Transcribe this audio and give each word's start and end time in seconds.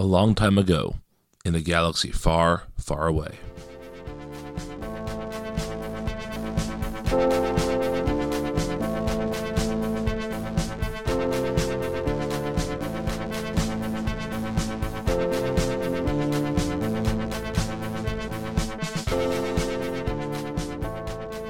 a 0.00 0.04
long 0.04 0.32
time 0.32 0.56
ago 0.56 0.94
in 1.44 1.56
a 1.56 1.60
galaxy 1.60 2.12
far, 2.12 2.62
far 2.76 3.08
away. 3.08 3.34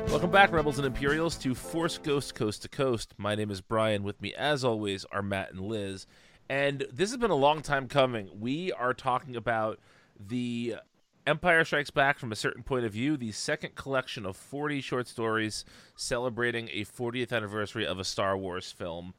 Welcome 0.09 0.31
back, 0.31 0.53
Rebels 0.53 0.79
and 0.79 0.87
Imperials, 0.87 1.37
to 1.37 1.55
Force 1.55 1.99
Ghost 1.99 2.35
Coast 2.35 2.63
to 2.63 2.69
Coast. 2.71 3.13
My 3.19 3.35
name 3.35 3.51
is 3.51 3.61
Brian. 3.61 4.03
With 4.03 4.23
me, 4.23 4.33
as 4.33 4.65
always, 4.65 5.05
are 5.13 5.23
Matt 5.23 5.53
and 5.53 5.61
Liz. 5.61 6.07
And 6.49 6.87
this 6.93 7.11
has 7.11 7.19
been 7.19 7.31
a 7.31 7.35
long 7.37 7.61
time 7.63 7.89
coming. 7.89 8.29
We 8.41 8.73
are 8.73 8.95
talking 8.95 9.37
about 9.37 9.79
the 10.19 10.77
Empire 11.27 11.63
Strikes 11.65 11.91
Back 11.91 12.19
from 12.19 12.33
a 12.33 12.37
certain 12.37 12.63
point 12.63 12.87
of 12.87 12.93
view, 12.93 13.17
the 13.19 13.33
second 13.33 13.75
collection 13.75 14.25
of 14.25 14.37
40 14.37 14.81
short 14.81 15.07
stories 15.09 15.65
celebrating 15.95 16.69
a 16.73 16.85
40th 16.85 17.33
anniversary 17.33 17.87
of 17.87 17.99
a 17.99 18.05
Star 18.05 18.37
Wars 18.37 18.73
film. 18.73 19.13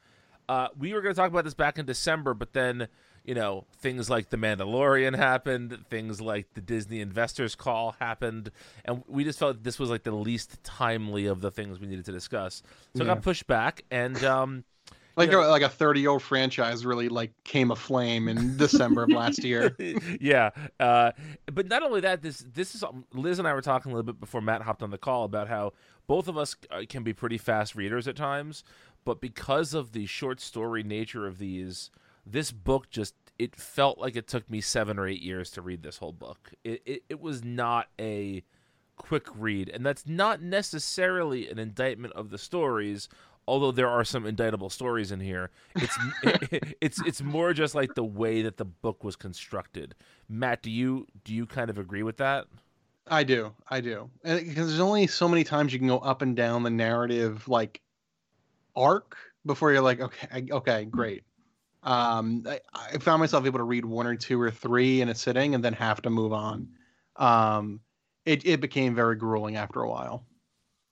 Uh, 0.48 0.70
we 0.78 0.94
were 0.94 1.02
going 1.02 1.14
to 1.14 1.20
talk 1.20 1.30
about 1.30 1.44
this 1.44 1.54
back 1.54 1.78
in 1.78 1.86
December, 1.86 2.34
but 2.34 2.54
then, 2.54 2.88
you 3.24 3.36
know, 3.36 3.66
things 3.78 4.10
like 4.10 4.32
The 4.32 4.38
Mandalorian 4.38 5.16
happened, 5.16 5.86
things 5.92 6.20
like 6.20 6.52
the 6.56 6.62
Disney 6.62 7.02
Investors 7.02 7.54
Call 7.54 7.96
happened, 8.00 8.50
and 8.86 9.04
we 9.08 9.24
just 9.24 9.38
felt 9.38 9.62
this 9.64 9.78
was 9.78 9.92
like 9.92 10.02
the 10.02 10.12
least 10.12 10.64
timely 10.64 11.28
of 11.28 11.42
the 11.42 11.52
things 11.52 11.80
we 11.80 11.86
needed 11.86 12.06
to 12.06 12.12
discuss. 12.12 12.64
So 12.96 13.04
Yeah. 13.04 13.12
it 13.12 13.14
got 13.14 13.22
pushed 13.22 13.46
back, 13.46 13.84
and 13.92 14.24
um, 14.24 14.64
Like 15.20 15.32
Yeah. 15.32 15.46
a, 15.46 15.50
like 15.50 15.62
a 15.62 15.70
30 15.70 16.00
year 16.00 16.10
old 16.10 16.22
franchise 16.24 16.86
really 16.86 17.10
like 17.10 17.32
came 17.44 17.72
aflame 17.72 18.28
in 18.28 18.58
December 18.58 19.04
of 19.04 19.10
last 19.10 19.44
year. 19.44 19.76
yeah, 20.22 20.50
uh, 20.80 21.12
but 21.52 21.68
not 21.68 21.84
only 21.84 22.02
that, 22.02 22.22
this 22.22 22.40
this 22.54 22.74
is 22.74 22.84
Liz 23.14 23.38
and 23.38 23.48
I 23.48 23.54
were 23.54 23.62
talking 23.62 23.92
a 23.92 23.96
little 23.96 24.12
bit 24.12 24.20
before 24.20 24.42
Matt 24.42 24.62
hopped 24.62 24.82
on 24.82 24.92
the 24.92 24.98
call 24.98 25.26
about 25.26 25.48
how 25.50 25.74
both 26.08 26.28
of 26.28 26.38
us 26.38 26.56
uh, 26.72 26.84
can 26.90 27.04
be 27.04 27.14
pretty 27.14 27.38
fast 27.38 27.76
readers 27.76 28.08
at 28.08 28.16
times, 28.16 28.64
but 29.06 29.22
because 29.22 29.74
of 29.74 29.92
the 29.92 30.06
short 30.06 30.40
story 30.40 30.82
nature 30.84 31.28
of 31.28 31.38
these, 31.38 31.92
this 32.26 32.52
book 32.52 32.90
just 32.90 33.14
it 33.38 33.56
felt 33.56 34.00
like 34.00 34.16
it 34.16 34.28
took 34.28 34.50
me 34.50 34.60
seven 34.62 34.98
or 34.98 35.08
eight 35.08 35.22
years 35.22 35.52
to 35.52 35.62
read 35.62 35.84
this 35.84 35.98
whole 35.98 36.14
book. 36.14 36.52
It 36.64 36.82
it, 36.86 37.04
it 37.10 37.20
was 37.20 37.44
not 37.44 37.88
a 38.00 38.44
quick 38.96 39.28
read, 39.36 39.70
and 39.70 39.86
that's 39.86 40.08
not 40.08 40.42
necessarily 40.42 41.50
an 41.50 41.60
indictment 41.60 42.14
of 42.14 42.30
the 42.30 42.38
stories. 42.38 43.10
Although 43.50 43.72
there 43.72 43.90
are 43.90 44.04
some 44.04 44.26
indictable 44.26 44.70
stories 44.70 45.12
in 45.12 45.20
here, 45.20 45.50
it's 45.76 45.98
it's 46.82 47.02
it's 47.06 47.22
more 47.22 47.54
just 47.54 47.76
like 47.76 47.96
the 47.96 48.04
way 48.04 48.42
that 48.44 48.58
the 48.58 48.66
book 48.66 49.04
was 49.04 49.16
constructed. 49.16 49.96
Matt, 50.30 50.62
do 50.62 50.70
you 50.70 51.08
do 51.24 51.34
you 51.34 51.46
kind 51.46 51.70
of 51.70 51.78
agree 51.78 52.04
with 52.04 52.18
that? 52.18 52.46
I 53.08 53.24
do. 53.24 53.54
I 53.68 53.82
do. 53.82 54.10
Because 54.24 54.68
there's 54.68 54.80
only 54.80 55.08
so 55.08 55.28
many 55.28 55.44
times 55.44 55.74
you 55.74 55.80
can 55.80 55.88
go 55.88 55.98
up 55.98 56.22
and 56.22 56.36
down 56.36 56.62
the 56.64 56.70
narrative 56.70 57.48
like 57.48 57.82
arc 58.76 59.18
before 59.46 59.72
you're 59.72 59.82
like, 59.82 60.00
okay, 60.00 60.46
okay, 60.52 60.86
great. 60.86 61.24
Um, 61.82 62.44
I, 62.48 62.60
I 62.76 62.98
found 63.00 63.20
myself 63.20 63.46
able 63.46 63.60
to 63.60 63.64
read 63.64 63.86
one 63.86 64.06
or 64.06 64.16
two 64.16 64.40
or 64.40 64.52
three 64.52 65.02
in 65.02 65.10
a 65.10 65.16
sitting 65.16 65.56
and 65.56 65.64
then 65.64 65.74
have 65.74 66.02
to 66.04 66.10
move 66.10 66.34
on. 66.34 66.70
Um, 67.16 67.80
it, 68.26 68.46
it 68.46 68.62
became 68.62 68.94
very 68.94 69.16
grueling 69.16 69.56
after 69.56 69.82
a 69.82 69.90
while. 69.90 70.26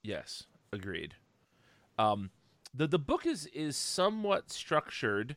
Yes, 0.02 0.44
agreed. 0.74 1.14
Um, 2.00 2.32
the 2.78 2.88
the 2.88 3.00
book 3.00 3.26
is 3.26 3.48
is 3.48 3.76
somewhat 3.76 4.52
structured 4.52 5.36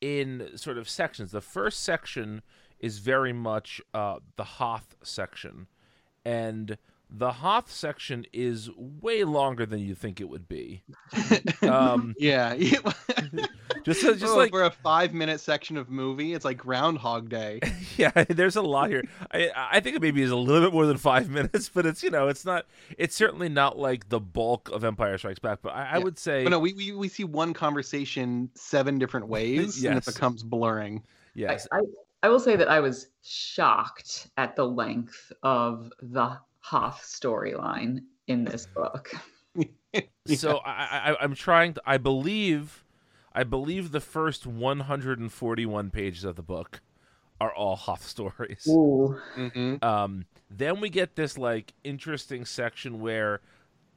in 0.00 0.50
sort 0.56 0.78
of 0.78 0.88
sections. 0.88 1.30
The 1.30 1.40
first 1.40 1.82
section 1.82 2.42
is 2.80 2.98
very 2.98 3.32
much 3.32 3.80
uh, 3.92 4.18
the 4.36 4.44
Hoth 4.44 4.96
section, 5.02 5.66
and 6.24 6.78
the 7.10 7.32
Hoth 7.32 7.70
section 7.70 8.26
is 8.32 8.70
way 8.76 9.24
longer 9.24 9.66
than 9.66 9.80
you 9.80 9.94
think 9.94 10.20
it 10.20 10.28
would 10.28 10.48
be. 10.48 10.82
Um, 11.62 12.14
Yeah. 12.54 12.80
just 13.88 14.04
uh, 14.04 14.12
just 14.14 14.32
Oh, 14.32 14.36
like 14.36 14.50
for 14.50 14.64
a 14.64 14.70
five 14.70 15.14
minute 15.14 15.40
section 15.40 15.76
of 15.76 15.90
movie, 15.90 16.34
it's 16.34 16.44
like 16.44 16.58
Groundhog 16.58 17.28
Day. 17.28 17.60
yeah, 17.96 18.10
there's 18.28 18.56
a 18.56 18.62
lot 18.62 18.90
here. 18.90 19.02
I 19.32 19.50
I 19.56 19.80
think 19.80 19.96
it 19.96 20.02
maybe 20.02 20.22
is 20.22 20.30
a 20.30 20.36
little 20.36 20.66
bit 20.66 20.72
more 20.72 20.86
than 20.86 20.96
five 20.96 21.28
minutes, 21.38 21.68
but 21.68 21.86
it's 21.86 22.02
you 22.02 22.10
know 22.10 22.28
it's 22.28 22.44
not 22.44 22.66
it's 22.98 23.16
certainly 23.16 23.48
not 23.48 23.78
like 23.78 24.08
the 24.08 24.20
bulk 24.20 24.68
of 24.70 24.84
Empire 24.84 25.16
Strikes 25.18 25.38
Back. 25.38 25.60
But 25.62 25.74
I, 25.74 25.92
I 25.92 25.98
would 25.98 26.18
say 26.18 26.44
But 26.44 26.50
no, 26.50 26.58
we, 26.58 26.72
we 26.74 26.92
we 26.92 27.08
see 27.08 27.24
one 27.24 27.54
conversation 27.54 28.50
seven 28.54 28.98
different 28.98 29.28
ways, 29.28 29.84
and 29.84 29.96
it 29.98 30.04
becomes 30.04 30.42
blurring. 30.42 31.02
yes, 31.34 31.66
I, 31.72 31.78
I, 31.78 31.80
I 32.24 32.28
will 32.28 32.40
say 32.40 32.56
that 32.56 32.68
I 32.68 32.80
was 32.80 33.08
shocked 33.22 34.28
at 34.36 34.54
the 34.56 34.64
length 34.64 35.32
of 35.42 35.92
the 36.02 36.38
Hoth 36.60 37.02
storyline 37.02 38.00
in 38.26 38.44
this 38.44 38.66
book. 38.66 39.10
So 40.26 40.58
I, 40.58 41.12
I 41.12 41.16
I'm 41.20 41.34
trying 41.34 41.72
to 41.74 41.82
I 41.86 41.96
believe 41.96 42.84
I 43.38 43.44
believe 43.44 43.92
the 43.92 44.00
first 44.00 44.48
141 44.48 45.90
pages 45.90 46.24
of 46.24 46.34
the 46.34 46.42
book 46.42 46.80
are 47.40 47.54
all 47.54 47.76
Hoth 47.86 48.04
stories. 48.04 48.66
Ooh. 48.68 49.16
hmm 49.36 49.76
Um, 49.80 50.24
then 50.50 50.80
we 50.80 50.90
get 50.90 51.14
this 51.14 51.38
like 51.38 51.72
interesting 51.84 52.44
section 52.44 52.98
where 52.98 53.40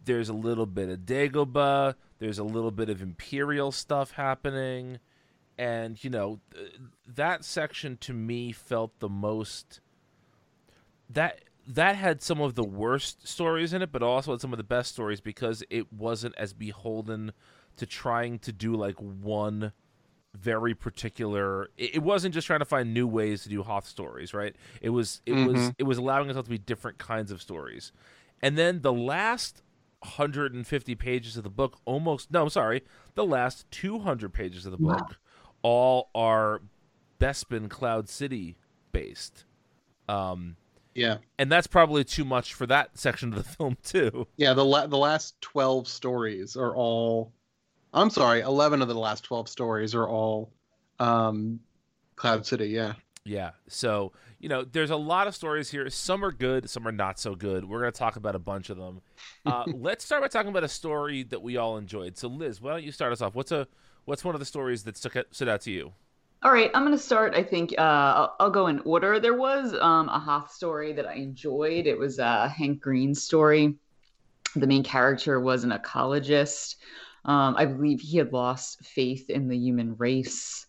there's 0.05 0.29
a 0.29 0.33
little 0.33 0.67
bit 0.67 0.89
of 0.89 0.99
Dagobah, 0.99 1.95
there's 2.19 2.37
a 2.37 2.43
little 2.43 2.69
bit 2.69 2.87
of 2.87 3.01
Imperial 3.01 3.71
stuff 3.71 4.11
happening, 4.11 4.99
and 5.57 6.03
you 6.03 6.11
know 6.11 6.39
th- 6.53 6.73
that 7.07 7.43
section 7.43 7.97
to 7.97 8.13
me 8.13 8.51
felt 8.51 8.99
the 8.99 9.09
most 9.09 9.79
that 11.09 11.39
that 11.67 11.95
had 11.95 12.21
some 12.21 12.41
of 12.41 12.53
the 12.53 12.63
worst 12.63 13.27
stories 13.27 13.73
in 13.73 13.81
it, 13.81 13.91
but 13.91 14.03
also 14.03 14.33
had 14.33 14.41
some 14.41 14.53
of 14.53 14.57
the 14.57 14.63
best 14.63 14.91
stories 14.91 15.19
because 15.19 15.63
it 15.71 15.91
wasn't 15.91 16.35
as 16.37 16.53
beholden 16.53 17.31
to 17.77 17.85
trying 17.85 18.39
to 18.39 18.51
do 18.51 18.75
like 18.75 18.95
one 18.97 19.71
very 20.33 20.73
particular 20.73 21.69
it, 21.77 21.95
it 21.95 22.03
wasn't 22.03 22.33
just 22.33 22.47
trying 22.47 22.59
to 22.59 22.65
find 22.65 22.93
new 22.93 23.05
ways 23.05 23.43
to 23.43 23.49
do 23.49 23.63
Hoth 23.63 23.85
stories, 23.87 24.33
right? 24.33 24.55
It 24.81 24.89
was 24.89 25.21
it 25.25 25.33
was 25.33 25.57
Mhm. 25.57 25.75
it 25.79 25.83
was 25.83 25.97
allowing 25.97 26.29
itself 26.29 26.45
to 26.45 26.49
be 26.51 26.57
different 26.57 26.97
kinds 26.97 27.31
of 27.31 27.41
stories. 27.41 27.91
And 28.41 28.57
then 28.57 28.81
the 28.81 28.93
last 28.93 29.61
150 30.17 30.95
pages 30.95 31.37
of 31.37 31.43
the 31.43 31.49
book 31.49 31.79
almost 31.85 32.31
no, 32.31 32.43
I'm 32.43 32.49
sorry, 32.49 32.83
the 33.15 33.25
last 33.25 33.69
200 33.71 34.33
pages 34.33 34.65
of 34.65 34.71
the 34.71 34.77
Wow. 34.83 34.97
book 34.97 35.17
all 35.61 36.09
are 36.15 36.61
Bespin 37.19 37.69
Cloud 37.69 38.09
City 38.09 38.57
based. 38.91 39.45
Um 40.07 40.55
Yeah, 40.95 41.17
and 41.37 41.51
that's 41.51 41.67
probably 41.67 42.03
too 42.03 42.25
much 42.25 42.53
for 42.53 42.65
that 42.67 42.97
section 42.97 43.33
of 43.33 43.35
the 43.35 43.43
film 43.57 43.77
too. 43.83 44.27
yeah. 44.37 44.53
The 44.53 44.65
la- 44.65 44.87
the 44.87 44.97
last 44.97 45.39
twelve 45.41 45.87
stories 45.87 46.55
are 46.55 46.75
all. 46.75 47.31
I'm 47.93 48.09
sorry, 48.09 48.41
eleven 48.41 48.81
of 48.81 48.87
the 48.87 48.95
last 48.95 49.23
twelve 49.23 49.49
stories 49.49 49.95
are 49.95 50.07
all, 50.07 50.51
um, 50.99 51.59
Cloud 52.15 52.45
City. 52.45 52.67
Yeah. 52.67 52.93
Yeah. 53.23 53.51
So, 53.67 54.13
you 54.39 54.49
know, 54.49 54.63
there's 54.63 54.89
a 54.89 54.95
lot 54.95 55.27
of 55.27 55.35
stories 55.35 55.69
here. 55.69 55.89
Some 55.89 56.25
are 56.25 56.31
good, 56.31 56.69
some 56.69 56.87
are 56.87 56.91
not 56.91 57.19
so 57.19 57.35
good. 57.35 57.65
We're 57.65 57.79
going 57.81 57.91
to 57.91 57.97
talk 57.97 58.15
about 58.15 58.35
a 58.35 58.39
bunch 58.39 58.69
of 58.69 58.77
them. 58.77 59.01
Uh, 59.43 59.63
let's 59.73 60.05
start 60.05 60.21
by 60.21 60.27
talking 60.27 60.49
about 60.49 60.63
a 60.63 60.67
story 60.67 61.23
that 61.23 61.41
we 61.41 61.57
all 61.57 61.77
enjoyed. 61.77 62.15
So, 62.15 62.27
Liz, 62.27 62.61
why 62.61 62.73
don't 62.73 62.83
you 62.83 62.91
start 62.91 63.11
us 63.11 63.21
off? 63.21 63.33
What's 63.33 63.51
a 63.51 63.67
what's 64.05 64.23
one 64.23 64.35
of 64.35 64.39
the 64.39 64.45
stories 64.45 64.83
that 64.83 64.95
stuck 64.95 65.15
out, 65.15 65.25
stood 65.31 65.49
out 65.49 65.61
to 65.61 65.71
you? 65.71 65.93
All 66.43 66.51
right, 66.51 66.69
I'm 66.75 66.83
going 66.83 66.95
to 66.95 67.03
start. 67.03 67.33
I 67.33 67.41
think 67.41 67.73
uh, 67.77 67.81
I'll, 67.81 68.35
I'll 68.39 68.49
go 68.51 68.67
in 68.67 68.79
order. 68.81 69.19
There 69.19 69.35
was 69.35 69.73
um, 69.73 70.09
a 70.09 70.19
Hoth 70.19 70.51
story 70.51 70.93
that 70.93 71.07
I 71.07 71.13
enjoyed. 71.13 71.87
It 71.87 71.97
was 71.97 72.19
a 72.19 72.49
Hank 72.49 72.81
Green 72.81 73.15
story. 73.15 73.75
The 74.55 74.67
main 74.67 74.83
character 74.83 75.39
was 75.39 75.63
an 75.63 75.71
ecologist. 75.71 76.75
Um, 77.25 77.55
I 77.57 77.65
believe 77.65 78.01
he 78.01 78.17
had 78.17 78.33
lost 78.33 78.83
faith 78.85 79.29
in 79.29 79.47
the 79.47 79.57
human 79.57 79.95
race. 79.97 80.65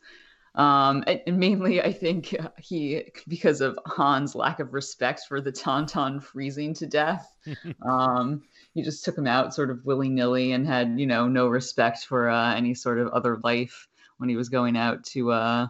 Um, 0.54 1.02
and, 1.06 1.20
and 1.26 1.38
mainly, 1.38 1.80
I 1.80 1.92
think 1.92 2.36
he, 2.60 3.04
because 3.26 3.62
of 3.62 3.78
Han's 3.96 4.34
lack 4.34 4.60
of 4.60 4.74
respect 4.74 5.22
for 5.26 5.40
the 5.40 5.52
Tauntaun 5.52 6.22
freezing 6.22 6.74
to 6.74 6.86
death, 6.86 7.34
um, 7.88 8.42
he 8.74 8.82
just 8.82 9.04
took 9.04 9.16
him 9.16 9.26
out 9.26 9.54
sort 9.54 9.70
of 9.70 9.84
willy 9.86 10.10
nilly 10.10 10.52
and 10.52 10.66
had, 10.66 11.00
you 11.00 11.06
know, 11.06 11.26
no 11.26 11.48
respect 11.48 12.04
for 12.04 12.28
uh, 12.28 12.54
any 12.54 12.74
sort 12.74 12.98
of 12.98 13.08
other 13.08 13.40
life 13.42 13.88
when 14.18 14.28
he 14.28 14.36
was 14.36 14.50
going 14.50 14.76
out 14.76 15.04
to 15.04 15.32
uh, 15.32 15.66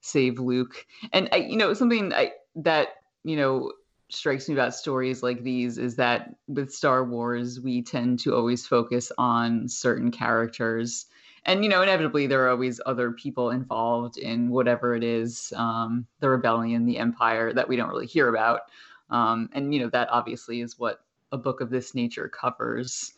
save 0.00 0.40
Luke. 0.40 0.86
And 1.12 1.28
I, 1.30 1.36
you 1.36 1.56
know, 1.56 1.72
something 1.74 2.12
I, 2.12 2.32
that 2.56 2.88
you 3.24 3.36
know 3.36 3.72
strikes 4.08 4.48
me 4.48 4.54
about 4.54 4.74
stories 4.74 5.22
like 5.22 5.42
these 5.42 5.78
is 5.78 5.96
that 5.96 6.34
with 6.46 6.72
Star 6.72 7.04
Wars, 7.04 7.60
we 7.60 7.82
tend 7.82 8.18
to 8.20 8.34
always 8.34 8.66
focus 8.66 9.10
on 9.18 9.68
certain 9.68 10.10
characters. 10.10 11.06
And 11.44 11.62
you 11.62 11.70
know, 11.70 11.82
inevitably, 11.82 12.26
there 12.26 12.44
are 12.44 12.50
always 12.50 12.80
other 12.86 13.12
people 13.12 13.50
involved 13.50 14.18
in 14.18 14.50
whatever 14.50 14.94
it 14.94 15.04
is, 15.04 15.52
um, 15.56 16.06
the 16.20 16.28
rebellion, 16.28 16.86
the 16.86 16.98
empire 16.98 17.52
that 17.52 17.68
we 17.68 17.76
don't 17.76 17.88
really 17.88 18.06
hear 18.06 18.28
about. 18.28 18.62
Um, 19.10 19.48
and 19.52 19.72
you 19.72 19.80
know, 19.80 19.90
that 19.90 20.08
obviously 20.10 20.60
is 20.60 20.78
what 20.78 21.00
a 21.32 21.38
book 21.38 21.60
of 21.60 21.70
this 21.70 21.94
nature 21.94 22.28
covers. 22.28 23.12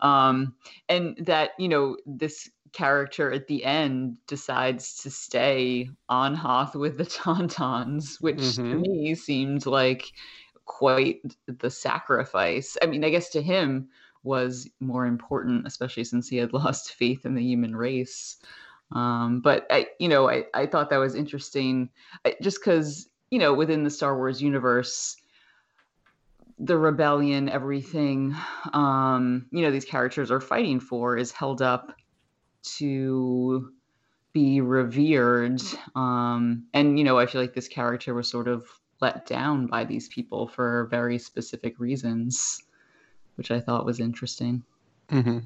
Um, 0.00 0.54
and 0.88 1.16
that 1.18 1.50
you 1.58 1.68
know, 1.68 1.96
this 2.06 2.50
character 2.72 3.32
at 3.32 3.46
the 3.46 3.64
end 3.64 4.16
decides 4.26 4.96
to 5.02 5.10
stay 5.10 5.90
on 6.08 6.34
Hoth 6.34 6.74
with 6.74 6.98
the 6.98 7.04
Tauntauns, 7.20 8.20
which 8.20 8.60
to 8.70 8.76
Mhm. 8.76 8.80
me 8.80 9.14
seemed 9.14 9.66
like 9.66 10.12
quite 10.64 11.20
the 11.46 11.70
sacrifice. 11.70 12.76
I 12.82 12.86
mean, 12.86 13.04
I 13.04 13.10
guess 13.10 13.28
to 13.30 13.42
him 13.42 13.88
was 14.24 14.68
more 14.80 15.06
important, 15.06 15.66
especially 15.66 16.04
since 16.04 16.28
he 16.28 16.36
had 16.36 16.52
lost 16.54 16.94
faith 16.94 17.24
in 17.26 17.34
the 17.34 17.42
human 17.42 17.74
race. 17.76 18.36
Um, 18.92 19.40
but 19.40 19.66
I, 19.70 19.86
you 19.98 20.08
know, 20.08 20.28
I, 20.28 20.44
I 20.54 20.66
thought 20.66 20.90
that 20.90 20.98
was 20.98 21.14
interesting, 21.14 21.90
I- 22.24 22.36
just 22.42 22.60
because 22.60 23.08
you 23.30 23.38
know, 23.38 23.54
within 23.54 23.82
the 23.82 23.90
Star 23.90 24.14
Wars 24.16 24.42
universe, 24.42 25.16
the 26.58 26.76
rebellion, 26.76 27.48
everything, 27.48 28.34
um, 28.72 29.46
you 29.50 29.62
know, 29.62 29.70
these 29.70 29.84
characters 29.86 30.30
are 30.30 30.40
fighting 30.40 30.80
for 30.80 31.16
is 31.16 31.32
held 31.32 31.62
up 31.62 31.96
to 32.78 33.72
be 34.32 34.60
revered. 34.60 35.60
Um, 35.94 36.66
and, 36.74 36.98
you 36.98 37.04
know, 37.04 37.18
I 37.18 37.26
feel 37.26 37.40
like 37.40 37.54
this 37.54 37.68
character 37.68 38.14
was 38.14 38.28
sort 38.30 38.48
of 38.48 38.66
let 39.00 39.26
down 39.26 39.66
by 39.66 39.84
these 39.84 40.08
people 40.08 40.48
for 40.48 40.86
very 40.90 41.18
specific 41.18 41.78
reasons, 41.78 42.62
which 43.36 43.50
I 43.50 43.60
thought 43.60 43.84
was 43.86 44.00
interesting. 44.00 44.62
hmm 45.10 45.38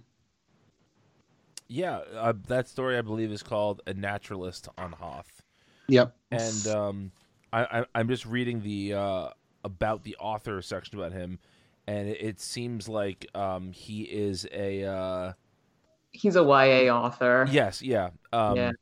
Yeah, 1.68 1.98
uh, 2.16 2.34
that 2.46 2.68
story 2.68 2.96
I 2.96 3.02
believe 3.02 3.32
is 3.32 3.42
called 3.42 3.82
"A 3.86 3.94
Naturalist 3.94 4.68
on 4.78 4.92
Hoth," 4.92 5.42
Yep. 5.88 6.14
and 6.30 6.66
um, 6.66 7.12
I, 7.52 7.80
I, 7.80 7.84
I'm 7.94 8.08
just 8.08 8.24
reading 8.24 8.62
the 8.62 8.94
uh, 8.94 9.28
about 9.64 10.04
the 10.04 10.16
author 10.20 10.62
section 10.62 10.98
about 10.98 11.12
him, 11.12 11.40
and 11.86 12.08
it, 12.08 12.18
it 12.20 12.40
seems 12.40 12.88
like 12.88 13.26
um, 13.34 13.72
he 13.72 14.02
is 14.02 14.46
a 14.52 14.84
uh, 14.84 15.32
He's 16.16 16.36
a 16.36 16.42
YA 16.42 16.92
author. 16.94 17.46
yes, 17.50 17.82
yeah, 17.82 18.10
um, 18.32 18.56
yeah. 18.56 18.72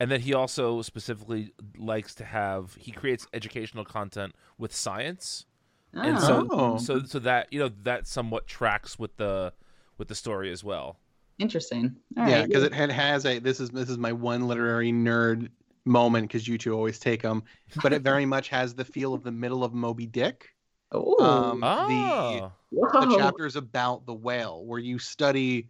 and 0.00 0.10
then 0.10 0.20
he 0.20 0.34
also 0.34 0.82
specifically 0.82 1.52
likes 1.76 2.14
to 2.16 2.24
have 2.24 2.74
he 2.78 2.92
creates 2.92 3.26
educational 3.32 3.84
content 3.84 4.34
with 4.58 4.74
science, 4.74 5.46
and 5.92 6.18
so 6.20 6.46
Oh. 6.50 6.78
so 6.78 7.02
so 7.04 7.18
that 7.20 7.48
you 7.52 7.58
know 7.58 7.70
that 7.82 8.06
somewhat 8.06 8.46
tracks 8.46 8.98
with 8.98 9.16
the 9.16 9.52
with 9.98 10.08
the 10.08 10.14
story 10.14 10.50
as 10.52 10.62
well. 10.62 10.98
interesting. 11.38 11.94
All 12.16 12.28
yeah, 12.28 12.40
right. 12.40 12.48
because 12.48 12.62
it 12.64 12.72
has 12.72 13.24
a 13.26 13.38
this 13.38 13.60
is 13.60 13.70
this 13.70 13.90
is 13.90 13.98
my 13.98 14.12
one 14.12 14.46
literary 14.48 14.92
nerd 14.92 15.48
moment 15.84 16.28
because 16.28 16.46
you 16.46 16.58
two 16.58 16.74
always 16.74 16.98
take 16.98 17.22
them, 17.22 17.42
but 17.82 17.92
it 17.92 18.02
very 18.02 18.26
much 18.34 18.48
has 18.48 18.74
the 18.74 18.84
feel 18.84 19.14
of 19.14 19.22
the 19.24 19.32
middle 19.32 19.64
of 19.64 19.72
Moby 19.74 20.06
Dick. 20.06 20.48
Oh, 20.92 21.22
um, 21.24 21.62
Oh, 21.64 22.50
The 22.70 22.78
whoa. 22.78 23.16
chapters 23.18 23.56
about 23.56 24.06
the 24.06 24.14
whale, 24.14 24.64
where 24.64 24.78
you 24.78 24.98
study 24.98 25.68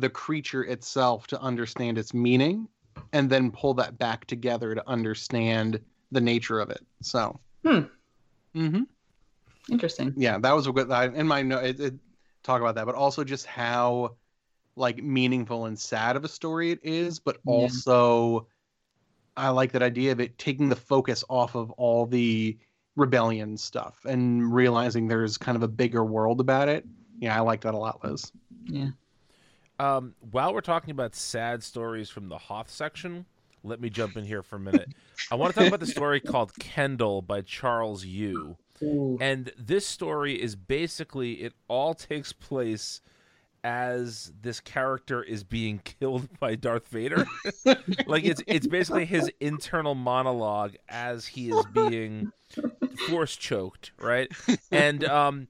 the 0.00 0.10
creature 0.10 0.64
itself 0.64 1.26
to 1.28 1.40
understand 1.40 1.98
its 1.98 2.14
meaning, 2.14 2.68
and 3.12 3.28
then 3.30 3.50
pull 3.50 3.74
that 3.74 3.98
back 3.98 4.26
together 4.26 4.74
to 4.74 4.88
understand 4.88 5.80
the 6.12 6.20
nature 6.20 6.60
of 6.60 6.70
it. 6.70 6.84
So, 7.02 7.38
Hmm. 7.64 7.80
hmm 8.54 8.82
interesting. 9.70 10.14
yeah, 10.16 10.38
that 10.38 10.52
was 10.52 10.66
a 10.66 10.72
good. 10.72 10.90
I, 10.90 11.06
in 11.06 11.26
my 11.26 11.42
note, 11.42 11.64
it, 11.64 11.80
it, 11.80 11.94
talk 12.42 12.60
about 12.60 12.76
that, 12.76 12.86
but 12.86 12.94
also 12.94 13.24
just 13.24 13.46
how 13.46 14.16
like 14.76 15.02
meaningful 15.02 15.66
and 15.66 15.78
sad 15.78 16.16
of 16.16 16.24
a 16.24 16.28
story 16.28 16.70
it 16.70 16.80
is, 16.82 17.18
but 17.18 17.36
Yeah. 17.44 17.66
also 17.66 18.46
I 19.36 19.50
like 19.50 19.72
that 19.72 19.82
idea 19.82 20.12
of 20.12 20.20
it 20.20 20.38
taking 20.38 20.68
the 20.68 20.76
focus 20.76 21.24
off 21.28 21.54
of 21.54 21.70
all 21.72 22.06
the 22.06 22.56
rebellion 22.94 23.56
stuff 23.56 23.98
and 24.06 24.54
realizing 24.54 25.08
there's 25.08 25.36
kind 25.36 25.56
of 25.56 25.62
a 25.62 25.68
bigger 25.68 26.04
world 26.04 26.40
about 26.40 26.68
it. 26.68 26.86
Yeah, 27.18 27.36
I 27.36 27.40
like 27.40 27.62
that 27.62 27.74
a 27.74 27.78
lot, 27.78 28.02
Liz. 28.04 28.32
Yeah. 28.66 28.88
Um, 29.78 30.14
while 30.30 30.54
we're 30.54 30.60
talking 30.60 30.90
about 30.90 31.14
sad 31.14 31.62
stories 31.62 32.08
from 32.08 32.28
the 32.28 32.38
Hoth 32.38 32.70
section, 32.70 33.26
let 33.62 33.80
me 33.80 33.90
jump 33.90 34.16
in 34.16 34.24
here 34.24 34.42
for 34.42 34.56
a 34.56 34.60
minute. 34.60 34.92
I 35.30 35.34
want 35.34 35.52
to 35.52 35.58
talk 35.58 35.68
about 35.68 35.80
the 35.80 35.86
story 35.86 36.20
called 36.32 36.54
Kendal 36.58 37.22
by 37.22 37.42
Charles 37.42 38.04
Yu. 38.04 38.56
Ooh. 38.82 39.18
And 39.20 39.52
this 39.58 39.86
story 39.86 40.40
is 40.40 40.54
basically 40.54 41.42
it 41.42 41.54
all 41.68 41.94
takes 41.94 42.32
place 42.32 43.00
as 43.64 44.32
this 44.40 44.60
character 44.60 45.22
is 45.22 45.42
being 45.42 45.80
killed 45.80 46.28
by 46.40 46.54
Darth 46.54 46.86
Vader. 46.88 47.26
like 48.06 48.24
it's 48.24 48.42
it's 48.46 48.66
basically 48.66 49.04
his 49.04 49.30
internal 49.40 49.94
monologue 49.94 50.76
as 50.88 51.26
he 51.26 51.50
is 51.50 51.64
being 51.72 52.30
force 53.08 53.34
choked, 53.34 53.90
right? 53.98 54.30
And 54.70 55.04
um 55.04 55.48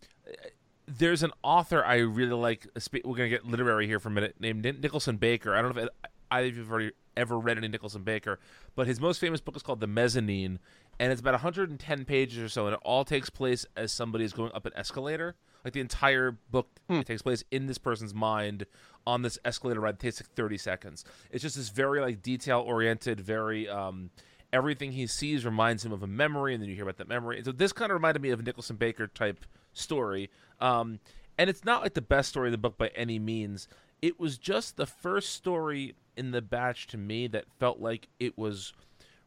there's 0.86 1.22
an 1.22 1.32
author 1.42 1.84
I 1.84 1.96
really 1.96 2.32
like. 2.34 2.66
We're 3.04 3.16
gonna 3.16 3.28
get 3.28 3.44
literary 3.44 3.86
here 3.86 3.98
for 4.00 4.08
a 4.08 4.12
minute. 4.12 4.36
Named 4.40 4.62
Nicholson 4.82 5.16
Baker. 5.16 5.54
I 5.54 5.62
don't 5.62 5.74
know 5.74 5.82
if 5.82 5.88
either 6.30 6.48
of 6.48 6.54
you 6.56 6.62
have 6.62 6.70
already 6.70 6.90
ever 7.16 7.38
read 7.38 7.56
any 7.58 7.68
Nicholson 7.68 8.02
Baker, 8.02 8.38
but 8.74 8.86
his 8.86 9.00
most 9.00 9.18
famous 9.18 9.40
book 9.40 9.56
is 9.56 9.62
called 9.62 9.80
The 9.80 9.86
Mezzanine, 9.86 10.58
and 11.00 11.12
it's 11.12 11.20
about 11.20 11.34
110 11.34 12.04
pages 12.04 12.38
or 12.38 12.48
so, 12.48 12.66
and 12.66 12.74
it 12.74 12.80
all 12.84 13.04
takes 13.04 13.30
place 13.30 13.64
as 13.76 13.90
somebody 13.92 14.24
is 14.24 14.32
going 14.32 14.52
up 14.54 14.66
an 14.66 14.72
escalator. 14.76 15.34
Like 15.64 15.72
the 15.72 15.80
entire 15.80 16.32
book 16.50 16.68
Hmm. 16.88 17.00
takes 17.00 17.22
place 17.22 17.42
in 17.50 17.66
this 17.66 17.78
person's 17.78 18.14
mind 18.14 18.66
on 19.06 19.22
this 19.22 19.38
escalator 19.44 19.80
ride. 19.80 19.94
It 19.94 20.00
takes 20.00 20.20
like 20.20 20.30
30 20.30 20.58
seconds. 20.58 21.04
It's 21.32 21.42
just 21.42 21.56
this 21.56 21.70
very 21.70 22.00
like 22.00 22.22
detail 22.22 22.60
oriented, 22.60 23.18
very 23.20 23.68
um, 23.68 24.10
everything 24.52 24.92
he 24.92 25.06
sees 25.08 25.44
reminds 25.44 25.84
him 25.84 25.90
of 25.92 26.02
a 26.04 26.06
memory, 26.06 26.54
and 26.54 26.62
then 26.62 26.68
you 26.68 26.76
hear 26.76 26.84
about 26.84 26.98
that 26.98 27.08
memory. 27.08 27.36
And 27.38 27.44
so 27.44 27.50
this 27.50 27.72
kind 27.72 27.90
of 27.90 27.94
reminded 27.94 28.22
me 28.22 28.30
of 28.30 28.38
a 28.40 28.42
Nicholson 28.44 28.76
Baker 28.76 29.08
type 29.08 29.44
story. 29.72 30.30
Um, 30.60 31.00
and 31.38 31.50
it's 31.50 31.64
not 31.64 31.82
like 31.82 31.94
the 31.94 32.02
best 32.02 32.30
story 32.30 32.48
in 32.48 32.52
the 32.52 32.58
book 32.58 32.78
by 32.78 32.88
any 32.88 33.18
means. 33.18 33.68
It 34.02 34.18
was 34.18 34.38
just 34.38 34.76
the 34.76 34.86
first 34.86 35.30
story 35.30 35.94
in 36.16 36.30
the 36.30 36.42
batch 36.42 36.86
to 36.88 36.96
me 36.98 37.26
that 37.28 37.44
felt 37.58 37.80
like 37.80 38.08
it 38.18 38.38
was 38.38 38.72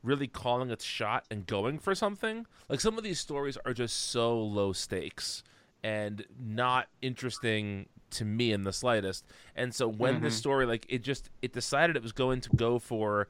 really 0.02 0.28
calling 0.28 0.70
its 0.70 0.86
shot 0.86 1.26
and 1.30 1.46
going 1.46 1.78
for 1.78 1.94
something. 1.94 2.46
Like 2.70 2.80
some 2.80 2.98
of 2.98 3.04
these 3.04 3.20
stories 3.20 3.58
are 3.66 3.74
just 3.74 3.96
so 4.10 4.40
low 4.40 4.72
stakes 4.74 5.44
and 5.84 6.26
not 6.40 6.88
interesting 7.02 7.88
to 8.12 8.26
me 8.26 8.52
in 8.52 8.64
the 8.64 8.74
slightest. 8.74 9.26
And 9.56 9.74
so 9.76 9.88
when 9.88 10.22
this 10.22 10.36
Mhm. 10.36 10.40
story 10.40 10.66
like 10.66 10.86
it 10.90 11.04
just 11.04 11.30
it 11.42 11.54
decided 11.54 11.96
it 11.96 12.02
was 12.02 12.12
going 12.12 12.42
to 12.42 12.50
go 12.56 12.80
for 12.80 13.28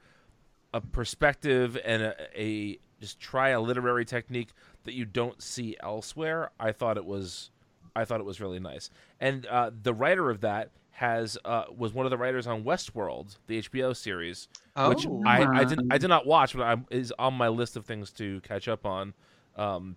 a 0.73 0.79
perspective 0.79 1.77
and 1.83 2.01
a, 2.03 2.15
a 2.39 2.79
just 3.01 3.19
try 3.19 3.49
a 3.49 3.59
literary 3.61 4.05
technique 4.05 4.49
that 4.83 4.93
you 4.93 5.05
don't 5.05 5.41
see 5.41 5.75
elsewhere. 5.81 6.51
I 6.59 6.71
thought 6.71 6.97
it 6.97 7.05
was 7.05 7.49
I 7.95 8.05
thought 8.05 8.19
it 8.19 8.25
was 8.25 8.39
really 8.41 8.59
nice. 8.59 8.89
And 9.19 9.45
uh, 9.45 9.71
the 9.81 9.93
writer 9.93 10.29
of 10.29 10.41
that 10.41 10.71
has 10.91 11.37
uh, 11.45 11.65
was 11.75 11.93
one 11.93 12.05
of 12.05 12.09
the 12.09 12.17
writers 12.17 12.45
on 12.47 12.63
Westworld, 12.63 13.37
the 13.47 13.61
HBO 13.61 13.95
series, 13.95 14.47
which 14.87 15.05
Oh. 15.07 15.23
I, 15.25 15.45
I 15.61 15.63
did 15.63 15.79
I 15.91 15.97
did 15.97 16.07
not 16.09 16.25
watch, 16.25 16.55
but 16.55 16.63
I, 16.63 16.77
is 16.89 17.13
on 17.17 17.33
my 17.33 17.47
list 17.47 17.75
of 17.77 17.85
things 17.85 18.11
to 18.13 18.41
catch 18.41 18.67
up 18.67 18.85
on. 18.85 19.13
Um, 19.55 19.95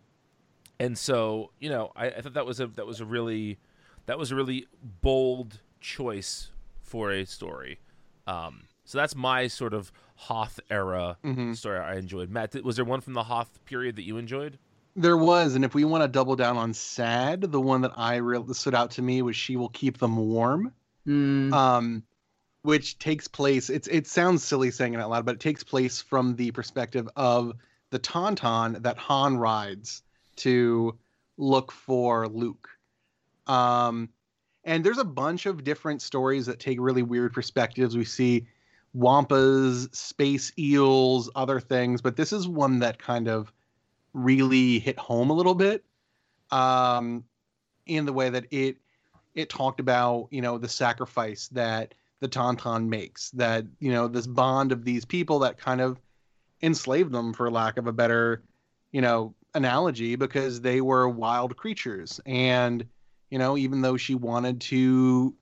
and 0.81 0.97
so 0.97 1.53
you 1.61 1.69
know, 1.69 1.93
I, 1.97 2.07
I 2.09 2.21
thought 2.21 2.35
that 2.35 2.47
was 2.47 2.61
a 2.61 2.67
that 2.69 2.87
was 2.87 3.01
a 3.01 3.05
really 3.05 3.59
that 4.07 4.19
was 4.19 4.31
a 4.33 4.37
really 4.37 4.67
bold 5.01 5.61
choice 5.81 6.51
for 6.83 7.11
a 7.13 7.25
story. 7.25 7.79
Um, 8.27 8.65
so 8.85 8.99
that's 8.99 9.15
my 9.15 9.47
sort 9.49 9.75
of 9.75 9.93
Hoth 10.17 10.61
era 10.71 11.17
Mhm. 11.25 11.57
story 11.57 11.79
I 11.79 11.97
enjoyed. 11.97 12.31
Matt, 12.31 12.55
was 12.65 12.77
there 12.77 12.85
one 12.85 13.01
from 13.01 13.15
the 13.15 13.25
Hoth 13.25 13.65
period 13.65 13.97
that 13.97 14.03
you 14.03 14.17
enjoyed? 14.19 14.59
There 14.95 15.17
was, 15.17 15.55
and 15.55 15.65
if 15.65 15.75
we 15.75 15.85
want 15.85 16.05
to 16.05 16.09
double 16.09 16.37
down 16.37 16.57
on 16.57 16.75
sad, 16.75 17.41
the 17.41 17.61
one 17.61 17.81
that 17.81 17.93
I 17.97 18.17
really 18.17 18.53
stood 18.55 18.75
out 18.75 18.93
to 18.93 19.03
me 19.03 19.23
was 19.23 19.37
"She 19.37 19.57
Will 19.57 19.71
Keep 19.71 19.99
Them 19.99 20.17
Warm." 20.17 20.73
Mm, 21.07 21.53
um, 21.53 22.03
which 22.63 22.99
takes 22.99 23.27
place. 23.27 23.71
It's 23.71 23.89
it 23.89 24.07
sounds 24.07 24.45
silly 24.45 24.71
saying 24.71 24.95
it 24.95 25.01
out 25.01 25.11
loud, 25.11 25.25
but 25.25 25.37
it 25.37 25.41
takes 25.41 25.65
place 25.65 26.01
from 26.01 26.37
the 26.37 26.51
perspective 26.51 27.09
of 27.17 27.55
the 27.91 27.99
tauntaun 27.99 28.83
that 28.83 28.99
Han 28.99 29.37
rides 29.39 30.03
to 30.37 30.97
look 31.37 31.73
for 31.73 32.29
Luke. 32.29 32.69
Um, 33.47 34.09
and 34.65 34.85
there's 34.85 34.99
a 34.99 35.05
bunch 35.05 35.47
of 35.47 35.65
different 35.65 36.03
stories 36.03 36.47
that 36.47 36.61
take 36.61 36.81
really 36.81 37.03
weird 37.03 37.33
perspectives. 37.33 37.97
We 37.97 38.05
see 38.05 38.47
wampas, 38.97 39.95
space 39.95 40.53
eels, 40.59 41.31
other 41.35 41.61
things, 41.61 42.01
but 42.01 42.17
this 42.17 42.33
is 42.33 42.47
one 42.47 42.79
that 42.81 42.99
kind 42.99 43.29
of 43.29 43.53
really 44.13 44.79
hit 44.79 44.99
home 44.99 45.31
a 45.31 45.35
little 45.35 45.55
bit 45.55 45.85
um, 46.51 47.25
in 47.87 48.05
the 48.05 48.13
way 48.13 48.31
that 48.31 48.47
it 48.51 48.77
it 49.35 49.49
talked 49.49 49.81
about 49.81 50.29
you 50.31 50.43
know 50.43 50.59
the 50.59 50.69
sacrifice 50.69 51.49
that 51.49 51.95
the 52.21 52.29
tauntaun 52.29 52.87
makes 52.89 53.31
that 53.31 53.65
you 53.81 53.91
know 53.91 54.07
this 54.07 54.27
bond 54.27 54.73
of 54.73 54.85
these 54.85 55.05
people 55.05 55.39
that 55.41 55.59
kind 55.59 55.81
of 55.81 55.99
enslaved 56.63 57.13
them 57.13 57.33
for 57.33 57.51
lack 57.51 57.77
of 57.77 57.87
a 57.87 57.93
better 57.93 58.43
you 58.93 59.01
know 59.01 59.35
analogy 59.55 60.17
because 60.17 60.61
they 60.61 60.81
were 60.81 61.09
wild 61.09 61.57
creatures. 61.57 62.21
And 62.27 62.87
you 63.31 63.39
know 63.39 63.57
even 63.57 63.81
though 63.83 63.97
she 63.97 64.15
wanted 64.15 64.61
to 64.63 65.35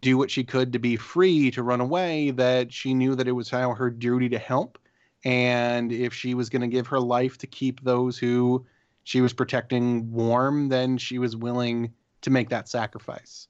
do 0.00 0.16
what 0.16 0.30
she 0.30 0.44
could 0.44 0.72
to 0.72 0.78
be 0.78 0.96
free 0.96 1.50
to 1.50 1.62
run 1.62 1.80
away 1.80 2.30
that 2.30 2.72
she 2.72 2.94
knew 2.94 3.14
that 3.14 3.26
it 3.26 3.32
was 3.32 3.50
how 3.50 3.74
her 3.74 3.90
duty 3.90 4.28
to 4.28 4.38
help 4.38 4.78
and 5.26 5.92
if 5.92 6.14
she 6.14 6.34
was 6.34 6.48
going 6.48 6.62
to 6.62 6.68
give 6.68 6.86
her 6.86 7.00
life 7.00 7.36
to 7.38 7.46
keep 7.46 7.82
those 7.82 8.16
who 8.16 8.64
she 9.04 9.20
was 9.20 9.32
protecting 9.32 10.10
warm 10.12 10.68
then 10.68 10.96
she 10.96 11.18
was 11.18 11.36
willing 11.36 11.92
to 12.22 12.30
make 12.30 12.48
that 12.48 12.68
sacrifice 12.68 13.48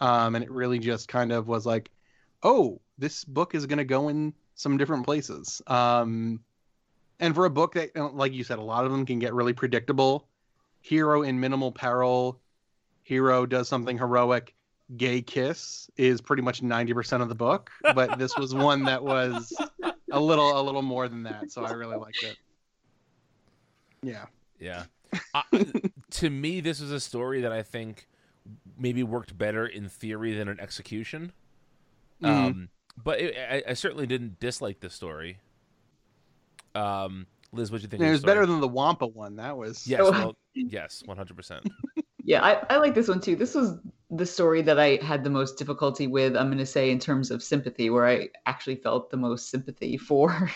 um, 0.00 0.34
and 0.34 0.44
it 0.44 0.50
really 0.50 0.78
just 0.78 1.08
kind 1.08 1.32
of 1.32 1.46
was 1.46 1.66
like 1.66 1.90
oh 2.42 2.80
this 3.00 3.24
book 3.24 3.54
is 3.54 3.66
going 3.66 3.78
to 3.78 3.84
go 3.84 4.08
in 4.08 4.32
some 4.54 4.76
different 4.76 5.04
places. 5.04 5.62
Um, 5.66 6.40
and 7.18 7.34
for 7.34 7.46
a 7.46 7.50
book 7.50 7.74
that, 7.74 7.96
like 8.14 8.32
you 8.32 8.44
said, 8.44 8.58
a 8.58 8.62
lot 8.62 8.84
of 8.84 8.92
them 8.92 9.06
can 9.06 9.18
get 9.18 9.34
really 9.34 9.54
predictable. 9.54 10.28
Hero 10.82 11.22
in 11.22 11.40
minimal 11.40 11.72
peril, 11.72 12.38
hero 13.02 13.46
does 13.46 13.68
something 13.68 13.98
heroic, 13.98 14.54
gay 14.96 15.20
kiss 15.22 15.90
is 15.96 16.20
pretty 16.20 16.42
much 16.42 16.62
90% 16.62 17.22
of 17.22 17.28
the 17.28 17.34
book, 17.34 17.70
but 17.94 18.18
this 18.18 18.36
was 18.36 18.54
one 18.54 18.84
that 18.84 19.02
was 19.02 19.52
a 20.12 20.20
little 20.20 20.60
a 20.60 20.62
little 20.62 20.82
more 20.82 21.08
than 21.08 21.22
that, 21.24 21.50
so 21.52 21.64
I 21.64 21.72
really 21.72 21.96
liked 21.96 22.22
it. 22.22 22.36
Yeah. 24.02 24.26
Yeah. 24.58 24.84
uh, 25.34 25.42
to 26.12 26.30
me, 26.30 26.60
this 26.60 26.80
was 26.80 26.92
a 26.92 27.00
story 27.00 27.40
that 27.42 27.52
I 27.52 27.62
think 27.62 28.08
maybe 28.78 29.02
worked 29.02 29.36
better 29.36 29.66
in 29.66 29.88
theory 29.88 30.34
than 30.34 30.48
in 30.48 30.60
execution. 30.60 31.32
Mhm. 32.22 32.28
Um, 32.28 32.68
but 33.02 33.20
it, 33.20 33.36
I, 33.36 33.70
I 33.70 33.74
certainly 33.74 34.06
didn't 34.06 34.40
dislike 34.40 34.80
the 34.80 34.90
story. 34.90 35.38
Um, 36.74 37.26
Liz, 37.52 37.70
what 37.72 37.78
do 37.78 37.82
you 37.82 37.88
think? 37.88 38.00
it 38.00 38.04
of 38.04 38.08
the 38.08 38.12
was 38.12 38.20
story? 38.20 38.34
better 38.34 38.46
than 38.46 38.60
the 38.60 38.68
Wampa 38.68 39.06
one. 39.06 39.36
That 39.36 39.56
was 39.56 39.86
Yes, 39.86 40.00
Oh. 40.04 40.10
well, 40.10 40.36
yes, 40.54 41.02
one 41.06 41.16
hundred 41.16 41.36
percent. 41.36 41.68
Yeah, 42.22 42.44
I, 42.44 42.74
I 42.74 42.76
like 42.76 42.94
this 42.94 43.08
one 43.08 43.20
too. 43.20 43.34
This 43.34 43.54
was 43.54 43.78
the 44.10 44.26
story 44.26 44.62
that 44.62 44.78
I 44.78 44.98
had 45.02 45.22
the 45.22 45.30
most 45.30 45.56
difficulty 45.56 46.06
with, 46.06 46.36
I'm 46.36 46.48
going 46.48 46.58
to 46.58 46.66
say, 46.66 46.90
in 46.90 46.98
terms 46.98 47.30
of 47.30 47.42
sympathy, 47.42 47.90
where 47.90 48.06
I 48.06 48.28
actually 48.46 48.76
felt 48.76 49.10
the 49.10 49.16
most 49.16 49.50
sympathy 49.50 49.96
for 50.08 50.50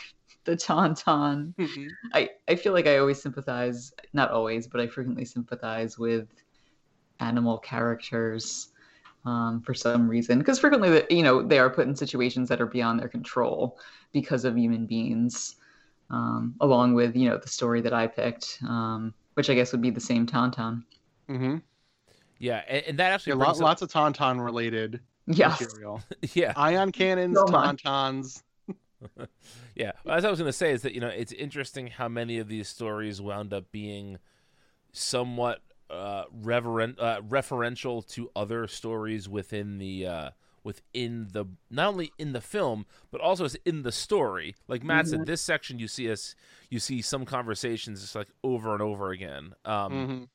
the 0.44 0.56
Tauntaun. 0.56 1.54
Mhm. 1.54 1.88
I, 2.12 2.30
I 2.49 2.56
feel 2.56 2.73
like 2.73 2.87
I 2.87 2.99
always 2.99 3.23
sympathize, 3.23 3.92
not 4.12 4.30
always, 4.30 4.66
but 4.66 4.80
I 4.80 4.87
frequently 4.88 5.25
sympathize 5.25 5.99
with 5.99 6.28
animal 7.20 7.58
characters 7.58 8.68
um, 9.25 9.62
for 9.62 9.73
some 9.73 10.08
reason. 10.08 10.38
Because 10.38 10.58
frequently, 10.58 11.04
you 11.08 11.23
know, 11.23 11.42
they 11.42 11.58
are 11.58 11.70
put 11.70 11.87
in 11.87 11.96
situations 11.96 12.49
that 12.49 12.61
are 12.61 12.66
beyond 12.66 13.00
their 13.00 13.08
control 13.08 13.78
because 14.12 14.44
of 14.44 14.58
human 14.58 14.87
beings, 14.87 15.56
um, 16.11 16.54
along 16.61 16.94
with, 16.94 17.16
you 17.16 17.28
know, 17.28 17.38
the 17.38 17.49
story 17.49 17.80
that 17.80 17.94
I 17.94 18.06
picked, 18.06 18.58
um, 18.68 19.14
which 19.34 19.49
I 19.49 19.54
guess 19.54 19.73
would 19.73 19.80
be 19.82 19.90
the 19.90 20.00
same 20.00 20.26
Tauntaun. 20.26 20.82
Mhm. 21.30 21.62
Yeah, 22.38 22.62
and, 22.68 22.84
and 22.88 22.98
that 22.98 23.12
actually 23.12 23.32
Yeah, 23.38 23.44
lo- 23.44 23.50
up, 23.50 23.58
lots 23.60 23.82
of 23.82 23.90
Tauntaun 23.90 24.42
related 24.44 25.00
Yes. 25.26 25.60
material. 25.60 26.02
yeah, 26.34 26.52
Ion 26.56 26.92
cannons, 26.92 27.36
So 27.38 27.46
much. 27.46 27.82
Tauntauns. 27.82 28.42
yeah. 29.74 29.92
As 30.08 30.24
I 30.24 30.30
was 30.30 30.38
going 30.38 30.48
to 30.48 30.52
say 30.52 30.72
is 30.72 30.82
that 30.82 30.94
you 30.94 31.00
know 31.00 31.08
it's 31.08 31.32
interesting 31.32 31.88
how 31.88 32.08
many 32.08 32.38
of 32.38 32.48
these 32.48 32.68
stories 32.68 33.20
wound 33.20 33.52
up 33.52 33.70
being 33.70 34.18
somewhat 34.92 35.60
uh, 35.90 36.24
reverent, 36.32 36.98
uh, 36.98 37.20
referential 37.28 38.06
to 38.08 38.30
other 38.34 38.66
stories 38.66 39.28
within 39.28 39.78
the 39.78 40.06
uh, 40.06 40.30
within 40.62 41.28
the 41.32 41.44
not 41.70 41.88
only 41.88 42.10
in 42.18 42.32
the 42.32 42.40
film 42.40 42.86
but 43.10 43.20
also 43.20 43.44
as 43.44 43.54
in 43.66 43.82
the 43.82 43.92
story. 43.92 44.54
Like 44.68 44.82
Matt 44.82 45.08
said, 45.08 45.26
this 45.26 45.42
section 45.42 45.78
you 45.78 45.88
see 45.88 46.10
us 46.10 46.34
you 46.70 46.78
see 46.78 47.02
some 47.02 47.24
conversations 47.26 48.00
just 48.00 48.14
like 48.14 48.28
over 48.42 48.72
and 48.72 48.80
over 48.82 49.10
again. 49.10 49.54
Um, 49.64 49.92
Mhm. 49.92 50.28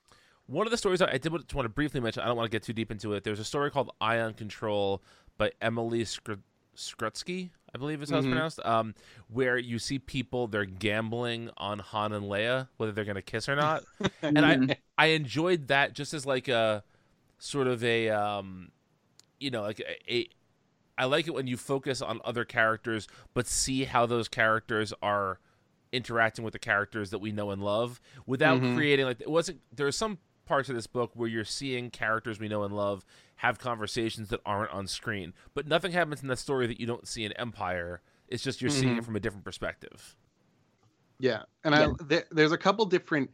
One 0.50 0.66
of 0.66 0.72
the 0.72 0.78
stories 0.78 1.00
I 1.02 1.12
I 1.12 1.18
did 1.20 1.32
want 1.32 1.48
to, 1.48 1.70
briefly 1.70 2.00
mention, 2.00 2.24
I 2.24 2.26
don't 2.26 2.36
want 2.36 2.48
to 2.50 2.56
get 2.56 2.64
too 2.64 2.74
deep 2.74 2.90
into 2.92 3.14
it. 3.14 3.24
There's 3.24 3.40
a 3.40 3.44
story 3.46 3.70
called 3.70 3.92
Ion 4.02 4.34
Control 4.34 5.04
by 5.38 5.52
Emily 5.62 6.04
Skr- 6.06 6.40
Skrutskie, 6.76 7.52
I 7.74 7.78
believe 7.78 8.02
is 8.02 8.10
how 8.10 8.16
Mhm. 8.16 8.20
it's 8.20 8.28
pronounced, 8.28 8.60
um, 8.66 8.96
where 9.28 9.60
you 9.60 9.78
see 9.78 10.00
people, 10.00 10.48
they're 10.48 10.66
gambling 10.66 11.52
on 11.58 11.78
Han 11.80 12.14
and 12.14 12.26
Leia, 12.26 12.68
whether 12.78 12.92
they're 12.92 13.06
going 13.06 13.16
to 13.16 13.22
kiss 13.22 13.48
or 13.48 13.56
not. 13.56 13.84
and 14.24 14.40
I. 14.46 14.78
I 14.98 15.06
enjoyed 15.08 15.68
that 15.68 15.94
just 15.94 16.14
as 16.16 16.26
like 16.26 16.48
a 16.48 16.84
sort 17.38 17.68
of 17.68 17.84
a, 17.84 18.10
um, 18.10 18.72
you 19.40 19.52
know, 19.52 19.62
like 19.62 19.80
a, 19.82 20.14
a 20.14 20.30
I 20.98 21.06
like 21.06 21.28
it 21.28 21.34
when 21.34 21.48
you 21.48 21.56
focus 21.58 22.02
on 22.02 22.20
other 22.26 22.44
characters, 22.44 23.08
but 23.34 23.46
see 23.48 23.86
how 23.86 24.06
those 24.08 24.28
characters 24.28 24.94
are 25.02 25.40
interacting 25.94 26.44
with 26.44 26.52
the 26.54 26.60
characters 26.60 27.12
that 27.12 27.20
we 27.20 27.32
know 27.32 27.52
and 27.52 27.64
love 27.64 28.02
without 28.26 28.60
Mhm. 28.62 28.76
creating 28.76 29.06
like 29.06 29.22
it 29.22 29.30
wasn't 29.30 29.60
there 29.76 29.88
are 29.88 29.92
some 29.92 30.18
parts 30.50 30.68
of 30.68 30.76
this 30.76 30.88
book 30.88 31.12
where 31.14 31.30
you're 31.30 31.46
seeing 31.46 31.90
characters 31.92 32.40
we 32.40 32.48
know 32.50 32.64
and 32.64 32.76
love 32.76 33.06
have 33.38 33.60
conversations 33.60 34.28
that 34.30 34.42
aren't 34.46 34.72
on 34.72 34.88
screen 34.88 35.32
but 35.54 35.68
nothing 35.68 35.92
happens 35.94 36.22
in 36.22 36.28
that 36.28 36.40
story 36.40 36.66
that 36.68 36.80
you 36.80 36.86
don't 36.88 37.08
see 37.08 37.24
in 37.24 37.32
empire 37.34 38.02
it's 38.28 38.44
just 38.44 38.60
you're 38.62 38.70
seeing 38.72 38.98
it 38.98 39.02
Mhm. 39.02 39.06
from 39.06 39.16
a 39.16 39.20
different 39.20 39.46
perspective 39.46 40.16
Yeah, 41.20 41.44
and 41.64 41.76
Yeah. 41.76 41.88
I 41.90 42.04
there, 42.04 42.24
there's 42.32 42.52
a 42.52 42.58
couple 42.58 42.86
different 42.86 43.30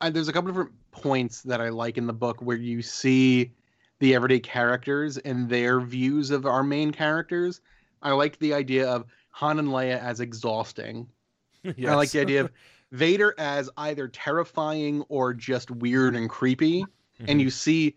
I, 0.00 0.08
there's 0.08 0.28
a 0.28 0.32
couple 0.32 0.48
different 0.50 0.72
points 0.92 1.42
that 1.42 1.60
I 1.60 1.68
like 1.68 1.98
in 1.98 2.06
the 2.06 2.12
book 2.14 2.40
where 2.40 2.56
you 2.56 2.80
see 2.80 3.52
the 3.98 4.14
everyday 4.14 4.40
characters 4.40 5.18
and 5.18 5.46
their 5.48 5.78
views 5.80 6.30
of 6.30 6.46
our 6.46 6.62
main 6.62 6.90
characters. 6.90 7.60
I 8.00 8.12
like 8.12 8.38
the 8.38 8.54
idea 8.54 8.88
of 8.88 9.04
Han 9.32 9.58
and 9.58 9.68
Leia 9.68 10.00
as 10.00 10.20
exhausting. 10.20 11.06
I 11.66 11.94
like 11.94 12.10
the 12.12 12.20
idea 12.20 12.40
of 12.40 12.52
Vader 12.92 13.34
as 13.38 13.70
either 13.76 14.08
terrifying 14.08 15.02
or 15.08 15.32
just 15.34 15.70
weird 15.70 16.16
and 16.16 16.28
creepy. 16.28 16.80
Mhm. 17.20 17.24
And 17.28 17.40
you 17.40 17.50
see, 17.50 17.96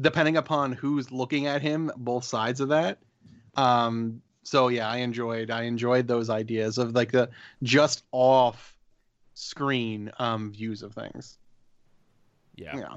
depending 0.00 0.36
upon 0.36 0.72
who's 0.72 1.10
looking 1.10 1.46
at 1.46 1.62
him, 1.62 1.90
both 1.96 2.24
sides 2.24 2.60
of 2.60 2.68
that. 2.68 2.98
Um, 3.56 4.20
so 4.42 4.68
yeah, 4.68 4.88
I 4.88 4.98
enjoyed 4.98 5.50
I 5.50 5.62
enjoyed 5.62 6.06
those 6.06 6.28
ideas 6.28 6.76
of 6.78 6.94
like 6.94 7.12
the 7.12 7.30
just 7.62 8.04
off 8.12 8.76
screen 9.34 10.10
um 10.18 10.52
views 10.52 10.82
of 10.82 10.92
things. 10.92 11.38
yeah 12.56 12.76
Yeah. 12.76 12.96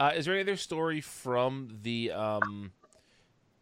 Uh, 0.00 0.12
is 0.14 0.24
there 0.26 0.34
any 0.34 0.42
other 0.42 0.56
story 0.56 1.00
from 1.00 1.76
the 1.82 2.12
um, 2.12 2.70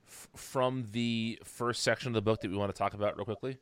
f- 0.07 0.29
from 0.37 0.85
the 0.93 1.39
first 1.45 1.83
section 1.83 2.09
of 2.09 2.15
the 2.15 2.21
book 2.21 2.43
that 2.43 2.51
we 2.51 2.57
want 2.59 2.71
to 2.75 2.77
talk 2.79 2.93
about 2.93 3.17
real 3.17 3.25
quickly? 3.25 3.57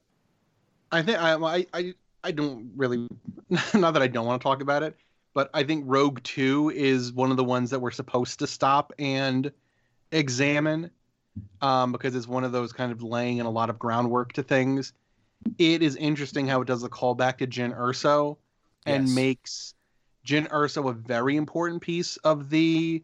I 0.90 1.02
think 1.02 1.18
I 1.18 1.35
I 1.73 1.94
I, 2.25 2.31
don't 2.31 2.73
really 2.76 3.07
not 3.75 3.93
that 3.93 4.02
I 4.02 4.09
don't 4.09 4.26
want 4.26 4.40
to 4.40 4.45
talk 4.45 4.61
about 4.62 4.83
it, 4.83 4.97
but 5.35 5.50
I 5.54 5.62
think 5.62 5.85
Rogue 5.87 6.23
2 6.23 6.71
is 6.71 7.12
one 7.12 7.31
of 7.31 7.37
the 7.37 7.45
ones 7.45 7.71
that 7.71 7.81
we're 7.81 7.90
supposed 7.90 8.38
to 8.40 8.47
stop 8.47 8.93
and 8.99 9.52
examine 10.11 10.90
um, 11.61 11.93
because 11.93 12.14
it's 12.14 12.28
one 12.28 12.45
of 12.45 12.52
those 12.52 12.73
kind 12.73 12.93
of 12.93 13.02
laying 13.02 13.38
in 13.38 13.47
a 13.47 13.50
lot 13.50 13.71
of 13.71 13.78
groundwork 13.78 14.33
to 14.35 14.43
things. 14.43 14.93
It 15.59 15.83
is 15.83 15.97
interesting 15.97 16.47
how 16.47 16.62
it 16.62 16.66
does 16.66 16.83
a 16.83 16.88
callback 16.88 17.38
to 17.38 17.47
Jyn 17.47 17.76
Erso 17.76 18.37
and 18.87 19.04
Yes. 19.04 19.14
makes 19.14 19.75
Jyn 20.26 20.49
Erso 20.49 20.88
a 20.88 20.93
very 20.93 21.37
important 21.37 21.83
piece 21.83 22.16
of 22.19 22.50
the 22.50 23.02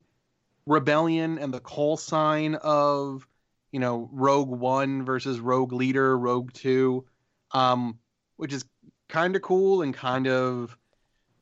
rebellion 0.66 1.38
and 1.38 1.52
the 1.52 1.60
call 1.60 1.96
sign 1.96 2.54
of, 2.56 3.26
you 3.72 3.80
know, 3.80 4.08
Rogue 4.12 4.48
One 4.48 5.04
versus 5.04 5.40
Rogue 5.40 5.72
Leader, 5.72 6.16
Rogue 6.16 6.52
Two, 6.52 7.04
um, 7.52 7.98
which 8.36 8.52
is 8.52 8.64
kind 9.10 9.36
of 9.36 9.42
cool 9.42 9.82
and 9.82 9.92
kind 9.92 10.26
of, 10.26 10.76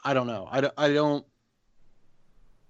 I 0.04 0.14
don't 0.14 0.26
know, 0.26 0.48
I 0.50 0.60
don't, 0.60 0.74
I 0.76 0.92
don't, 0.92 1.24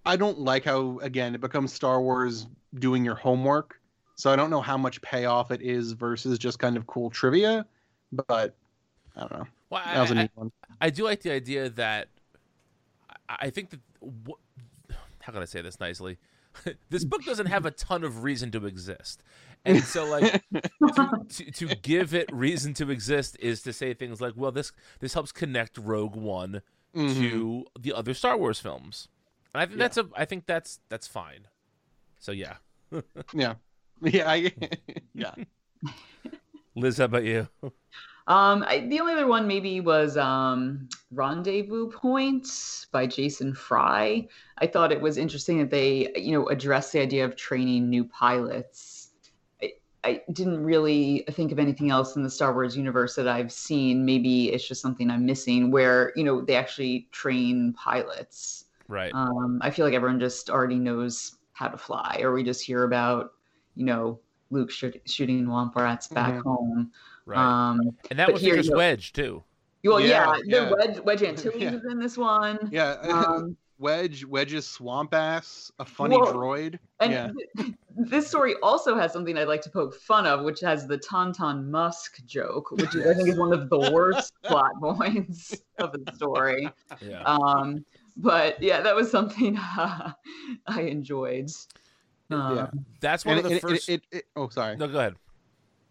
I 0.04 0.16
don't 0.16 0.38
like 0.38 0.64
how 0.64 0.98
again 1.00 1.34
it 1.34 1.40
becomes 1.40 1.72
Star 1.72 2.00
Wars 2.00 2.46
doing 2.74 3.04
your 3.04 3.14
homework. 3.14 3.80
So 4.16 4.32
I 4.32 4.36
don't 4.36 4.50
know 4.50 4.60
how 4.60 4.76
much 4.76 5.00
payoff 5.00 5.50
it 5.50 5.62
is 5.62 5.92
versus 5.92 6.38
just 6.38 6.58
kind 6.58 6.76
of 6.76 6.86
cool 6.86 7.08
trivia, 7.08 7.64
but 8.10 8.54
I 9.16 9.20
don't 9.20 9.32
know. 9.32 9.46
Well, 9.70 9.82
That 9.84 10.00
was 10.00 10.10
a 10.10 10.14
I, 10.14 10.18
I, 10.18 10.22
neat 10.22 10.30
one. 10.34 10.52
I 10.80 10.90
do 10.90 11.04
like 11.04 11.22
the 11.22 11.30
idea 11.30 11.70
that 11.70 12.08
I, 13.28 13.36
I 13.40 13.50
think 13.50 13.70
that 13.70 13.80
how 15.20 15.32
can 15.32 15.42
I 15.42 15.44
say 15.44 15.60
this 15.60 15.78
nicely? 15.78 16.18
this 16.90 17.04
book 17.04 17.24
doesn't 17.24 17.46
have 17.46 17.66
a 17.66 17.70
ton 17.70 18.02
of 18.02 18.24
reason 18.24 18.50
to 18.52 18.66
exist, 18.66 19.22
and 19.64 19.82
so 19.82 20.04
like 20.06 20.42
to, 20.52 21.24
to, 21.28 21.50
to 21.50 21.66
give 21.76 22.14
it 22.14 22.28
reason 22.32 22.74
to 22.74 22.90
exist 22.90 23.36
is 23.40 23.62
to 23.62 23.72
say 23.72 23.94
things 23.94 24.20
like, 24.20 24.34
well, 24.36 24.52
this 24.52 24.72
this 25.00 25.14
helps 25.14 25.32
connect 25.32 25.78
Rogue 25.78 26.16
One 26.16 26.62
Mhm. 26.96 27.14
to 27.20 27.64
the 27.78 27.92
other 27.92 28.14
Star 28.14 28.36
Wars 28.38 28.58
films, 28.58 29.08
and 29.54 29.60
I 29.60 29.66
think 29.66 29.78
Yeah. 29.78 29.84
that's 29.84 29.96
a 29.98 30.08
I 30.16 30.24
think 30.24 30.46
that's 30.46 30.80
that's 30.88 31.06
fine. 31.06 31.46
So 32.18 32.32
yeah, 32.32 32.56
Yeah, 33.34 33.54
yeah, 34.02 34.30
I, 34.30 34.52
yeah. 35.14 35.34
Liz, 36.74 36.98
how 36.98 37.04
about 37.04 37.24
you? 37.24 37.48
Um, 38.26 38.62
I, 38.68 38.86
the 38.88 39.00
only 39.00 39.14
other 39.14 39.26
one 39.26 39.46
maybe 39.46 39.80
was 39.80 40.16
um, 40.16 40.88
Rendezvous 41.12 41.90
Point 41.90 42.46
by 42.92 43.06
Jason 43.06 43.54
Fry. 43.54 44.28
I 44.58 44.66
thought 44.66 44.92
it 44.92 45.00
was 45.00 45.16
interesting 45.16 45.58
that 45.58 45.70
they, 45.70 46.12
you 46.14 46.32
know, 46.32 46.46
addressed 46.48 46.92
the 46.92 47.00
idea 47.00 47.24
of 47.24 47.36
training 47.36 47.88
new 47.88 48.04
pilots. 48.04 48.97
I, 50.04 50.08
I 50.10 50.32
didn't 50.32 50.62
really 50.62 51.24
think 51.30 51.52
of 51.52 51.58
anything 51.58 51.90
else 51.90 52.16
in 52.16 52.22
the 52.22 52.30
Star 52.30 52.52
Wars 52.52 52.76
universe 52.76 53.14
that 53.16 53.28
I've 53.28 53.52
seen. 53.52 54.04
Maybe 54.04 54.52
it's 54.52 54.66
just 54.66 54.80
something 54.80 55.10
I'm 55.10 55.26
missing 55.26 55.70
where, 55.70 56.12
you 56.16 56.24
know, 56.24 56.40
they 56.40 56.54
actually 56.54 57.08
train 57.12 57.72
pilots. 57.74 58.64
Right. 58.88 59.12
Um, 59.14 59.58
I 59.62 59.70
feel 59.70 59.84
like 59.84 59.94
everyone 59.94 60.20
just 60.20 60.50
already 60.50 60.76
knows 60.78 61.36
how 61.52 61.68
to 61.68 61.76
fly, 61.76 62.20
or 62.22 62.32
we 62.32 62.42
just 62.44 62.64
hear 62.64 62.84
about, 62.84 63.32
you 63.74 63.84
know, 63.84 64.20
Luke 64.50 64.70
shoot, 64.70 65.00
shooting 65.06 65.44
Womp 65.46 65.74
rats 65.76 66.06
back 66.06 66.34
Mhm. 66.34 66.42
home. 66.42 66.92
right. 67.26 67.70
Um, 67.70 67.80
and 68.10 68.18
that 68.18 68.32
was 68.32 68.40
here 68.40 68.54
just 68.56 68.66
you 68.68 68.72
go. 68.72 68.78
Wedge 68.78 69.12
too. 69.12 69.42
well, 69.84 70.00
Yeah, 70.00 70.36
yeah, 70.36 70.42
yeah. 70.44 70.68
the 70.70 70.76
Wedge, 70.76 71.00
Wedge 71.00 71.22
Antilles 71.28 71.60
Yeah. 71.60 71.74
is 71.74 71.84
in 71.90 71.98
this 71.98 72.16
one. 72.16 72.68
Yeah, 72.72 72.92
Um, 73.02 73.56
Wedge, 73.78 74.24
Wedge's 74.24 74.66
swamp 74.66 75.14
ass, 75.14 75.70
a 75.78 75.84
funny 75.84 76.16
Whoa. 76.16 76.32
droid. 76.32 76.78
And 77.00 77.12
yeah. 77.12 77.30
th- 77.56 77.74
this 77.96 78.26
story 78.28 78.54
also 78.62 78.96
has 78.96 79.12
something 79.12 79.36
I'd 79.38 79.46
like 79.48 79.62
to 79.62 79.70
poke 79.70 79.94
fun 79.94 80.26
of, 80.26 80.42
which 80.44 80.60
has 80.60 80.86
the 80.86 80.98
Tauntaun 80.98 81.66
Musk 81.68 82.24
joke, 82.26 82.70
which 82.72 82.94
is, 82.94 83.06
I 83.06 83.14
think 83.14 83.28
is 83.28 83.38
one 83.38 83.52
of 83.52 83.68
the 83.70 83.90
worst 83.92 84.32
plot 84.44 84.72
points 84.80 85.54
of 85.78 85.92
the 85.92 86.12
story. 86.14 86.68
Yeah. 87.00 87.22
Um, 87.22 87.84
but 88.16 88.60
yeah, 88.60 88.80
that 88.80 88.96
was 88.96 89.10
something 89.10 89.56
uh, 89.56 90.12
I 90.66 90.82
enjoyed. 90.82 91.48
Um, 92.30 92.56
Yeah. 92.56 92.66
That's 93.00 93.24
one 93.24 93.38
And 93.38 93.46
of 93.46 93.50
the 93.50 93.56
it- 93.56 93.64
it- 93.64 93.68
first. 93.68 93.88
it- 93.88 94.02
it- 94.10 94.24
oh, 94.34 94.48
sorry. 94.48 94.76
No, 94.76 94.88
go 94.88 94.98
ahead. 94.98 95.14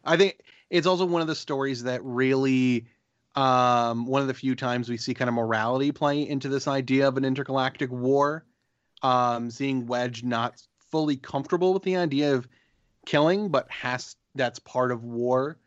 I 0.03 0.17
think 0.17 0.41
it's 0.69 0.87
also 0.87 1.05
one 1.05 1.21
of 1.21 1.27
the 1.27 1.35
stories 1.35 1.83
that 1.83 2.03
really 2.03 2.85
um 3.37 4.05
one 4.07 4.21
of 4.21 4.27
the 4.27 4.33
few 4.33 4.55
times 4.55 4.89
we 4.89 4.97
see 4.97 5.13
kind 5.13 5.29
of 5.29 5.35
morality 5.35 5.91
play 5.91 6.27
into 6.27 6.49
this 6.49 6.67
idea 6.67 7.07
of 7.07 7.17
an 7.17 7.23
intergalactic 7.25 7.91
war. 7.91 8.45
Um 9.03 9.51
seeing 9.51 9.85
Wedge 9.85 10.23
not 10.23 10.61
fully 10.91 11.17
comfortable 11.17 11.73
with 11.73 11.83
the 11.83 11.97
idea 11.97 12.33
of 12.33 12.47
killing, 13.05 13.49
but 13.49 13.69
has 13.69 14.15
that's 14.35 14.59
part 14.59 14.91
of 14.91 15.03
war 15.03 15.57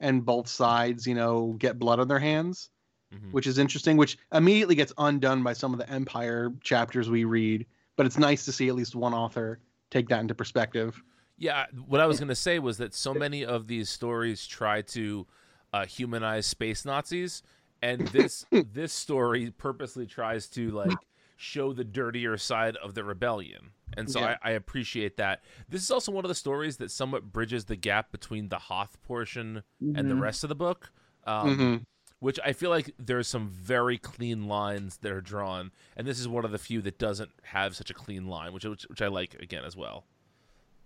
and 0.00 0.24
both 0.24 0.48
sides, 0.48 1.06
you 1.06 1.14
know, 1.14 1.54
get 1.58 1.78
blood 1.78 2.00
on 2.00 2.08
their 2.08 2.18
hands, 2.18 2.70
Mhm. 3.14 3.32
which 3.32 3.46
is 3.46 3.58
interesting, 3.58 3.96
which 3.96 4.18
immediately 4.32 4.74
gets 4.74 4.92
undone 4.98 5.42
by 5.42 5.52
some 5.52 5.72
of 5.72 5.78
the 5.78 5.88
Empire 5.90 6.52
chapters 6.62 7.10
we 7.10 7.24
read. 7.24 7.66
But 7.96 8.06
it's 8.06 8.18
nice 8.18 8.44
to 8.46 8.52
see 8.52 8.68
at 8.68 8.74
least 8.74 8.94
one 8.94 9.12
author 9.14 9.58
take 9.90 10.08
that 10.08 10.20
into 10.20 10.34
perspective. 10.34 11.02
Yeah, 11.36 11.66
what 11.86 12.00
I 12.00 12.06
was 12.06 12.18
going 12.18 12.28
to 12.28 12.34
say 12.34 12.58
was 12.58 12.78
that 12.78 12.94
so 12.94 13.12
many 13.14 13.44
of 13.44 13.66
these 13.66 13.88
stories 13.90 14.46
try 14.46 14.82
to 14.82 15.26
uh, 15.72 15.86
humanize 15.86 16.46
space 16.46 16.84
Nazis, 16.84 17.42
and 17.82 18.00
this 18.08 18.44
this 18.72 18.92
story 18.92 19.50
purposely 19.50 20.06
tries 20.06 20.46
to 20.48 20.70
like 20.70 20.96
show 21.36 21.72
the 21.72 21.84
dirtier 21.84 22.36
side 22.36 22.76
of 22.76 22.94
the 22.94 23.02
rebellion, 23.04 23.70
and 23.96 24.10
so 24.10 24.20
Yeah. 24.20 24.36
I, 24.42 24.50
I 24.50 24.52
appreciate 24.52 25.16
that. 25.16 25.42
This 25.68 25.82
is 25.82 25.90
also 25.90 26.12
one 26.12 26.24
of 26.24 26.28
the 26.28 26.34
stories 26.34 26.76
that 26.78 26.90
somewhat 26.90 27.32
bridges 27.32 27.64
the 27.64 27.76
gap 27.76 28.12
between 28.12 28.48
the 28.48 28.58
Hoth 28.58 29.00
portion 29.02 29.62
and 29.80 30.10
the 30.10 30.14
Mhm. 30.14 30.20
rest 30.20 30.42
of 30.44 30.48
the 30.48 30.54
book. 30.54 30.92
Um, 31.24 31.58
Mhm. 31.58 31.84
which 32.18 32.38
I 32.44 32.52
feel 32.52 32.68
like 32.68 32.94
there's 32.98 33.28
some 33.28 33.48
very 33.48 33.96
clean 33.96 34.46
lines 34.46 34.98
that 34.98 35.10
are 35.12 35.22
drawn, 35.22 35.72
and 35.96 36.06
this 36.06 36.20
is 36.20 36.28
one 36.28 36.44
of 36.44 36.52
the 36.52 36.58
few 36.58 36.82
that 36.82 36.98
doesn't 36.98 37.30
have 37.44 37.74
such 37.74 37.88
a 37.90 37.94
clean 37.94 38.26
line, 38.26 38.52
which 38.52 38.64
which, 38.66 38.82
which 38.90 39.00
I 39.00 39.06
like 39.08 39.34
again 39.36 39.64
as 39.64 39.74
well. 39.74 40.04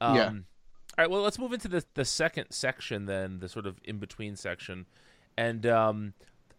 Um, 0.00 0.14
Yeah. 0.17 0.33
All 0.97 1.03
right, 1.03 1.11
well, 1.11 1.23
let's 1.23 1.39
move 1.39 1.53
into 1.53 1.69
the 1.69 1.85
the 1.95 2.05
second 2.05 2.47
section 2.51 3.07
then, 3.07 3.41
the 3.41 3.49
sort 3.49 3.67
of 3.67 3.81
in 3.85 3.99
between 3.99 4.37
section, 4.37 4.87
and 5.37 5.67
um, 5.67 6.15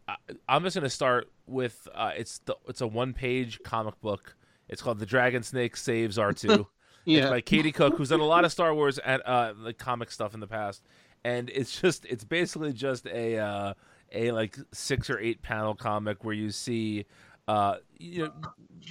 I, 0.07 0.15
I'm 0.49 0.63
just 0.63 0.75
gonna 0.75 0.89
start 0.89 1.29
with 1.47 1.87
uh, 1.95 2.11
it's 2.17 2.39
the 2.39 2.55
it's 2.67 2.81
a 2.81 2.87
one 2.87 3.13
page 3.13 3.59
comic 3.63 3.99
book. 4.01 4.35
It's 4.67 4.81
called 4.81 4.99
The 4.99 5.05
Dragon 5.05 5.43
Snake 5.43 5.77
Saves 5.77 6.17
R 6.17 6.33
two. 6.33 6.67
It's 7.07 7.23
Yeah. 7.23 7.29
by 7.29 7.39
Katie 7.41 7.71
Cook, 7.71 7.97
who's 7.97 8.09
done 8.09 8.19
a 8.19 8.25
lot 8.25 8.45
of 8.45 8.51
Star 8.51 8.73
Wars 8.73 8.97
and 8.97 9.21
uh, 9.27 9.53
like 9.59 9.77
comic 9.77 10.09
stuff 10.09 10.33
in 10.33 10.39
the 10.39 10.47
past, 10.47 10.81
and 11.23 11.51
it's 11.51 11.79
just 11.79 12.03
it's 12.05 12.23
basically 12.23 12.73
just 12.73 13.05
a 13.05 13.37
uh, 13.37 13.73
a 14.11 14.31
like 14.31 14.57
six 14.73 15.07
or 15.11 15.19
eight 15.19 15.43
panel 15.43 15.75
comic 15.75 16.23
where 16.23 16.33
you 16.33 16.49
see, 16.49 17.05
uh, 17.47 17.75
you 17.99 18.23
know, 18.23 18.33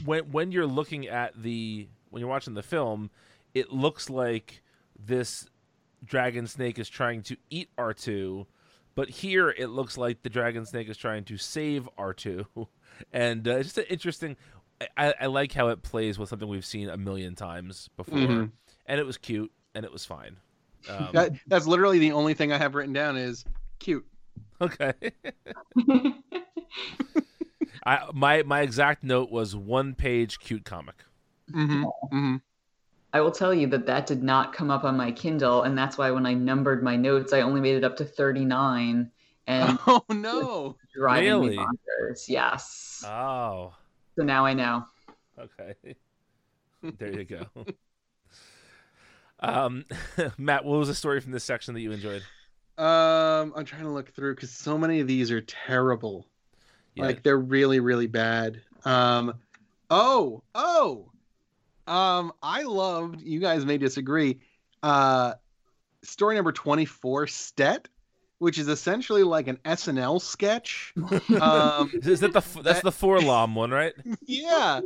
when 0.05 0.31
when 0.31 0.53
you're 0.53 0.65
looking 0.65 1.09
at 1.09 1.43
the 1.43 1.89
when 2.11 2.21
you're 2.21 2.31
watching 2.31 2.55
the 2.55 2.63
film, 2.63 3.11
it 3.53 3.73
looks 3.73 4.09
like 4.09 4.63
this 5.07 5.49
dragon 6.05 6.47
snake 6.47 6.79
is 6.79 6.89
trying 6.89 7.23
to 7.23 7.37
eat 7.51 7.69
R 7.79 7.95
two, 7.95 8.47
but 8.95 9.09
here 9.09 9.51
it 9.51 9.69
looks 9.69 9.97
like 9.99 10.23
the 10.23 10.31
dragon 10.31 10.67
snake 10.67 10.89
is 10.89 10.97
trying 10.97 11.25
to 11.25 11.37
save 11.37 11.89
R 11.99 12.13
two, 12.15 12.47
and 13.13 13.47
uh, 13.49 13.57
it's 13.57 13.69
just 13.75 13.79
an 13.79 13.85
interesting. 13.91 14.37
I, 14.97 15.15
I 15.21 15.27
like 15.27 15.53
how 15.53 15.69
it 15.69 15.83
plays 15.83 16.19
with 16.19 16.29
something 16.29 16.49
we've 16.49 16.65
seen 16.67 16.89
a 16.91 16.97
million 16.97 17.35
times 17.37 17.89
before, 17.97 18.19
Mhm. 18.19 18.51
and 18.87 19.01
it 19.01 19.07
was 19.07 19.17
cute 19.17 19.53
and 19.75 19.85
it 19.85 19.93
was 19.93 20.05
fine. 20.05 20.37
Um, 20.91 21.09
That, 21.13 21.33
that's 21.47 21.67
literally 21.67 21.99
the 22.01 22.13
only 22.13 22.35
thing 22.35 22.53
I 22.53 22.59
have 22.59 22.75
written 22.75 22.93
down 22.93 23.17
is 23.17 23.45
cute. 23.79 24.05
okay. 24.61 24.93
I, 27.87 28.09
my 28.13 28.43
my 28.43 28.61
exact 28.63 29.05
note 29.05 29.31
was 29.31 29.55
one 29.55 29.95
page 29.95 30.39
cute 30.39 30.65
comic. 30.65 30.97
Mm-hmm. 31.53 31.85
Mm-hmm. 31.85 32.37
I 33.14 33.20
will 33.20 33.31
tell 33.31 33.55
you 33.55 33.68
that 33.68 33.87
that 33.87 34.07
did 34.09 34.24
not 34.24 34.53
come 34.53 34.72
up 34.72 34.83
on 34.83 34.96
my 34.96 35.12
Kindle, 35.12 35.62
and 35.62 35.79
that's 35.79 35.96
why 35.96 36.11
when 36.11 36.27
I 36.27 36.35
numbered 36.35 36.83
my 36.83 36.96
notes, 36.96 37.33
I 37.33 37.42
only 37.42 37.61
made 37.61 37.77
it 37.77 37.85
up 37.85 37.96
to 37.98 38.05
39 38.05 39.11
and 39.46 39.79
Oh 39.87 40.03
no! 40.11 40.77
driving 40.92 41.24
Really? 41.29 41.50
me 41.50 41.57
bonkers. 41.57 42.29
Yes. 42.29 43.05
Oh, 43.07 43.72
so 44.16 44.24
now 44.24 44.44
I 44.44 44.53
know. 44.53 44.85
okay. 45.38 45.94
there 46.98 47.12
you 47.12 47.24
go. 47.24 47.46
Um, 49.40 49.85
Matt, 50.38 50.64
what 50.64 50.79
was 50.79 50.88
the 50.88 50.94
story 50.94 51.20
from 51.20 51.33
this 51.33 51.44
section 51.44 51.74
that 51.74 51.81
you 51.81 51.92
enjoyed? 51.92 52.22
Um, 52.79 53.53
I'm 53.55 53.66
trying 53.66 53.83
to 53.83 53.90
look 53.90 54.09
through 54.14 54.37
because 54.37 54.50
so 54.50 54.79
many 54.79 55.00
of 55.00 55.07
these 55.07 55.31
are 55.31 55.42
terrible. 55.42 56.27
Yeah. 56.94 57.05
Like 57.05 57.22
they're 57.22 57.37
really, 57.37 57.79
really 57.79 58.07
bad. 58.07 58.62
Um, 58.87 59.35
oh, 59.90 60.42
oh, 60.55 61.11
um, 61.87 62.33
I 62.42 62.62
loved. 62.62 63.20
You 63.20 63.40
guys 63.40 63.64
may 63.64 63.79
disagree. 63.79 64.40
Uh, 64.83 65.35
story 66.03 66.35
number 66.35 66.53
24, 66.53 67.27
Stet, 67.27 67.88
which 68.38 68.59
is 68.59 68.68
essentially 68.68 69.23
like 69.23 69.49
an 69.49 69.59
SNL 69.64 70.20
sketch. 70.20 70.94
Um, 71.40 71.90
Is 72.03 72.20
that 72.20 72.33
the 72.33 72.42
that's 72.62 72.83
the 72.83 72.90
4-LOM 72.90 73.55
one, 73.55 73.70
right? 73.70 73.94
yeah 74.27 74.81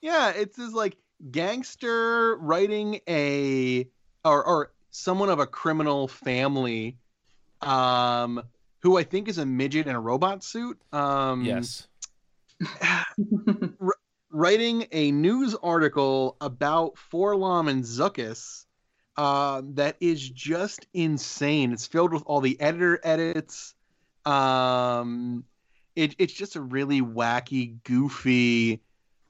yeah 0.00 0.30
it's 0.30 0.56
this 0.56 0.72
like 0.72 0.96
gangster 1.30 2.36
writing 2.36 3.00
a 3.08 3.86
or 4.24 4.44
or 4.44 4.72
someone 4.90 5.28
of 5.28 5.38
a 5.38 5.46
criminal 5.46 6.08
family 6.08 6.96
um 7.60 8.42
who 8.80 8.96
i 8.96 9.02
think 9.02 9.28
is 9.28 9.38
a 9.38 9.44
midget 9.44 9.86
in 9.86 9.94
a 9.94 10.00
robot 10.00 10.42
suit 10.42 10.80
um 10.92 11.44
yes. 11.44 11.86
writing 14.30 14.86
a 14.92 15.10
news 15.10 15.54
article 15.56 16.36
about 16.40 16.94
4-LOM 17.12 17.68
and 17.68 17.84
Zuckuss 17.84 18.66
um 19.16 19.74
that 19.74 19.96
is 20.00 20.30
just 20.30 20.86
insane. 20.94 21.72
It's 21.72 21.86
filled 21.86 22.12
with 22.12 22.22
all 22.26 22.40
the 22.40 22.58
editor 22.60 23.00
edits. 23.02 23.74
Um 24.24 25.44
it, 25.96 26.14
it's 26.18 26.32
just 26.32 26.54
a 26.54 26.60
really 26.60 27.02
wacky 27.02 27.82
goofy 27.82 28.80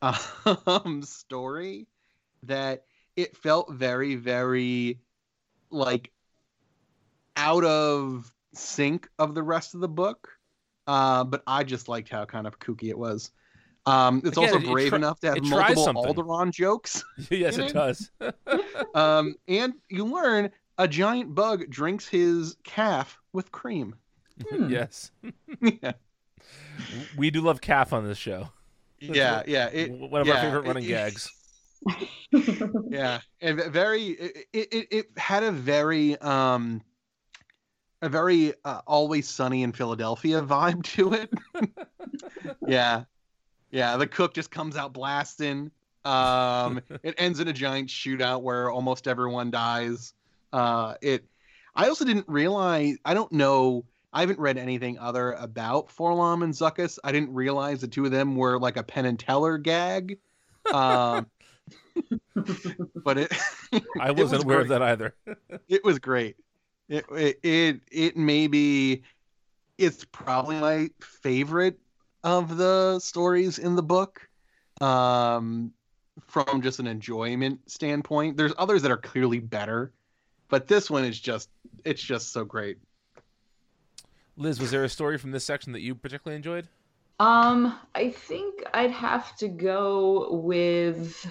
um 0.67 1.03
story 1.03 1.89
that 2.43 2.85
it 3.17 3.37
felt 3.37 3.73
very 3.73 4.17
very 4.17 5.01
like 5.71 6.13
out 7.37 7.65
of 7.65 8.31
sync 8.53 9.09
of 9.19 9.35
the 9.35 9.43
rest 9.43 9.75
of 9.75 9.81
the 9.81 9.89
book. 9.89 10.29
Uh, 10.87 11.23
but 11.23 11.43
i 11.47 11.63
just 11.63 11.89
liked 11.89 12.09
how 12.09 12.25
kind 12.25 12.47
of 12.47 12.59
kooky 12.59 12.89
it 12.89 12.99
was 12.99 13.31
um, 13.91 14.19
it's 14.25 14.37
Again, 14.37 14.45
also 14.51 14.57
it- 14.59 14.65
it 14.65 14.71
brave 14.73 14.93
enough 14.93 15.21
to 15.21 15.27
have 15.35 15.43
multiple 15.45 15.85
something. 15.85 16.05
Alderaan 16.15 16.53
jokes 16.53 17.05
yes, 17.31 17.57
You 17.57 17.65
it 17.65 17.73
does. 17.73 18.11
um, 18.95 19.35
and 19.49 19.75
you 19.89 20.05
learn 20.05 20.51
a 20.79 20.87
giant 20.89 21.35
bug 21.35 21.69
drinks 21.71 22.07
his 22.09 22.57
caf 22.65 23.19
with 23.33 23.51
cream 23.53 23.95
Hmm. 24.51 24.71
yes. 24.71 25.11
yeah 25.61 25.93
We 27.17 27.31
do 27.31 27.43
love 27.43 27.61
caf 27.61 27.93
on 27.93 28.07
this 28.07 28.17
show. 28.17 28.49
yeah 29.01 29.43
yeah 29.47 29.69
it, 29.69 29.91
One 29.91 30.21
of 30.23 30.27
yeah, 30.27 30.35
our 30.37 30.41
favorite 30.43 30.65
it- 30.65 30.69
running 30.69 30.85
it- 30.85 30.89
gags. 30.89 31.31
yeah 32.89 33.21
and 33.41 33.63
very 33.73 34.03
it, 34.09 34.47
it, 34.53 34.89
it 34.91 35.07
had 35.19 35.43
a 35.43 35.51
very 35.53 36.17
um 36.19 36.83
a 38.03 38.09
very 38.09 38.53
uh, 38.65 38.81
always 38.87 39.29
sunny 39.29 39.63
in 39.63 39.73
philadelphia 39.73 40.41
vibe 40.43 40.83
to 40.85 41.13
it 41.15 41.31
yeah 42.67 43.05
yeah 43.71 43.97
the 43.97 44.07
cook 44.07 44.35
just 44.35 44.51
comes 44.51 44.77
out 44.77 44.93
blasting. 44.93 45.71
Um 46.05 46.81
it 47.03 47.15
ends 47.19 47.41
in 47.41 47.49
a 47.49 47.53
giant 47.53 47.89
shootout 47.89 48.43
where 48.43 48.71
almost 48.71 49.07
everyone 49.09 49.51
dies. 49.51 50.15
Uh 50.53 50.95
it 51.03 51.25
i 51.77 51.87
also 51.89 52.05
didn't 52.05 52.27
realize 52.29 52.97
i 53.05 53.15
don't 53.15 53.31
know 53.31 53.85
i 54.13 54.21
haven't 54.21 54.41
read 54.41 54.59
anything 54.59 54.99
other 54.99 55.33
about 55.35 55.89
4-LOM 55.91 56.43
and 56.43 56.53
Zuckuss. 56.53 56.99
I 57.05 57.13
didn't 57.13 57.33
realize 57.33 57.81
the 57.81 57.87
two 57.87 58.05
of 58.05 58.11
them 58.11 58.35
were 58.35 58.59
like 58.59 58.77
a 58.77 58.83
penn 58.83 59.05
and 59.07 59.19
teller 59.19 59.57
gag. 59.59 60.19
Um 60.73 61.27
but 63.05 63.19
it 63.19 63.33
I 64.01 64.11
wasn't 64.11 64.33
was 64.33 64.33
aware 64.45 64.57
great. 64.59 64.63
of 64.63 64.69
that 64.71 64.83
either. 64.83 65.15
it 65.69 65.85
was 65.85 65.99
great. 66.01 66.37
It 66.89 67.05
it 67.13 67.39
it, 67.45 67.81
it 67.93 68.17
may 68.17 68.49
be 68.49 69.03
it's 69.79 70.05
probably 70.07 70.57
my 70.59 70.91
favorite 71.01 71.79
of 72.23 72.57
the 72.57 72.99
stories 73.01 73.59
in 73.59 73.77
the 73.77 73.83
book 73.83 74.29
um 74.81 75.73
from 76.27 76.63
just 76.63 76.79
an 76.79 76.87
enjoyment 76.87 77.61
standpoint 77.71 78.37
there's 78.37 78.53
others 78.59 78.83
that 78.83 78.91
are 78.91 78.97
clearly 78.97 79.39
better 79.39 79.93
but 80.49 80.67
this 80.67 80.91
one 80.91 81.05
is 81.05 81.19
just 81.19 81.49
it's 81.85 82.03
just 82.03 82.33
so 82.33 82.45
great 82.45 82.79
Liz, 84.41 84.59
was 84.59 84.71
there 84.71 84.85
a 84.85 84.89
story 84.89 85.19
from 85.19 85.33
this 85.33 85.45
section 85.45 85.73
that 85.73 85.83
you 85.83 85.95
particularly 85.95 86.37
enjoyed? 86.37 86.67
Um, 87.19 87.79
I 87.95 88.09
think 88.09 88.65
I'd 88.73 88.91
have 88.91 89.37
to 89.37 89.49
go 89.49 90.33
with 90.33 91.31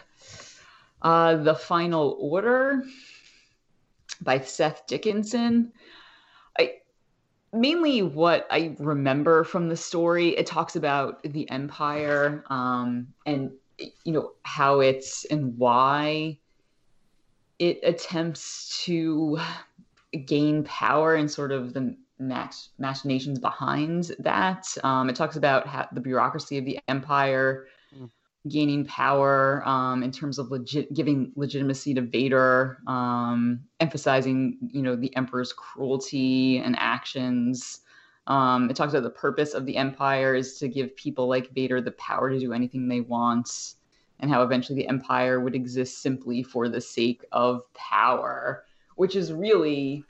uh, 1.02 1.38
The 1.38 1.56
Final 1.56 2.16
Order 2.20 2.84
by 4.22 4.42
Seth 4.42 4.86
Dickinson. 4.86 5.72
Mainly 7.52 8.02
what 8.02 8.48
I 8.52 8.76
remember 8.80 9.44
from 9.44 9.70
the 9.70 9.78
story, 9.78 10.30
it 10.38 10.46
talks 10.46 10.76
about 10.76 11.24
the 11.24 11.50
Empire 11.50 12.44
um, 12.50 13.14
and 13.26 13.52
you 14.04 14.12
know 14.12 14.32
how 14.44 14.82
it's 14.82 15.26
and 15.26 15.58
why 15.58 16.38
it 17.60 17.80
attempts 17.84 18.84
to 18.86 19.40
gain 20.26 20.64
power 20.64 21.16
and 21.16 21.30
sort 21.30 21.52
of 21.52 21.74
the 21.74 21.96
mach- 22.20 22.54
machinations 22.78 23.40
behind 23.40 24.12
that. 24.20 24.66
Um, 24.84 25.10
it 25.10 25.16
talks 25.16 25.36
about 25.36 25.68
how 25.68 25.88
the 25.92 26.02
bureaucracy 26.02 26.58
of 26.58 26.66
the 26.66 26.80
empire. 26.88 27.68
Gaining 28.48 28.86
power 28.86 29.68
um, 29.68 30.02
in 30.02 30.12
terms 30.12 30.40
of 30.40 30.50
legit 30.50 30.94
giving 30.94 31.32
legitimacy 31.36 31.94
to 31.94 32.02
Vader, 32.02 32.80
um, 32.88 33.60
emphasizing 33.80 34.58
you 34.72 34.82
know 34.82 34.96
the 34.96 35.16
emperor's 35.16 35.52
cruelty 35.52 36.60
and 36.60 36.76
actions. 36.80 37.82
Um, 38.28 38.70
it 38.70 38.76
talks 38.76 38.94
about 38.94 39.04
the 39.04 39.10
purpose 39.10 39.54
of 39.54 39.66
the 39.66 39.76
empire 39.76 40.36
is 40.36 40.58
to 40.60 40.68
give 40.68 40.96
people 40.96 41.28
like 41.28 41.52
Vader 41.52 41.82
the 41.82 41.92
power 41.92 42.30
to 42.30 42.40
do 42.40 42.54
anything 42.54 42.88
they 42.88 43.02
want, 43.02 43.74
and 44.20 44.32
how 44.32 44.44
eventually 44.44 44.80
the 44.80 44.88
empire 44.88 45.40
would 45.40 45.56
exist 45.56 46.02
simply 46.02 46.44
for 46.44 46.70
the 46.70 46.82
sake 46.82 47.26
of 47.32 47.62
power, 47.74 48.64
which 48.96 49.16
is 49.16 49.34
really 49.34 50.06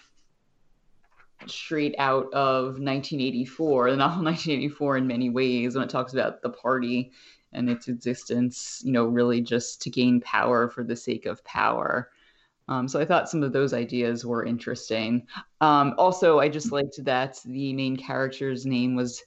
straight 1.48 1.96
out 1.98 2.26
of 2.34 2.80
1984, 2.80 3.92
the 3.92 3.98
novel 3.98 4.24
1984 4.24 4.98
in 4.98 5.08
many 5.08 5.30
ways, 5.30 5.74
when 5.74 5.84
it 5.84 5.90
talks 5.90 6.14
about 6.14 6.42
the 6.44 6.50
party 6.50 7.12
and 7.54 7.70
its 7.70 7.88
existence, 7.88 8.82
you 8.84 8.92
know, 8.92 9.06
really 9.06 9.42
just 9.42 9.82
to 9.82 9.90
gain 9.90 10.22
power 10.22 10.70
for 10.70 10.84
the 10.84 10.96
sake 10.96 11.26
of 11.26 11.44
power. 11.44 12.10
Um, 12.68 12.88
so 12.88 13.00
I 13.00 13.06
thought 13.06 13.30
some 13.30 13.42
of 13.42 13.52
those 13.52 13.74
ideas 13.74 14.26
were 14.26 14.46
interesting. 14.46 15.26
Um, 15.60 15.96
also, 15.98 16.40
I 16.40 16.50
just 16.50 16.72
liked 16.72 17.04
that 17.04 17.40
the 17.44 17.74
main 17.74 17.98
character's 17.98 18.66
name 18.66 18.96
was 18.96 19.24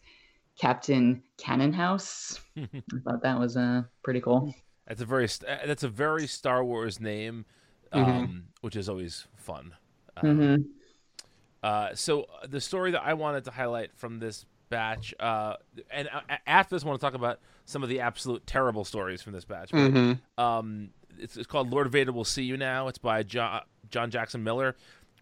Captain 0.56 1.22
Cannonhouse. 1.38 2.38
I 2.56 2.68
thought 3.04 3.22
that 3.22 3.38
was 3.38 3.56
uh, 3.56 3.82
pretty 4.04 4.20
cool. 4.20 4.54
That's 4.86 5.02
a 5.02 5.06
very 5.06 5.28
that's 5.66 5.82
a 5.82 5.88
very 5.88 6.26
Star 6.26 6.64
Wars 6.64 7.00
name, 7.00 7.44
um, 7.92 8.04
mm-hmm. 8.04 8.38
which 8.60 8.76
is 8.76 8.88
always 8.88 9.26
fun. 9.36 9.74
Um, 10.18 10.38
mm-hmm. 10.38 10.62
Uh, 11.62 11.94
so 11.94 12.22
uh, 12.22 12.46
the 12.48 12.60
story 12.60 12.90
that 12.92 13.02
I 13.02 13.14
wanted 13.14 13.44
to 13.44 13.50
highlight 13.50 13.96
from 13.96 14.18
this 14.18 14.44
batch, 14.72 15.14
uh, 15.20 15.54
and 15.90 16.08
uh, 16.08 16.20
after 16.46 16.74
this, 16.74 16.84
I 16.84 16.88
want 16.88 17.00
to 17.00 17.06
talk 17.06 17.14
about 17.14 17.38
some 17.64 17.82
of 17.82 17.88
the 17.88 18.00
absolute 18.00 18.46
terrible 18.46 18.84
stories 18.84 19.22
from 19.22 19.32
this 19.32 19.44
batch. 19.44 19.70
Mm-hmm. 19.70 20.42
Um, 20.42 20.90
it's, 21.18 21.36
it's, 21.36 21.46
called 21.46 21.70
Lord 21.70 21.90
Vader 21.92 22.10
Will 22.12 22.24
See 22.24 22.42
You 22.42 22.56
Now. 22.56 22.88
It's 22.88 22.98
by 22.98 23.22
John, 23.22 23.62
John 23.90 24.10
Jackson 24.10 24.42
Miller. 24.42 24.74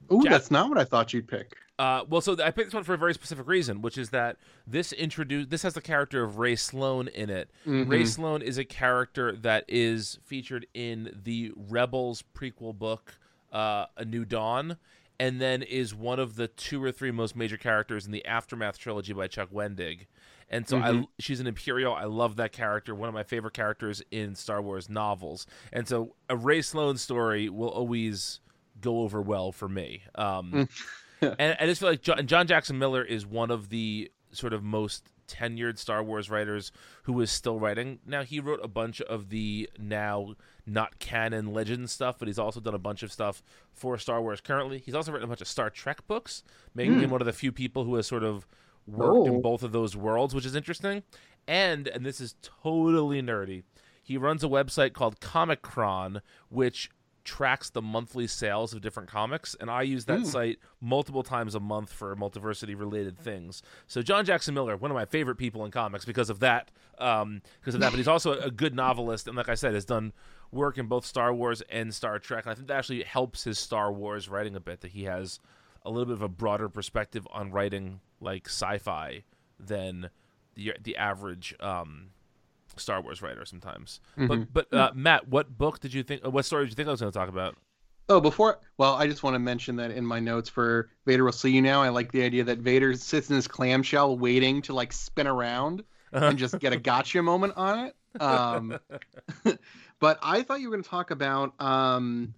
Oh, 0.08 0.22
that's 0.22 0.50
not 0.50 0.68
what 0.68 0.78
I 0.78 0.84
thought 0.84 1.12
you'd 1.12 1.28
pick. 1.28 1.56
Uh, 1.78 2.04
well, 2.08 2.20
so 2.20 2.36
I 2.42 2.50
picked 2.50 2.68
this 2.68 2.74
one 2.74 2.84
for 2.84 2.94
a 2.94 2.98
very 2.98 3.14
specific 3.14 3.46
reason, 3.48 3.80
which 3.80 3.96
is 3.96 4.10
that 4.10 4.36
this 4.66 4.92
introduced 4.92 5.48
this 5.50 5.62
has 5.62 5.74
the 5.74 5.80
character 5.80 6.22
of 6.22 6.38
Rae 6.38 6.56
Sloane 6.56 7.08
in 7.08 7.30
it. 7.30 7.50
Mm-hmm. 7.66 7.90
Rae 7.90 8.04
Sloane 8.04 8.42
is 8.42 8.58
a 8.58 8.64
character 8.64 9.34
that 9.36 9.64
is 9.66 10.18
featured 10.24 10.66
in 10.74 11.18
the 11.24 11.52
Rebels 11.56 12.22
prequel 12.34 12.78
book, 12.78 13.14
uh, 13.52 13.86
A 13.96 14.04
New 14.04 14.24
Dawn, 14.24 14.76
and 15.20 15.38
then 15.38 15.61
is 15.62 15.94
one 15.94 16.18
of 16.18 16.37
the 16.37 16.48
two 16.48 16.83
or 16.83 16.90
three 16.90 17.11
most 17.11 17.37
major 17.37 17.59
characters 17.59 18.06
in 18.06 18.11
the 18.11 18.24
Aftermath 18.24 18.78
trilogy 18.78 19.12
by 19.12 19.28
Chuck 19.28 19.50
Wendig. 19.52 20.06
And 20.48 20.66
so 20.66 20.78
mm-hmm. 20.78 21.02
I, 21.02 21.09
she's 21.18 21.40
an 21.40 21.46
Imperial. 21.46 21.94
I 21.94 22.04
love 22.04 22.37
that 22.37 22.52
character. 22.52 22.94
One 22.94 23.06
of 23.06 23.14
my 23.14 23.22
favorite 23.22 23.52
characters 23.52 24.02
in 24.11 24.35
Star 24.35 24.62
Wars 24.62 24.88
novels. 24.88 25.46
And 25.74 25.87
so 25.87 26.16
a 26.30 26.37
Rae 26.37 26.62
Sloane 26.62 26.96
story 26.96 27.50
will 27.50 27.68
always 27.68 28.40
go 28.80 29.00
over 29.00 29.20
well 29.20 29.52
for 29.52 29.68
me. 29.68 30.02
Um, 30.14 30.68
mm. 31.22 31.37
and 31.38 31.54
I 31.61 31.66
just 31.66 31.83
feel 31.83 31.90
like 31.90 32.00
John, 32.00 32.26
John 32.26 32.46
Jackson 32.46 32.78
Miller 32.78 33.04
is 33.04 33.26
one 33.26 33.50
of 33.50 33.68
the 33.68 34.11
sort 34.33 34.54
of 34.54 34.64
most 34.64 35.04
tenured 35.28 35.76
Star 35.76 36.02
Wars 36.02 36.30
writers 36.30 36.72
who 37.02 37.20
is 37.20 37.30
still 37.30 37.61
writing. 37.61 37.98
Now 38.06 38.22
he 38.22 38.40
wrote 38.40 38.61
a 38.62 38.68
bunch 38.68 39.02
of 39.02 39.28
the 39.28 39.68
now 39.78 40.35
not 40.70 40.98
canon 40.98 41.52
legend 41.52 41.90
stuff, 41.90 42.16
but 42.18 42.28
he's 42.28 42.38
also 42.38 42.61
done 42.61 42.74
a 42.74 42.78
bunch 42.78 43.02
of 43.02 43.12
stuff 43.12 43.42
for 43.72 43.98
Star 43.98 44.22
Wars 44.22 44.40
currently. 44.40 44.78
He's 44.78 44.94
also 44.94 45.12
written 45.12 45.24
a 45.24 45.28
bunch 45.28 45.40
of 45.40 45.48
Star 45.48 45.70
Trek 45.70 46.06
books, 46.06 46.42
making 46.74 46.94
mm. 46.94 47.02
him 47.02 47.11
one 47.11 47.20
of 47.20 47.26
the 47.26 47.33
few 47.33 47.52
people 47.52 47.85
who 47.85 47.96
has 47.96 48.06
sort 48.06 48.22
of 48.22 48.46
worked 48.87 49.14
oh. 49.14 49.26
in 49.26 49.42
both 49.42 49.62
of 49.62 49.72
those 49.72 49.96
worlds, 49.96 50.35
which 50.35 50.46
is 50.46 50.54
interesting. 50.54 51.02
And 51.48 51.88
and 51.88 52.04
this 52.04 52.20
is 52.20 52.37
totally 52.42 53.22
nerdy. 53.22 53.64
He 54.02 54.16
runs 54.16 54.42
a 54.44 54.48
website 54.48 54.92
called 54.92 55.20
Comichron, 55.20 56.20
which 56.48 56.90
tracks 57.24 57.70
the 57.70 57.83
monthly 57.83 58.26
sales 58.26 58.72
of 58.72 58.80
different 58.80 59.09
comics, 59.09 59.54
and 59.61 59.70
I 59.70 59.83
use 59.83 60.06
that 60.06 60.20
mm. 60.20 60.26
site 60.26 60.59
multiple 60.80 61.22
times 61.22 61.54
a 61.54 61.61
month 61.61 61.92
for 61.92 62.16
multiversity 62.16 62.78
related 62.78 63.18
things. 63.18 63.62
So 63.87 64.02
John 64.02 64.24
Jackson 64.24 64.54
Miller, 64.54 64.76
one 64.76 64.90
of 64.90 64.94
my 64.94 65.04
favorite 65.04 65.37
people 65.37 65.64
in 65.64 65.70
comics 65.70 66.04
because 66.04 66.30
of 66.30 66.40
that, 66.40 66.70
um, 66.98 67.42
because 67.61 67.74
of 67.74 67.80
that. 67.80 67.90
But 67.90 67.98
he's 67.98 68.09
also 68.09 68.38
a 68.38 68.50
good 68.50 68.74
novelist, 68.74 69.28
and 69.28 69.37
like 69.37 69.48
I 69.48 69.54
said, 69.54 69.74
has 69.74 69.85
done 69.85 70.12
work 70.52 70.78
in 70.78 70.86
both 70.86 71.06
Star 71.06 71.32
Wars 71.32 71.62
and 71.70 71.94
Star 71.94 72.18
Trek. 72.18 72.44
And 72.44 72.52
I 72.52 72.54
think 72.54 72.68
that 72.68 72.78
actually 72.78 73.02
helps 73.02 73.44
his 73.44 73.58
Star 73.58 73.92
Wars 73.92 74.28
writing 74.28 74.56
a 74.56 74.60
bit. 74.60 74.80
That 74.80 74.92
he 74.92 75.04
has 75.04 75.40
a 75.84 75.90
little 75.90 76.06
bit 76.06 76.14
of 76.14 76.22
a 76.22 76.28
broader 76.28 76.68
perspective 76.68 77.26
on 77.30 77.50
writing 77.50 78.00
like 78.20 78.46
sci-fi 78.46 79.24
than 79.58 80.10
the 80.54 80.72
the 80.82 80.96
average 80.96 81.54
um, 81.60 82.10
Star 82.76 83.00
Wars 83.00 83.22
writer 83.22 83.44
sometimes. 83.44 84.00
Mm-hmm. 84.18 84.26
But 84.26 84.70
but 84.70 84.74
uh, 84.74 84.92
Matt, 84.94 85.28
what 85.28 85.56
book 85.56 85.80
did 85.80 85.94
you 85.94 86.02
think? 86.02 86.26
What 86.26 86.44
story 86.44 86.64
did 86.64 86.70
you 86.70 86.76
think 86.76 86.88
I 86.88 86.92
was 86.92 87.00
going 87.00 87.12
to 87.12 87.18
talk 87.18 87.28
about? 87.28 87.56
Oh, 88.08 88.20
before 88.20 88.58
well, 88.76 88.94
I 88.94 89.06
just 89.06 89.22
want 89.22 89.34
to 89.34 89.38
mention 89.38 89.76
that 89.76 89.92
in 89.92 90.04
my 90.04 90.18
notes 90.18 90.48
for 90.48 90.90
Vader 91.06 91.24
will 91.24 91.32
see 91.32 91.52
you 91.52 91.62
now. 91.62 91.82
I 91.82 91.90
like 91.90 92.10
the 92.10 92.24
idea 92.24 92.42
that 92.44 92.58
Vader 92.58 92.94
sits 92.94 93.30
in 93.30 93.36
his 93.36 93.46
clamshell 93.46 94.18
waiting 94.18 94.62
to 94.62 94.74
like 94.74 94.92
spin 94.92 95.28
around 95.28 95.84
uh-huh. 96.12 96.26
and 96.26 96.38
just 96.38 96.58
get 96.58 96.72
a 96.72 96.76
gotcha 96.76 97.22
moment 97.22 97.52
on 97.56 97.86
it. 97.86 97.96
Um, 98.18 98.79
but 100.01 100.18
I 100.23 100.42
thought 100.42 100.61
you 100.61 100.68
were 100.68 100.77
going 100.77 100.83
to 100.83 100.90
talk 100.90 101.11
about 101.11 101.61
um, 101.61 102.35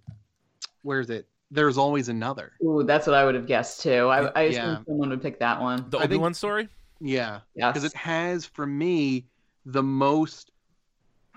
where 0.83 1.01
is 1.01 1.11
it? 1.11 1.29
There's 1.51 1.79
always 1.79 2.09
another. 2.09 2.53
Ooh, 2.63 2.83
that's 2.83 3.07
what 3.07 3.15
I 3.15 3.25
would 3.25 3.35
have 3.35 3.47
guessed 3.47 3.83
too. 3.83 4.09
I, 4.09 4.27
I 4.29 4.43
yeah. 4.45 4.79
someone 4.87 5.11
would 5.11 5.23
pick 5.23 5.39
that 5.41 5.61
one. 5.61 5.87
The 5.91 5.99
Obi 5.99 6.17
Wan 6.17 6.35
story. 6.35 6.69
Yeah, 7.01 7.41
because 7.55 7.83
yes. 7.83 7.93
it 7.93 7.97
has 7.97 8.47
for 8.47 8.67
me 8.67 9.27
the 9.67 9.83
most 9.83 10.51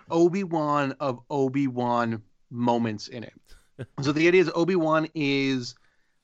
Obi 0.09 0.43
Wan 0.43 0.95
of 0.99 1.19
Obi 1.29 1.67
Wan 1.67 2.21
moments 2.49 3.07
in 3.07 3.23
it. 3.23 3.33
so 4.01 4.11
the 4.11 4.27
idea 4.27 4.41
is 4.41 4.51
Obi 4.55 4.75
Wan 4.75 5.07
is 5.15 5.75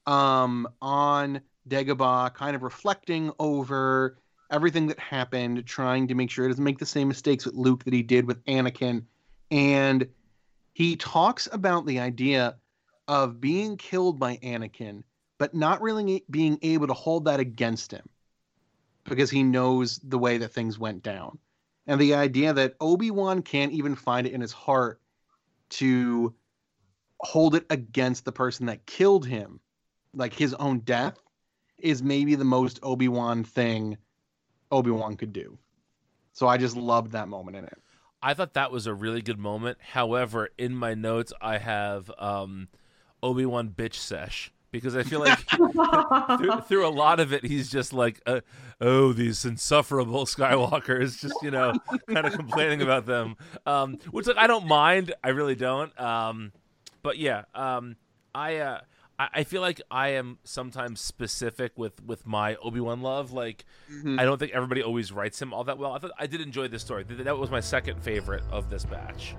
um, 0.05 0.67
on 0.81 1.41
Dagobah, 1.67 2.33
kind 2.33 2.55
of 2.55 2.63
reflecting 2.63 3.31
over 3.39 4.17
everything 4.51 4.87
that 4.87 4.99
happened, 4.99 5.65
trying 5.65 6.07
to 6.07 6.15
make 6.15 6.29
sure 6.29 6.45
he 6.45 6.49
doesn't 6.49 6.63
make 6.63 6.79
the 6.79 6.85
same 6.85 7.07
mistakes 7.07 7.45
with 7.45 7.55
Luke 7.55 7.83
that 7.85 7.93
he 7.93 8.03
did 8.03 8.25
with 8.27 8.43
Anakin. 8.45 9.03
And 9.49 10.07
he 10.73 10.95
talks 10.95 11.47
about 11.51 11.85
the 11.85 11.99
idea 11.99 12.57
of 13.07 13.41
being 13.41 13.77
killed 13.77 14.19
by 14.19 14.37
Anakin, 14.37 15.03
but 15.37 15.53
not 15.53 15.81
really 15.81 16.23
being 16.29 16.59
able 16.61 16.87
to 16.87 16.93
hold 16.93 17.25
that 17.25 17.39
against 17.39 17.91
him 17.91 18.07
because 19.05 19.29
he 19.29 19.41
knows 19.41 19.97
the 20.03 20.19
way 20.19 20.37
that 20.37 20.53
things 20.53 20.77
went 20.77 21.01
down 21.01 21.39
and 21.87 21.99
the 21.99 22.13
idea 22.13 22.53
that 22.53 22.75
Obi-Wan 22.79 23.41
can't 23.41 23.71
even 23.71 23.95
find 23.95 24.27
it 24.27 24.33
in 24.33 24.41
his 24.41 24.51
heart 24.51 25.01
to 25.69 26.33
hold 27.19 27.55
it 27.55 27.65
against 27.69 28.25
the 28.25 28.31
person 28.31 28.67
that 28.67 28.85
killed 28.85 29.25
him, 29.25 29.59
like 30.13 30.33
his 30.33 30.53
own 30.55 30.79
death, 30.79 31.17
is 31.77 32.03
maybe 32.03 32.35
the 32.35 32.45
most 32.45 32.79
Obi-Wan 32.83 33.43
thing 33.43 33.97
Obi-Wan 34.71 35.17
could 35.17 35.33
do. 35.33 35.57
So 36.33 36.47
I 36.47 36.57
just 36.57 36.75
loved 36.75 37.11
that 37.11 37.27
moment 37.27 37.57
in 37.57 37.65
it. 37.65 37.77
I 38.23 38.33
thought 38.33 38.53
that 38.53 38.71
was 38.71 38.87
a 38.87 38.93
really 38.93 39.21
good 39.21 39.39
moment. 39.39 39.79
However, 39.81 40.49
in 40.57 40.75
my 40.75 40.93
notes 40.93 41.33
I 41.41 41.57
have 41.57 42.11
um, 42.17 42.67
Obi-Wan 43.23 43.69
bitch 43.69 43.95
sesh 43.95 44.51
because 44.71 44.95
I 44.95 45.03
feel 45.03 45.19
like 45.19 45.37
through, 45.49 46.61
through, 46.61 46.87
a 46.87 46.89
lot 46.89 47.19
of 47.19 47.33
it, 47.33 47.45
he's 47.45 47.69
just 47.69 47.93
like, 47.93 48.21
uh, 48.25 48.41
oh, 48.79 49.11
these 49.11 49.43
insufferable 49.43 50.25
Skywalkers, 50.25 51.19
just 51.19 51.35
you 51.41 51.51
know, 51.51 51.73
kind 52.07 52.25
of 52.25 52.33
complaining 52.33 52.81
about 52.81 53.05
them. 53.05 53.35
Um, 53.65 53.97
which 54.11 54.27
like 54.27 54.37
I 54.37 54.47
don't 54.47 54.67
mind, 54.67 55.13
I 55.23 55.29
really 55.29 55.55
don't. 55.55 55.97
Um, 55.99 56.51
but 57.03 57.17
yeah, 57.17 57.43
um, 57.53 57.97
I, 58.33 58.57
uh, 58.57 58.81
I, 59.21 59.27
I 59.35 59.43
feel 59.43 59.61
like 59.61 59.79
I 59.91 60.09
am 60.09 60.39
sometimes 60.43 60.99
specific 60.99 61.77
with 61.77 62.03
with 62.03 62.25
my 62.25 62.55
Obi 62.55 62.79
Wan 62.79 63.01
love. 63.01 63.31
Like, 63.31 63.65
mm-hmm. 63.91 64.19
I 64.19 64.23
don't 64.23 64.39
think 64.39 64.51
everybody 64.53 64.81
always 64.81 65.11
writes 65.11 65.39
him 65.39 65.53
all 65.53 65.63
that 65.65 65.77
well. 65.77 65.93
I 65.93 65.99
thought 65.99 66.11
I 66.17 66.25
did 66.25 66.41
enjoy 66.41 66.67
this 66.67 66.81
story. 66.81 67.03
That 67.03 67.37
was 67.37 67.51
my 67.51 67.59
second 67.59 68.01
favorite 68.01 68.43
of 68.51 68.69
this 68.71 68.83
batch. 68.83 69.35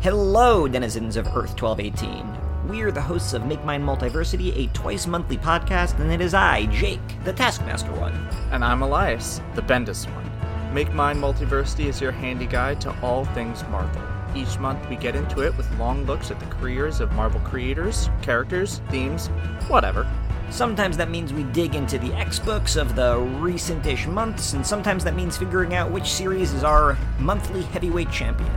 Hello, 0.00 0.66
denizens 0.66 1.16
of 1.16 1.26
Earth 1.26 1.60
1218. 1.60 2.68
We're 2.68 2.92
the 2.92 3.00
hosts 3.00 3.34
of 3.34 3.44
Make 3.46 3.64
Mine 3.64 3.82
Multiversity, 3.82 4.56
a 4.56 4.72
twice 4.72 5.06
monthly 5.06 5.36
podcast, 5.36 5.98
and 6.00 6.10
it 6.10 6.20
is 6.20 6.34
I, 6.34 6.66
Jake, 6.66 7.00
the 7.24 7.32
Taskmaster 7.32 7.92
one. 7.92 8.14
And 8.52 8.64
I'm 8.64 8.82
Elias, 8.82 9.40
the 9.54 9.62
Bendis 9.62 10.06
one. 10.14 10.74
Make 10.74 10.92
Mine 10.92 11.18
Multiversity 11.18 11.86
is 11.86 12.00
your 12.00 12.12
handy 12.12 12.46
guide 12.46 12.80
to 12.82 13.00
all 13.00 13.24
things 13.26 13.62
Marvel. 13.68 14.17
Each 14.34 14.58
month 14.58 14.88
we 14.88 14.96
get 14.96 15.16
into 15.16 15.40
it 15.40 15.56
with 15.56 15.70
long 15.78 16.04
looks 16.04 16.30
at 16.30 16.38
the 16.38 16.46
careers 16.46 17.00
of 17.00 17.12
Marvel 17.12 17.40
creators, 17.40 18.10
characters, 18.22 18.80
themes, 18.90 19.28
whatever. 19.68 20.06
Sometimes 20.50 20.96
that 20.96 21.10
means 21.10 21.32
we 21.32 21.42
dig 21.44 21.74
into 21.74 21.98
the 21.98 22.12
X 22.14 22.38
books 22.38 22.76
of 22.76 22.94
the 22.94 23.18
recent 23.18 23.84
ish 23.86 24.06
months, 24.06 24.54
and 24.54 24.66
sometimes 24.66 25.04
that 25.04 25.14
means 25.14 25.36
figuring 25.36 25.74
out 25.74 25.90
which 25.90 26.06
series 26.06 26.52
is 26.52 26.64
our 26.64 26.96
monthly 27.18 27.62
heavyweight 27.62 28.10
champion. 28.10 28.50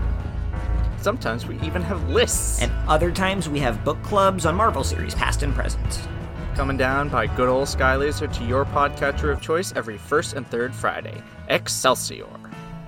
Sometimes 1.01 1.47
we 1.47 1.59
even 1.61 1.81
have 1.81 2.09
lists. 2.09 2.61
And 2.61 2.71
other 2.87 3.11
times 3.11 3.49
we 3.49 3.59
have 3.59 3.83
book 3.83 4.01
clubs 4.03 4.45
on 4.45 4.55
Marvel 4.55 4.83
series, 4.83 5.15
past 5.15 5.41
and 5.41 5.53
present. 5.53 6.07
Coming 6.55 6.77
down 6.77 7.09
by 7.09 7.27
good 7.27 7.49
old 7.49 7.67
Sky 7.67 7.95
Laser 7.95 8.27
to 8.27 8.43
your 8.45 8.65
podcatcher 8.65 9.31
of 9.31 9.41
choice 9.41 9.73
every 9.75 9.97
first 9.97 10.33
and 10.33 10.47
third 10.47 10.75
Friday. 10.75 11.21
Excelsior. 11.49 12.27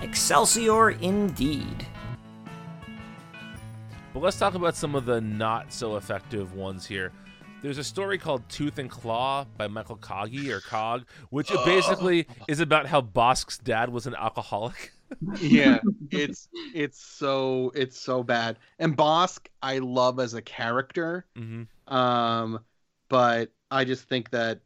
Excelsior 0.01 0.91
indeed. 0.91 1.87
But 4.13 4.21
let's 4.21 4.37
talk 4.37 4.53
about 4.53 4.75
some 4.75 4.93
of 4.93 5.05
the 5.05 5.19
not 5.21 5.73
so 5.73 5.95
effective 5.95 6.53
ones 6.53 6.85
here. 6.85 7.11
There's 7.63 7.79
a 7.79 7.83
story 7.83 8.17
called 8.19 8.47
Tooth 8.47 8.77
and 8.77 8.89
Claw 8.89 9.45
by 9.57 9.67
Michael 9.67 9.97
Kagi 9.97 10.49
or 10.49 10.59
Cog, 10.59 11.05
which 11.29 11.51
basically 11.65 12.27
is 12.47 12.59
about 12.59 12.85
how 12.85 13.01
Bossk's 13.01 13.57
dad 13.57 13.89
was 13.89 14.05
an 14.05 14.13
alcoholic. 14.15 14.91
yeah, 15.41 15.79
it's 16.11 16.47
it's 16.75 17.01
so 17.03 17.71
it's 17.73 17.99
so 17.99 18.21
bad. 18.21 18.57
And 18.77 18.95
Bossk, 18.95 19.47
I 19.63 19.79
love 19.79 20.19
as 20.19 20.33
a 20.35 20.41
character, 20.41 21.25
hmm 21.35 21.63
um, 21.87 22.59
but 23.09 23.51
I 23.71 23.83
just 23.83 24.07
think 24.07 24.29
that 24.29 24.59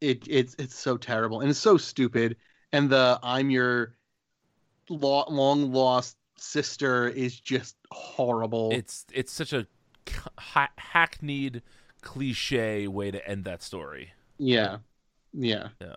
it 0.00 0.26
it's 0.28 0.54
it's 0.58 0.76
so 0.76 0.96
terrible 0.96 1.40
and 1.40 1.50
it's 1.50 1.58
so 1.58 1.76
stupid. 1.76 2.36
And 2.72 2.88
the 2.90 3.18
I'm 3.22 3.50
your 3.50 3.96
lo- 4.88 5.26
long 5.28 5.72
lost 5.72 6.16
sister 6.36 7.08
is 7.08 7.38
just 7.40 7.76
horrible. 7.94 8.70
It's 8.72 9.06
it's 9.12 9.32
such 9.32 9.52
a 9.52 9.66
ha- 10.38 10.72
hackneyed 10.76 11.62
cliche 12.02 12.86
way 12.88 13.10
to 13.10 13.26
end 13.28 13.44
that 13.44 13.62
story. 13.62 14.12
yeah, 14.38 14.78
yeah, 15.32 15.68
Yeah. 15.80 15.96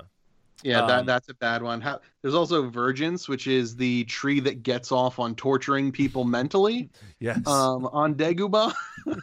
yeah. 0.63 0.81
Um, 0.81 0.87
that 0.87 1.05
that's 1.05 1.29
a 1.29 1.33
bad 1.33 1.61
one. 1.61 1.81
How, 1.81 1.99
there's 2.21 2.33
also 2.35 2.69
Virgins, 2.69 3.27
which 3.27 3.47
is 3.47 3.75
the 3.75 4.03
tree 4.05 4.39
that 4.41 4.63
gets 4.63 4.91
off 4.91 5.19
on 5.19 5.35
torturing 5.35 5.91
people 5.91 6.23
mentally. 6.23 6.89
Yes. 7.19 7.45
Um, 7.47 7.87
on 7.87 8.15
Dagobah. 8.15 8.73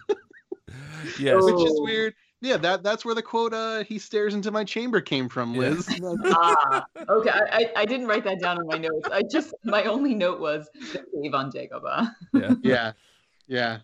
yes. 1.19 1.43
which 1.43 1.55
is 1.67 1.81
weird. 1.81 2.15
Yeah, 2.45 2.59
that 2.59 2.83
that's 2.83 3.07
where 3.07 3.15
the 3.15 3.23
quote 3.23 3.55
uh, 3.55 3.85
"He 3.85 3.99
stares 3.99 4.35
into 4.35 4.51
my 4.51 4.65
chamber" 4.65 5.01
came 5.01 5.31
from, 5.31 5.55
Yeah. 5.55 5.61
Liz. 5.61 5.89
ah, 6.27 6.85
okay. 7.09 7.31
I, 7.31 7.47
I, 7.51 7.73
I 7.77 7.85
didn't 7.87 8.07
write 8.07 8.25
that 8.25 8.39
down 8.39 8.59
in 8.59 8.67
my 8.67 8.77
notes. 8.77 9.09
I 9.11 9.23
just 9.23 9.55
my 9.65 9.85
only 9.85 10.15
note 10.15 10.41
was 10.41 10.69
the 10.93 11.05
cave 11.15 11.35
on 11.35 11.51
Dagobah. 11.51 12.15
Yeah. 12.35 12.55
yeah, 12.63 12.93
yeah. 13.47 13.79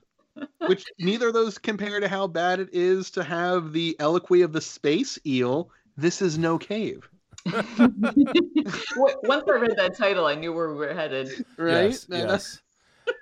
Which 0.66 0.84
neither 0.98 1.28
of 1.28 1.34
those 1.34 1.56
compare 1.56 2.00
to 2.00 2.08
how 2.08 2.26
bad 2.26 2.60
it 2.60 2.68
is 2.72 3.10
to 3.12 3.24
have 3.24 3.72
the 3.72 3.96
eloquy 3.98 4.42
of 4.42 4.52
the 4.52 4.60
space 4.60 5.18
eel. 5.26 5.70
This 5.96 6.22
is 6.22 6.38
no 6.38 6.56
cave, 6.58 7.08
Once 7.46 7.68
I 7.78 9.56
read 9.58 9.76
that 9.76 9.96
title, 9.96 10.26
I 10.26 10.34
knew 10.34 10.52
where 10.52 10.68
we 10.68 10.74
were 10.76 10.94
headed. 10.94 11.44
right? 11.56 11.90
Yes. 11.90 12.06
yes. 12.08 12.62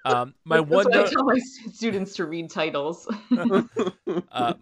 Um, 0.05 0.35
my 0.45 0.59
That's 0.59 0.71
one 0.71 0.85
what 0.87 0.97
I 0.97 1.09
tell 1.09 1.25
my 1.25 1.39
students 1.39 2.15
to 2.17 2.27
read 2.27 2.51
titles. 2.51 3.09
uh, 4.33 4.55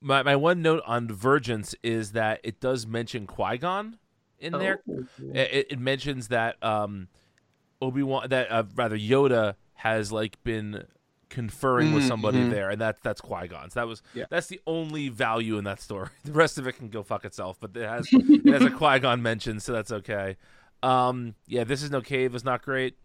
my 0.00 0.22
my 0.22 0.36
one 0.36 0.62
note 0.62 0.82
on 0.86 1.06
Divergence 1.06 1.74
is 1.82 2.12
that 2.12 2.40
it 2.44 2.60
does 2.60 2.86
mention 2.86 3.26
Qui 3.26 3.58
Gon 3.58 3.98
in 4.38 4.52
there. 4.52 4.80
Oh. 4.88 5.04
It, 5.34 5.68
it 5.70 5.78
mentions 5.78 6.28
that 6.28 6.62
um, 6.62 7.08
Obi 7.82 8.02
Wan, 8.02 8.28
that 8.28 8.50
uh, 8.50 8.64
rather 8.74 8.96
Yoda 8.96 9.54
has 9.74 10.12
like 10.12 10.42
been 10.44 10.84
conferring 11.28 11.92
with 11.92 12.04
Mm, 12.04 12.08
somebody 12.08 12.38
mhm. 12.38 12.50
there, 12.50 12.70
and 12.70 12.80
that's 12.80 13.00
that's 13.00 13.20
Qui 13.20 13.48
Gon. 13.48 13.70
So 13.70 13.80
that 13.80 13.86
was 13.86 14.02
Yeah. 14.14 14.24
that's 14.30 14.46
the 14.46 14.60
only 14.66 15.08
value 15.08 15.58
in 15.58 15.64
that 15.64 15.80
story. 15.80 16.08
The 16.24 16.32
rest 16.32 16.58
of 16.58 16.66
it 16.66 16.72
can 16.72 16.88
go 16.88 17.02
fuck 17.02 17.24
itself, 17.24 17.58
but 17.60 17.76
it 17.76 17.88
has 17.88 18.08
it 18.12 18.46
has 18.52 18.62
a 18.62 18.70
Qui 18.78 18.98
Gon 19.00 19.20
mention, 19.22 19.60
so 19.60 19.72
that's 19.72 19.92
okay. 19.92 20.36
Um, 20.82 21.34
yeah, 21.46 21.64
this 21.64 21.82
is 21.82 21.90
no 21.90 22.00
cave 22.00 22.34
is 22.34 22.44
not 22.44 22.62
great. 22.62 22.96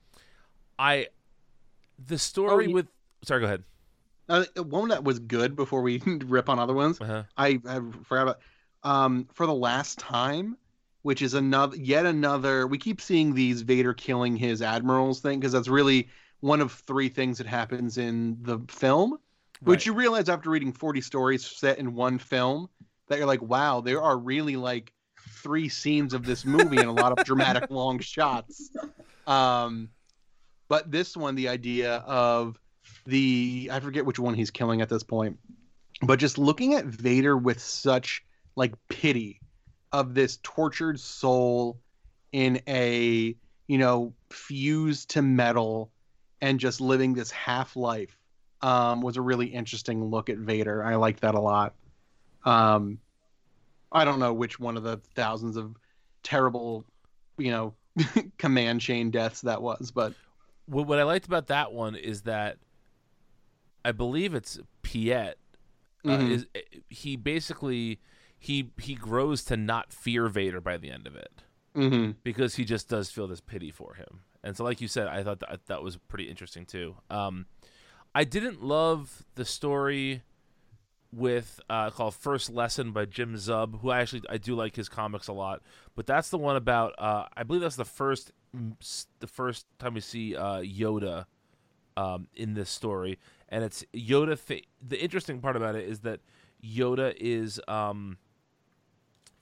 I 0.78 1.08
the 2.04 2.18
story 2.18 2.68
yeah. 2.68 2.74
with 2.74 2.88
sorry, 3.24 3.42
go 3.42 3.46
ahead. 3.48 3.64
Uh, 4.30 4.46
one 4.56 4.90
that 4.90 5.04
was 5.04 5.20
good 5.20 5.56
before 5.56 5.82
we 5.82 6.00
rip 6.26 6.50
on 6.50 6.60
other 6.60 6.74
ones. 6.74 7.00
Uh-huh. 7.02 7.24
I, 7.38 7.60
I 7.68 7.82
forgot 8.04 8.22
about 8.24 8.40
um 8.84 9.28
for 9.34 9.46
the 9.46 9.54
last 9.54 10.00
time, 10.00 10.58
which 11.02 11.22
is 11.22 11.34
another 11.34 11.76
yet 11.78 12.06
another. 12.06 12.68
We 12.68 12.78
keep 12.78 13.02
seeing 13.02 13.34
these 13.34 13.62
Vader 13.62 13.94
killing 13.94 14.36
his 14.36 14.62
admirals 14.62 15.20
thing 15.20 15.40
because 15.40 15.54
that's 15.54 15.68
really 15.68 16.10
one 16.40 16.62
of 16.62 16.72
three 16.72 17.10
things 17.10 17.38
that 17.38 17.48
happens 17.48 17.98
in 17.98 18.38
the 18.42 18.60
film. 18.68 19.18
Which 19.62 19.86
you 19.86 19.94
realize 19.94 20.28
after 20.28 20.50
reading 20.50 20.74
40 20.74 21.00
stories 21.00 21.46
set 21.46 21.80
in 21.80 21.94
one 21.94 22.18
film 22.18 22.68
that 23.08 23.18
you're 23.18 23.28
like, 23.28 23.42
wow, 23.42 23.80
there 23.80 24.02
are 24.02 24.18
really 24.18 24.58
like 24.58 24.92
three 25.18 25.70
scenes 25.70 26.14
of 26.14 26.26
this 26.26 26.44
movie 26.44 26.78
and 26.78 26.90
a 26.90 26.92
lot 26.92 27.18
of 27.18 27.26
dramatic 27.26 27.70
long 27.70 28.00
shots. 28.00 28.70
Um, 29.26 29.90
but 30.68 30.92
this 30.92 31.16
one, 31.16 31.36
the 31.36 31.48
idea 31.48 31.98
of 31.98 32.60
the 33.06 33.70
I 33.72 33.80
forget 33.80 34.06
which 34.06 34.20
one 34.20 34.34
he's 34.34 34.52
killing 34.52 34.82
at 34.82 34.90
this 34.90 35.04
point, 35.04 35.38
but 36.02 36.20
just 36.20 36.38
looking 36.38 36.74
at 36.74 36.86
Vader 36.86 37.38
with 37.38 37.60
such 37.60 38.24
like 38.56 38.74
pity 38.90 39.42
of 39.92 40.14
this 40.14 40.40
tortured 40.44 41.00
soul 41.00 41.80
in 42.32 42.62
a 42.68 43.36
you 43.68 43.78
know 43.78 44.14
fused 44.30 45.12
to 45.12 45.22
metal 45.22 45.92
and 46.42 46.60
just 46.60 46.82
living 46.82 47.14
this 47.14 47.32
half 47.32 47.76
life 47.76 48.18
um, 48.62 49.02
was 49.02 49.18
a 49.18 49.22
really 49.22 49.48
interesting 49.48 50.04
look 50.06 50.30
at 50.30 50.38
Vader. 50.38 50.84
I 50.84 50.96
like 50.96 51.20
that 51.22 51.36
a 51.36 51.40
lot. 51.40 51.74
Um, 52.46 53.00
I 53.92 54.06
don't 54.06 54.20
know 54.20 54.34
which 54.34 54.60
one 54.60 54.76
of 54.76 54.84
the 54.84 54.98
thousands 55.16 55.58
of 55.58 55.76
terrible, 56.24 56.84
you 57.38 57.52
know, 57.52 57.74
command 58.38 58.82
chain 58.82 59.12
deaths 59.12 59.42
that 59.42 59.62
was, 59.62 59.92
but 59.92 60.14
what 60.66 60.98
I 60.98 61.04
liked 61.04 61.26
about 61.26 61.48
that 61.48 61.74
one 61.74 61.96
is 61.96 62.22
that 62.22 62.58
I 63.86 63.92
believe 63.92 64.34
it's 64.34 64.60
Piett. 64.84 65.34
Uh, 66.06 66.18
Mhm. 66.18 66.30
is 66.30 66.48
he 66.90 67.16
basically 67.16 68.00
he 68.38 68.72
he 68.78 68.94
grows 68.96 69.44
to 69.46 69.56
not 69.56 69.94
fear 69.94 70.28
Vader 70.28 70.60
by 70.60 70.76
the 70.78 70.92
end 70.92 71.08
of 71.08 71.16
it 71.16 71.44
hmm 71.74 72.12
because 72.24 72.56
he 72.56 72.66
just 72.66 72.90
does 72.90 73.10
feel 73.10 73.26
this 73.28 73.40
pity 73.42 73.72
for 73.72 73.94
him. 73.96 74.22
And 74.44 74.58
so, 74.58 74.64
like 74.66 74.82
you 74.82 74.88
said, 74.90 75.08
I 75.08 75.24
thought 75.24 75.40
that 75.40 75.66
that 75.68 75.82
was 75.82 75.96
pretty 75.98 76.30
interesting 76.30 76.66
too. 76.66 76.98
Um, 77.10 77.46
I 78.14 78.26
didn't 78.26 78.62
love 78.62 79.24
the 79.36 79.46
story 79.46 80.24
with 81.12 81.60
uh, 81.70 81.90
called 81.92 82.16
First 82.16 82.50
Lesson 82.50 82.92
by 82.92 83.06
Jim 83.06 83.36
Zub, 83.36 83.80
who 83.82 83.90
I 83.90 84.02
actually 84.02 84.24
I 84.30 84.38
do 84.38 84.56
like 84.56 84.76
his 84.76 84.90
comics 84.90 85.28
a 85.30 85.34
lot. 85.34 85.62
But 85.96 86.06
that's 86.06 86.30
the 86.30 86.38
one 86.38 86.56
about 86.58 86.94
uh, 86.98 87.28
I 87.38 87.44
believe 87.44 87.62
that's 87.62 87.76
the 87.78 87.86
first 87.86 88.32
the 89.20 89.28
first 89.28 89.66
time 89.80 89.94
we 89.94 90.02
see 90.02 90.36
uh, 90.36 90.60
Yoda 90.62 91.26
um, 91.96 92.28
in 92.36 92.54
this 92.56 92.70
story, 92.70 93.20
and 93.54 93.64
it's 93.64 93.86
Yoda. 93.94 94.38
Fa- 94.38 94.62
the 94.86 95.02
interesting 95.02 95.40
part 95.40 95.56
about 95.56 95.76
it 95.76 95.88
is 95.88 96.00
that 96.02 96.20
Yoda 96.64 97.14
is 97.18 97.62
um, 97.68 98.18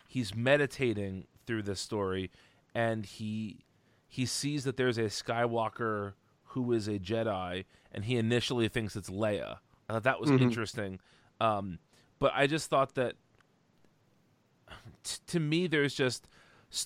he's 0.08 0.36
meditating 0.36 1.26
through 1.48 1.64
this 1.64 1.80
story, 1.80 2.30
and 2.76 3.06
he 3.06 3.60
he 4.08 4.26
sees 4.26 4.64
that 4.66 4.76
there's 4.78 4.98
a 4.98 5.04
Skywalker 5.06 6.14
who 6.54 6.72
is 6.74 6.88
a 6.88 7.00
Jedi, 7.00 7.66
and 7.92 8.06
he 8.06 8.18
initially 8.18 8.68
thinks 8.68 8.96
it's 8.96 9.10
Leia. 9.10 9.58
I 9.88 9.94
thought 9.94 10.04
that 10.04 10.20
was 10.22 10.30
Mhm. 10.30 10.42
interesting, 10.42 11.00
um, 11.40 11.80
but 12.20 12.32
I 12.36 12.46
just 12.48 12.70
thought 12.70 12.96
that 12.96 13.16
t- 15.04 15.20
to 15.28 15.40
me, 15.40 15.68
there's 15.68 15.94
just 15.96 16.28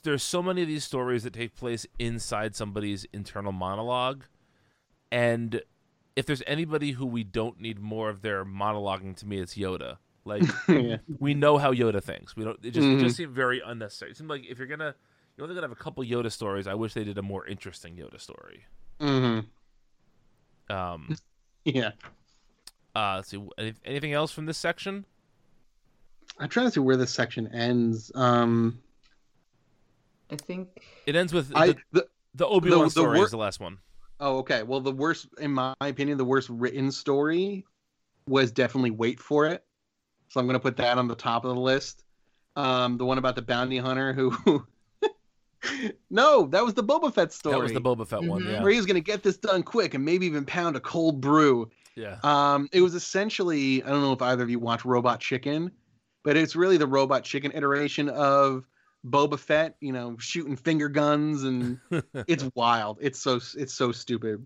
there's 0.03 0.23
so 0.23 0.41
many 0.41 0.61
of 0.63 0.67
these 0.67 0.83
stories 0.83 1.23
that 1.23 1.33
take 1.33 1.55
place 1.55 1.85
inside 1.99 2.55
somebody's 2.55 3.05
internal 3.13 3.51
monologue, 3.51 4.23
and 5.11 5.61
if 6.15 6.25
there's 6.25 6.43
anybody 6.47 6.91
who 6.91 7.05
we 7.05 7.23
don't 7.23 7.59
need 7.59 7.79
more 7.79 8.09
of 8.09 8.21
their 8.21 8.45
monologuing, 8.45 9.15
to 9.17 9.25
me, 9.25 9.39
it's 9.39 9.55
Yoda. 9.55 9.97
Like 10.23 10.43
yeah. 10.67 10.97
we 11.19 11.33
know 11.33 11.57
how 11.57 11.73
Yoda 11.73 12.01
thinks. 12.01 12.35
We 12.35 12.43
don't. 12.45 12.57
It 12.63 12.71
just 12.71 12.87
it 12.87 12.97
Mhm. 12.97 12.99
just 13.01 13.17
seemed 13.17 13.33
very 13.33 13.61
unnecessary. 13.65 14.11
It 14.11 14.17
seemed 14.17 14.29
like 14.29 14.45
if 14.49 14.57
you're 14.57 14.67
gonna 14.67 14.95
you're 15.37 15.43
only 15.43 15.55
gonna 15.55 15.67
have 15.67 15.77
a 15.77 15.81
couple 15.81 16.03
Yoda 16.03 16.31
stories, 16.31 16.65
I 16.67 16.73
wish 16.73 16.93
they 16.93 17.03
did 17.03 17.17
a 17.17 17.21
more 17.21 17.45
interesting 17.45 17.95
Yoda 17.95 18.19
story. 18.19 18.63
hmm 18.99 19.39
Um, 20.69 21.15
Yeah. 21.65 21.91
uh, 22.95 23.15
let's 23.17 23.29
see. 23.29 23.43
any- 23.57 23.73
Anything 23.83 24.13
else 24.13 24.31
from 24.31 24.45
this 24.45 24.57
section? 24.57 25.05
I'm 26.39 26.49
trying 26.49 26.67
to 26.67 26.71
see 26.71 26.79
where 26.79 26.97
this 26.97 27.11
section 27.13 27.47
ends. 27.53 28.11
Um, 28.15 28.79
I 30.31 30.35
think 30.37 30.81
It 31.05 31.15
ends 31.15 31.33
with 31.33 31.51
I 31.55 31.67
the, 31.67 31.77
the, 31.91 32.07
the 32.35 32.47
Obi 32.47 32.69
Wan 32.71 32.85
the 32.85 32.89
story 32.89 33.17
wor- 33.17 33.25
is 33.25 33.31
the 33.31 33.37
last 33.37 33.59
one. 33.59 33.77
Oh, 34.19 34.37
okay. 34.39 34.63
Well, 34.63 34.79
the 34.79 34.91
worst, 34.91 35.27
in 35.39 35.51
my 35.51 35.73
opinion, 35.81 36.17
the 36.17 36.25
worst 36.25 36.49
written 36.49 36.91
story 36.91 37.65
was 38.27 38.51
definitely 38.51 38.91
Wait 38.91 39.19
for 39.19 39.45
It. 39.47 39.63
So 40.29 40.39
I'm 40.39 40.47
going 40.47 40.55
to 40.55 40.59
put 40.59 40.77
that 40.77 40.97
on 40.97 41.07
the 41.07 41.15
top 41.15 41.45
of 41.45 41.53
the 41.53 41.61
list. 41.61 42.03
Um, 42.55 42.97
the 42.97 43.05
one 43.05 43.17
about 43.17 43.35
the 43.35 43.41
bounty 43.41 43.77
hunter 43.77 44.13
who. 44.13 44.35
no, 46.09 46.47
that 46.47 46.63
was 46.63 46.73
the 46.73 46.83
Boba 46.83 47.13
Fett 47.13 47.33
story. 47.33 47.55
That 47.55 47.61
was 47.61 47.73
the 47.73 47.81
Boba 47.81 48.07
Fett 48.07 48.23
one. 48.23 48.43
Mhm. 48.43 48.51
Yeah. 48.51 48.61
Where 48.63 48.71
he 48.71 48.77
was 48.77 48.85
going 48.85 48.95
to 48.95 49.01
get 49.01 49.23
this 49.23 49.37
done 49.37 49.63
quick 49.63 49.93
and 49.93 50.05
maybe 50.05 50.25
even 50.25 50.45
pound 50.45 50.75
a 50.75 50.79
cold 50.79 51.21
brew. 51.21 51.69
Yeah. 51.95 52.17
Um, 52.23 52.69
it 52.71 52.81
was 52.81 52.95
essentially, 52.95 53.83
I 53.83 53.89
don't 53.89 54.01
know 54.01 54.13
if 54.13 54.21
either 54.21 54.43
of 54.43 54.49
you 54.49 54.59
watch 54.59 54.85
Robot 54.85 55.19
Chicken, 55.19 55.71
but 56.23 56.35
it's 56.37 56.55
really 56.55 56.77
the 56.77 56.87
Robot 56.87 57.23
Chicken 57.23 57.51
iteration 57.53 58.09
of 58.09 58.65
Boba 59.05 59.37
Fett, 59.37 59.75
you 59.79 59.91
know, 59.91 60.15
shooting 60.19 60.55
finger 60.55 60.89
guns 60.89 61.43
and 61.43 61.79
it's 62.27 62.49
wild. 62.55 62.97
It's 63.01 63.19
so 63.19 63.39
it's 63.55 63.73
so 63.73 63.91
stupid. 63.91 64.45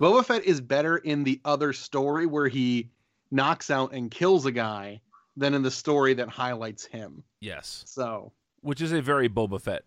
Boba 0.00 0.24
Fett 0.24 0.44
is 0.44 0.60
better 0.60 0.98
in 0.98 1.24
the 1.24 1.40
other 1.44 1.72
story 1.72 2.26
where 2.26 2.46
he 2.46 2.90
knocks 3.30 3.70
out 3.70 3.92
and 3.92 4.10
kills 4.10 4.46
a 4.46 4.52
guy 4.52 5.00
than 5.36 5.54
in 5.54 5.62
the 5.62 5.70
story 5.70 6.14
that 6.14 6.28
highlights 6.28 6.84
him. 6.84 7.22
yes. 7.40 7.84
So 7.86 8.32
Which 8.60 8.80
is 8.80 8.92
a 8.92 9.02
very 9.02 9.28
Boba 9.28 9.60
Fett 9.60 9.84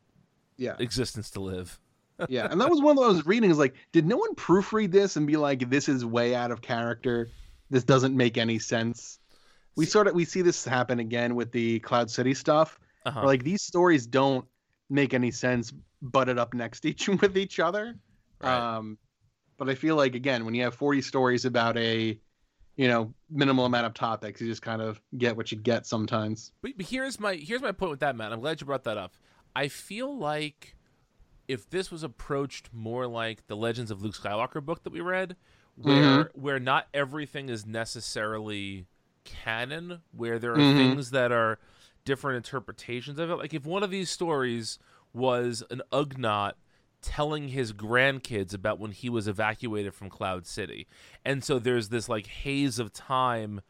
yeah, 0.57 0.75
existence 0.79 1.31
to 1.31 1.39
live. 1.39 1.79
yeah, 2.29 2.47
and 2.51 2.61
that 2.61 2.69
was 2.69 2.81
one 2.81 2.95
that 2.97 3.01
I 3.01 3.07
was 3.07 3.25
reading. 3.25 3.49
Is 3.49 3.57
like, 3.57 3.75
did 3.91 4.05
no 4.05 4.17
one 4.17 4.35
proofread 4.35 4.91
this 4.91 5.15
and 5.15 5.25
be 5.25 5.37
like, 5.37 5.69
this 5.69 5.89
is 5.89 6.05
way 6.05 6.35
out 6.35 6.51
of 6.51 6.61
character? 6.61 7.29
This 7.69 7.83
doesn't 7.83 8.15
make 8.15 8.37
any 8.37 8.59
sense. 8.59 9.19
We 9.75 9.85
sort 9.85 10.07
of 10.07 10.13
we 10.13 10.25
see 10.25 10.41
this 10.41 10.65
happen 10.65 10.99
again 10.99 11.35
with 11.35 11.51
the 11.51 11.79
Cloud 11.79 12.11
City 12.11 12.33
stuff. 12.33 12.79
Uh-huh. 13.05 13.25
like 13.25 13.43
these 13.43 13.61
stories 13.63 14.05
don't 14.05 14.45
make 14.89 15.13
any 15.13 15.31
sense 15.31 15.73
butted 16.01 16.37
up 16.37 16.53
next 16.53 16.81
to 16.81 16.89
each 16.89 17.07
with 17.21 17.37
each 17.37 17.59
other. 17.59 17.95
Right. 18.39 18.75
Um, 18.77 18.97
but 19.57 19.69
I 19.69 19.75
feel 19.75 19.95
like 19.95 20.15
again, 20.15 20.45
when 20.45 20.53
you 20.55 20.63
have 20.63 20.75
40 20.75 21.01
stories 21.01 21.45
about 21.45 21.77
a, 21.77 22.19
you 22.75 22.87
know, 22.87 23.13
minimal 23.29 23.65
amount 23.65 23.85
of 23.85 23.93
topics, 23.93 24.41
you 24.41 24.47
just 24.47 24.61
kind 24.61 24.81
of 24.81 24.99
get 25.17 25.35
what 25.37 25.51
you 25.51 25.57
get 25.57 25.85
sometimes. 25.85 26.51
But, 26.61 26.71
but 26.77 26.85
here's 26.87 27.19
my 27.19 27.35
here's 27.35 27.61
my 27.61 27.71
point 27.71 27.91
with 27.91 27.99
that, 28.01 28.15
Matt. 28.15 28.31
I'm 28.33 28.39
glad 28.39 28.59
you 28.61 28.65
brought 28.65 28.83
that 28.85 28.97
up. 28.97 29.13
I 29.55 29.67
feel 29.67 30.15
like 30.17 30.75
if 31.47 31.69
this 31.69 31.91
was 31.91 32.01
approached 32.03 32.69
more 32.71 33.05
like 33.07 33.45
the 33.47 33.55
Legends 33.55 33.91
of 33.91 34.01
Luke 34.01 34.15
Skywalker 34.15 34.63
book 34.63 34.83
that 34.83 34.93
we 34.93 35.01
read, 35.01 35.35
where 35.75 36.31
where 36.33 36.59
not 36.59 36.87
everything 36.93 37.49
is 37.49 37.65
necessarily 37.65 38.85
canon, 39.25 40.01
where 40.11 40.39
there 40.39 40.53
are 40.53 40.57
Mhm. 40.57 40.75
things 40.77 41.11
that 41.11 41.31
are 41.31 41.59
different 42.05 42.37
interpretations 42.37 43.19
of 43.19 43.29
it. 43.29 43.35
Like 43.35 43.53
if 43.53 43.65
one 43.65 43.83
of 43.83 43.91
these 43.91 44.09
stories 44.09 44.79
was 45.13 45.63
an 45.69 45.81
Ugnaught 45.91 46.53
telling 47.01 47.47
his 47.49 47.73
grandkids 47.73 48.53
about 48.53 48.79
when 48.79 48.91
he 48.91 49.09
was 49.09 49.27
evacuated 49.27 49.93
from 49.93 50.09
Cloud 50.09 50.45
City. 50.45 50.87
And 51.25 51.43
so 51.43 51.57
there's 51.59 51.89
this 51.89 52.07
like 52.07 52.27
haze 52.27 52.77
of 52.79 52.93
time 52.93 53.61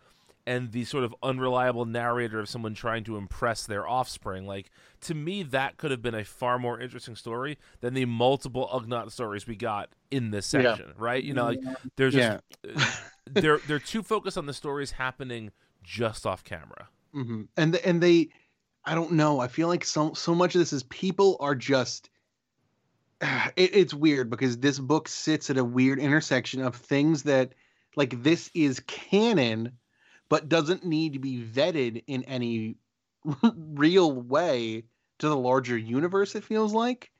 and 0.45 0.71
the 0.71 0.83
sort 0.83 1.03
of 1.03 1.15
unreliable 1.23 1.85
narrator 1.85 2.39
of 2.39 2.49
someone 2.49 2.73
trying 2.73 3.03
to 3.05 3.15
impress 3.15 3.65
their 3.65 3.87
offspring. 3.87 4.45
Like 4.45 4.69
to 5.01 5.13
me, 5.13 5.43
that 5.43 5.77
could 5.77 5.91
have 5.91 6.01
been 6.01 6.15
a 6.15 6.25
far 6.25 6.59
more 6.59 6.79
interesting 6.79 7.15
story 7.15 7.57
than 7.79 7.93
the 7.93 8.05
multiple 8.05 8.67
Ugnaught 8.73 9.11
stories 9.11 9.47
we 9.47 9.55
got 9.55 9.89
in 10.09 10.31
this 10.31 10.51
Yeah. 10.53 10.61
section, 10.75 10.93
right? 10.97 11.23
You 11.23 11.33
know, 11.33 11.45
like 11.45 11.59
there's 11.95 12.13
just 12.15 12.41
Yeah. 12.65 12.85
they're 13.29 13.59
they're 13.59 13.79
too 13.79 14.03
focused 14.03 14.37
on 14.37 14.45
the 14.45 14.53
stories 14.53 14.91
happening 14.91 15.51
just 15.83 16.25
off 16.25 16.43
camera. 16.43 16.89
Hmm 17.13 17.43
And 17.57 17.75
and 17.77 18.01
they, 18.01 18.29
I 18.85 18.95
don't 18.95 19.13
know. 19.13 19.39
I 19.39 19.47
feel 19.47 19.67
like 19.67 19.85
so 19.85 20.13
so 20.13 20.33
much 20.35 20.55
of 20.55 20.59
this 20.59 20.73
is 20.73 20.83
people 20.83 21.37
are 21.39 21.55
just. 21.55 22.09
It, 23.55 23.75
it's 23.75 23.93
weird 23.93 24.29
because 24.29 24.57
this 24.57 24.79
book 24.79 25.07
sits 25.07 25.49
at 25.49 25.57
a 25.57 25.63
weird 25.63 25.99
intersection 25.99 26.61
of 26.61 26.75
things 26.75 27.23
that, 27.23 27.53
like, 27.95 28.21
this 28.23 28.49
is 28.53 28.79
canon, 28.87 29.77
but 30.29 30.49
doesn't 30.49 30.85
need 30.85 31.13
to 31.13 31.19
be 31.19 31.43
vetted 31.43 32.03
in 32.07 32.23
any 32.23 32.77
real 33.55 34.11
way 34.13 34.85
to 35.19 35.29
the 35.29 35.37
larger 35.37 35.77
universe. 35.77 36.35
It 36.35 36.43
feels 36.43 36.73
like, 36.73 37.11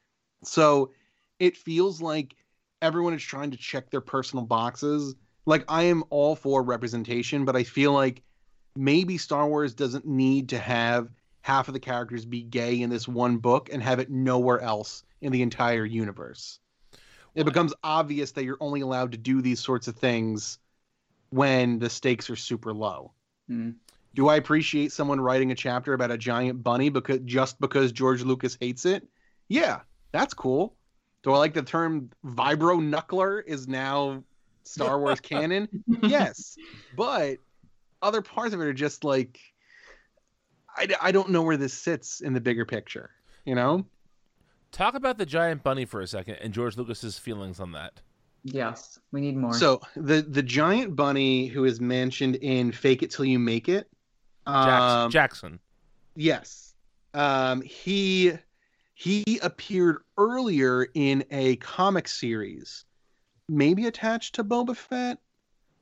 so 0.43 0.91
it 1.39 1.58
feels 1.58 2.01
like 2.01 2.36
everyone 2.82 3.13
is 3.13 3.23
trying 3.23 3.51
to 3.51 3.58
check 3.58 3.89
their 3.91 4.01
personal 4.01 4.45
boxes. 4.45 5.15
Like 5.45 5.65
I 5.67 5.84
am 5.84 6.04
all 6.10 6.36
for 6.36 6.63
representation, 6.63 7.45
but 7.45 7.56
I 7.56 7.63
feel 7.63 7.93
like 7.93 8.23
maybe 8.75 9.17
Star 9.17 9.47
Wars 9.47 9.73
doesn't 9.73 10.05
need 10.05 10.49
to 10.49 10.57
have 10.57 11.10
half 11.41 11.67
of 11.67 11.73
the 11.73 11.79
characters 11.79 12.25
be 12.25 12.43
gay 12.43 12.81
in 12.81 12.89
this 12.89 13.07
one 13.07 13.38
book 13.38 13.69
and 13.71 13.81
have 13.81 13.99
it 13.99 14.10
nowhere 14.10 14.60
else 14.62 15.03
in 15.21 15.31
the 15.31 15.41
entire 15.41 15.86
universe. 15.86 16.60
It 17.34 17.45
becomes 17.45 17.73
obvious 17.84 18.31
that 18.34 18.43
you're 18.43 18.57
only 18.60 18.81
allowed 18.81 19.13
to 19.13 19.17
do 19.17 19.41
these 19.41 19.60
sorts 19.60 19.88
of 19.88 19.95
things 19.95 20.60
when 21.29 21.79
the 21.79 21.89
stakes 21.89 22.29
are 22.29 22.36
super 22.36 22.73
low. 22.73 23.12
Hmm. 23.47 23.71
Do 24.13 24.27
I 24.27 24.36
appreciate 24.36 24.91
someone 24.91 25.21
writing 25.21 25.51
a 25.51 25.55
chapter 25.55 25.93
about 25.93 26.12
a 26.12 26.17
giant 26.17 26.62
bunny 26.62 26.89
because 26.89 27.19
just 27.23 27.60
because 27.62 27.93
George 27.93 28.23
Lucas 28.23 28.57
hates 28.60 28.86
it? 28.86 29.07
Yeah, 29.47 29.79
that's 30.12 30.34
cool. 30.34 30.75
Do 31.23 31.31
I 31.31 31.38
like 31.38 31.53
the 31.53 31.62
term 31.62 32.10
vibro 32.25 32.81
knuckler 32.81 33.41
is 33.45 33.67
now 33.67 34.23
Star 34.63 34.99
Wars 34.99 35.19
canon? 35.21 35.69
yes, 36.01 36.57
but 36.97 37.38
other 38.01 38.21
parts 38.21 38.53
of 38.53 38.61
it 38.61 38.65
are 38.65 38.73
just 38.73 39.03
like 39.03 39.39
I, 40.75 40.87
I 41.01 41.11
don't 41.11 41.29
know 41.29 41.41
where 41.41 41.57
this 41.57 41.73
sits 41.73 42.21
in 42.21 42.33
the 42.33 42.41
bigger 42.41 42.65
picture. 42.65 43.11
You 43.45 43.55
know? 43.55 43.85
Talk 44.71 44.93
about 44.95 45.17
the 45.17 45.25
giant 45.25 45.63
bunny 45.63 45.85
for 45.85 46.01
a 46.01 46.07
second 46.07 46.35
and 46.35 46.53
George 46.53 46.77
Lucas's 46.77 47.17
feelings 47.17 47.59
on 47.59 47.73
that. 47.73 48.01
Yes, 48.43 48.99
we 49.11 49.21
need 49.21 49.37
more. 49.37 49.53
So 49.53 49.81
the 49.95 50.21
the 50.21 50.41
giant 50.41 50.95
bunny 50.95 51.45
who 51.45 51.65
is 51.65 51.79
mentioned 51.79 52.37
in 52.37 52.71
Fake 52.71 53.03
It 53.03 53.11
Till 53.11 53.25
You 53.25 53.37
Make 53.37 53.69
It. 53.69 53.87
Jackson. 54.47 54.99
um, 54.99 55.11
Jackson. 55.11 55.59
Yes. 56.15 56.73
Um, 57.13 57.61
he 57.61 58.33
he 58.95 59.39
appeared 59.43 59.97
earlier 60.17 60.87
in 60.93 61.25
a 61.29 61.57
comic 61.57 62.07
series, 62.07 62.85
maybe 63.47 63.85
attached 63.85 64.35
to 64.35 64.43
Boba 64.43 64.75
Fett, 64.75 65.19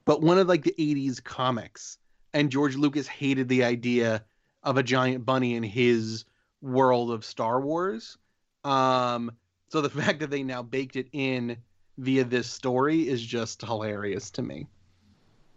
but 0.05 0.21
one 0.21 0.37
of 0.37 0.47
like 0.47 0.63
the 0.63 0.75
80s 0.77 1.23
comics. 1.23 1.98
And 2.33 2.51
George 2.51 2.75
Lucas 2.75 3.07
hated 3.07 3.47
the 3.47 3.63
idea 3.63 4.23
of 4.63 4.77
a 4.77 4.83
giant 4.83 5.25
bunny 5.25 5.55
in 5.55 5.63
his 5.63 6.25
world 6.61 7.11
of 7.11 7.25
Star 7.25 7.59
Wars. 7.61 8.17
Um, 8.63 9.31
so 9.69 9.81
the 9.81 9.89
fact 10.01 10.19
that 10.19 10.29
they 10.29 10.43
now 10.43 10.61
baked 10.61 10.95
it 10.95 11.07
in 11.11 11.57
via 11.97 12.23
this 12.23 12.49
story 12.49 13.07
is 13.07 13.21
just 13.21 13.61
hilarious 13.61 14.31
to 14.31 14.41
me. 14.41 14.67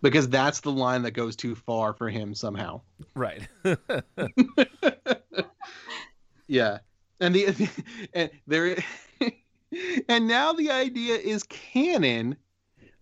Because 0.00 0.28
that's 0.28 0.60
the 0.60 0.72
line 0.72 1.02
that 1.02 1.12
goes 1.12 1.36
too 1.36 1.54
far 1.54 1.92
for 1.92 2.10
him 2.10 2.34
somehow. 2.34 2.80
Right. 3.14 3.46
Yeah, 6.52 6.80
and 7.18 7.34
the 7.34 7.70
and 8.12 8.30
there, 8.46 8.76
and 10.08 10.28
now 10.28 10.52
the 10.52 10.70
idea 10.70 11.14
is 11.14 11.44
canon 11.44 12.36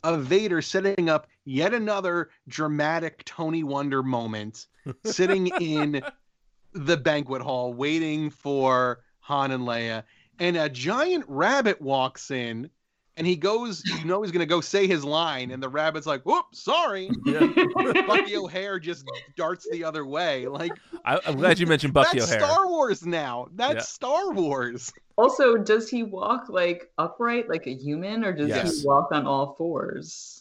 of 0.04 0.22
Vader 0.22 0.62
setting 0.62 1.08
up 1.08 1.26
yet 1.50 1.74
another 1.74 2.30
dramatic 2.48 3.24
Tony 3.24 3.64
Wonder 3.64 4.02
moment, 4.02 4.66
sitting 5.04 5.48
in 5.60 6.00
the 6.72 6.96
banquet 6.96 7.42
hall 7.42 7.74
waiting 7.74 8.30
for 8.30 9.00
Han 9.20 9.50
and 9.50 9.64
Leia, 9.64 10.04
and 10.38 10.56
a 10.56 10.68
giant 10.68 11.24
rabbit 11.28 11.80
walks 11.80 12.30
in. 12.30 12.70
And 13.16 13.26
he 13.26 13.36
goes, 13.36 13.82
you 13.84 14.06
know, 14.06 14.22
he's 14.22 14.30
gonna 14.32 14.46
go 14.46 14.62
say 14.62 14.86
his 14.86 15.04
line, 15.04 15.50
and 15.50 15.62
the 15.62 15.68
rabbit's 15.68 16.06
like, 16.06 16.22
"Whoops, 16.22 16.62
sorry." 16.62 17.10
yeah. 17.26 17.40
Bucky 18.06 18.34
O'Hare 18.36 18.78
just 18.78 19.04
darts 19.36 19.66
the 19.70 19.84
other 19.84 20.06
way. 20.06 20.46
Like 20.46 20.72
I, 21.04 21.20
I'm 21.26 21.36
glad 21.36 21.58
you 21.58 21.66
mentioned 21.66 21.92
Bucky 21.92 22.20
that's 22.20 22.30
O'Hare. 22.32 22.40
Star 22.48 22.68
Wars 22.68 23.04
now. 23.04 23.48
That's 23.56 23.74
Yeah. 23.74 23.80
Star 23.82 24.30
Wars. 24.32 24.90
also, 25.18 25.58
does 25.58 25.90
he 25.90 26.02
walk 26.02 26.48
like 26.48 26.90
upright 26.96 27.46
like 27.50 27.66
a 27.66 27.74
human, 27.74 28.24
or 28.24 28.32
does 28.32 28.48
Yes. 28.48 28.80
he 28.80 28.86
walk 28.86 29.08
on 29.12 29.26
all 29.26 29.54
fours? 29.58 30.39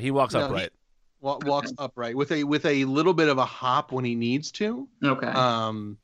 He 0.00 0.10
walks 0.10 0.34
No, 0.34 0.40
he- 0.40 0.46
upright. 0.46 0.70
Wa- 1.22 1.38
walks 1.44 1.72
upright 1.76 2.16
with 2.16 2.32
a 2.32 2.44
with 2.44 2.64
a 2.64 2.84
little 2.86 3.12
bit 3.12 3.28
of 3.28 3.36
a 3.38 3.44
hop 3.44 3.92
when 3.92 4.04
he 4.06 4.14
needs 4.14 4.50
to. 4.52 4.88
Okay. 5.04 5.26
Um, 5.26 5.98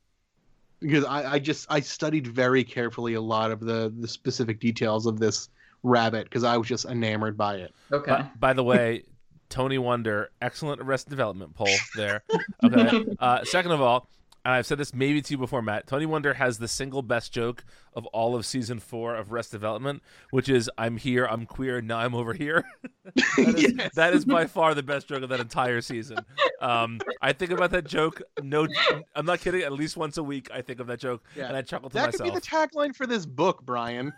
because 0.80 1.04
I, 1.06 1.32
I 1.34 1.38
just 1.38 1.66
I 1.70 1.80
studied 1.80 2.26
very 2.26 2.64
carefully 2.64 3.14
a 3.14 3.20
lot 3.20 3.50
of 3.50 3.60
the 3.60 3.90
the 3.98 4.08
specific 4.08 4.60
details 4.60 5.06
of 5.06 5.18
this 5.18 5.48
rabbit 5.82 6.24
because 6.24 6.44
I 6.44 6.58
was 6.58 6.68
just 6.68 6.84
enamored 6.84 7.36
by 7.36 7.56
it. 7.56 7.74
okay. 7.90 8.10
By, 8.12 8.28
by 8.38 8.52
the 8.52 8.62
way, 8.64 9.04
Tony 9.48 9.78
Wonder, 9.78 10.30
excellent 10.42 10.82
Arrested 10.82 11.08
Development 11.10 11.54
poll 11.54 11.68
there. 11.96 12.22
Okay. 12.62 13.06
Uh, 13.18 13.42
second 13.44 13.72
of 13.72 13.80
all, 13.80 14.10
and 14.46 14.54
I've 14.54 14.64
said 14.64 14.78
this 14.78 14.94
maybe 14.94 15.20
to 15.20 15.30
you 15.32 15.38
before, 15.38 15.60
Matt. 15.60 15.88
Tony 15.88 16.06
Wonder 16.06 16.34
has 16.34 16.58
the 16.58 16.68
single 16.68 17.02
best 17.02 17.32
joke 17.32 17.64
of 17.94 18.06
all 18.06 18.36
of 18.36 18.46
season 18.46 18.78
four 18.78 19.16
of 19.16 19.32
Rest 19.32 19.50
Development, 19.50 20.00
which 20.30 20.48
is 20.48 20.70
"I'm 20.78 20.98
here, 20.98 21.26
I'm 21.26 21.46
queer, 21.46 21.80
now 21.80 21.98
I'm 21.98 22.14
over 22.14 22.32
here." 22.32 22.64
that, 23.04 23.54
is, 23.58 23.74
Yes. 23.76 23.94
that 23.96 24.14
is 24.14 24.24
by 24.24 24.46
far 24.46 24.72
the 24.74 24.84
best 24.84 25.08
joke 25.08 25.24
of 25.24 25.30
that 25.30 25.40
entire 25.40 25.80
season. 25.80 26.18
Um, 26.60 27.00
I 27.20 27.32
think 27.32 27.50
about 27.50 27.72
that 27.72 27.88
joke. 27.88 28.22
No, 28.40 28.68
I'm 29.16 29.26
not 29.26 29.40
kidding. 29.40 29.62
At 29.62 29.72
least 29.72 29.96
once 29.96 30.16
a 30.16 30.22
week, 30.22 30.48
I 30.54 30.62
think 30.62 30.78
of 30.78 30.86
that 30.86 31.00
joke, 31.00 31.24
Yeah. 31.34 31.48
and 31.48 31.56
I 31.56 31.62
chuckle 31.62 31.90
to 31.90 31.94
That 31.94 32.12
could 32.14 32.22
be 32.22 32.30
the 32.30 32.40
tagline 32.40 32.94
for 32.94 33.04
this 33.08 33.26
book, 33.26 33.62
Brian. 33.66 34.12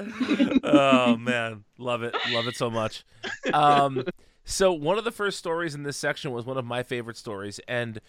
oh 0.64 1.16
man, 1.18 1.64
love 1.76 2.02
it, 2.02 2.14
love 2.30 2.46
it 2.46 2.56
so 2.56 2.70
much. 2.70 3.04
Um, 3.52 4.04
so 4.50 4.72
one 4.72 4.98
of 4.98 5.04
the 5.04 5.10
first 5.12 5.38
stories 5.38 5.74
in 5.74 5.82
this 5.84 5.96
section 5.96 6.32
was 6.32 6.44
one 6.44 6.58
of 6.58 6.64
my 6.64 6.82
favorite 6.82 7.16
stories, 7.16 7.60
and 7.68 8.00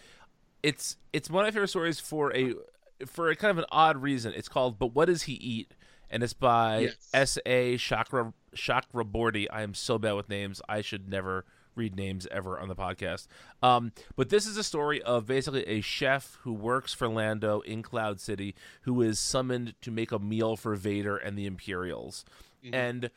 it's 0.64 0.98
it's 1.14 1.30
one 1.30 1.44
of 1.44 1.48
my 1.48 1.52
favorite 1.52 1.68
stories 1.70 2.00
for 2.00 2.36
a 2.36 2.54
for 3.06 3.30
a 3.30 3.36
kind 3.36 3.52
of 3.52 3.58
an 3.58 3.66
odd 3.72 4.02
reason. 4.02 4.34
It's 4.36 4.50
called 4.50 4.78
"But 4.80 4.94
What 4.94 5.06
Does 5.06 5.24
He 5.24 5.34
Eat?" 5.34 5.74
and 6.10 6.24
it's 6.24 6.34
by 6.34 6.80
Yes. 6.80 7.10
S. 7.14 7.38
A. 7.46 7.78
Chakra 7.78 8.34
Chakraborty. 8.56 9.48
I 9.52 9.62
am 9.62 9.74
so 9.74 9.98
bad 9.98 10.14
with 10.14 10.30
names. 10.30 10.62
I 10.68 10.82
should 10.82 11.08
never 11.10 11.46
read 11.74 11.96
names 11.96 12.28
ever 12.32 12.60
on 12.60 12.68
the 12.68 12.76
podcast. 12.76 13.28
Um, 13.64 13.94
but 14.18 14.28
this 14.28 14.46
is 14.46 14.58
a 14.58 14.64
story 14.64 15.02
of 15.04 15.26
basically 15.26 15.66
a 15.68 15.80
chef 15.80 16.38
who 16.42 16.52
works 16.52 16.94
for 16.94 17.08
Lando 17.08 17.62
in 17.62 17.82
Cloud 17.82 18.20
City, 18.20 18.56
who 18.82 19.02
is 19.02 19.20
summoned 19.20 19.74
to 19.82 19.90
make 19.90 20.12
a 20.12 20.20
meal 20.20 20.58
for 20.58 20.76
Vader 20.76 21.16
and 21.16 21.38
the 21.38 21.46
Imperials. 21.46 22.26
Mhm. 22.66 22.74
And 22.74 23.10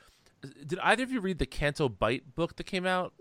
did 0.66 0.78
either 0.80 1.02
of 1.02 1.12
you 1.12 1.20
read 1.20 1.38
the 1.38 1.46
Canto 1.46 1.88
Bight 1.88 2.34
book 2.34 2.56
that 2.56 2.64
came 2.64 2.86
out? 2.86 3.12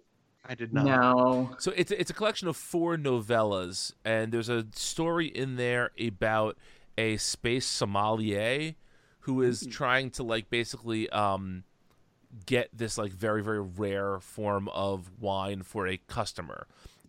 I 0.45 0.55
did 0.55 0.73
not. 0.73 0.85
no. 0.85 1.55
So 1.59 1.71
it's 1.75 1.91
it's 1.91 2.11
a 2.11 2.13
collection 2.13 2.47
of 2.47 2.57
four 2.57 2.97
novellas, 2.97 3.93
and 4.03 4.31
there's 4.31 4.49
a 4.49 4.65
story 4.75 5.27
in 5.27 5.55
there 5.55 5.91
about 5.99 6.57
a 6.97 7.17
space 7.17 7.65
sommelier 7.65 8.75
who 9.21 9.41
is 9.41 9.65
trying 9.65 10.09
to 10.11 10.23
like 10.23 10.49
basically 10.49 11.09
um, 11.09 11.63
get 12.45 12.69
this 12.73 12.97
like 12.97 13.11
very 13.11 13.41
very 13.41 13.61
rare 13.61 14.19
form 14.19 14.67
of 14.69 15.09
wine 15.19 15.63
for 15.63 15.87
a 15.87 15.97
customer. 16.07 16.67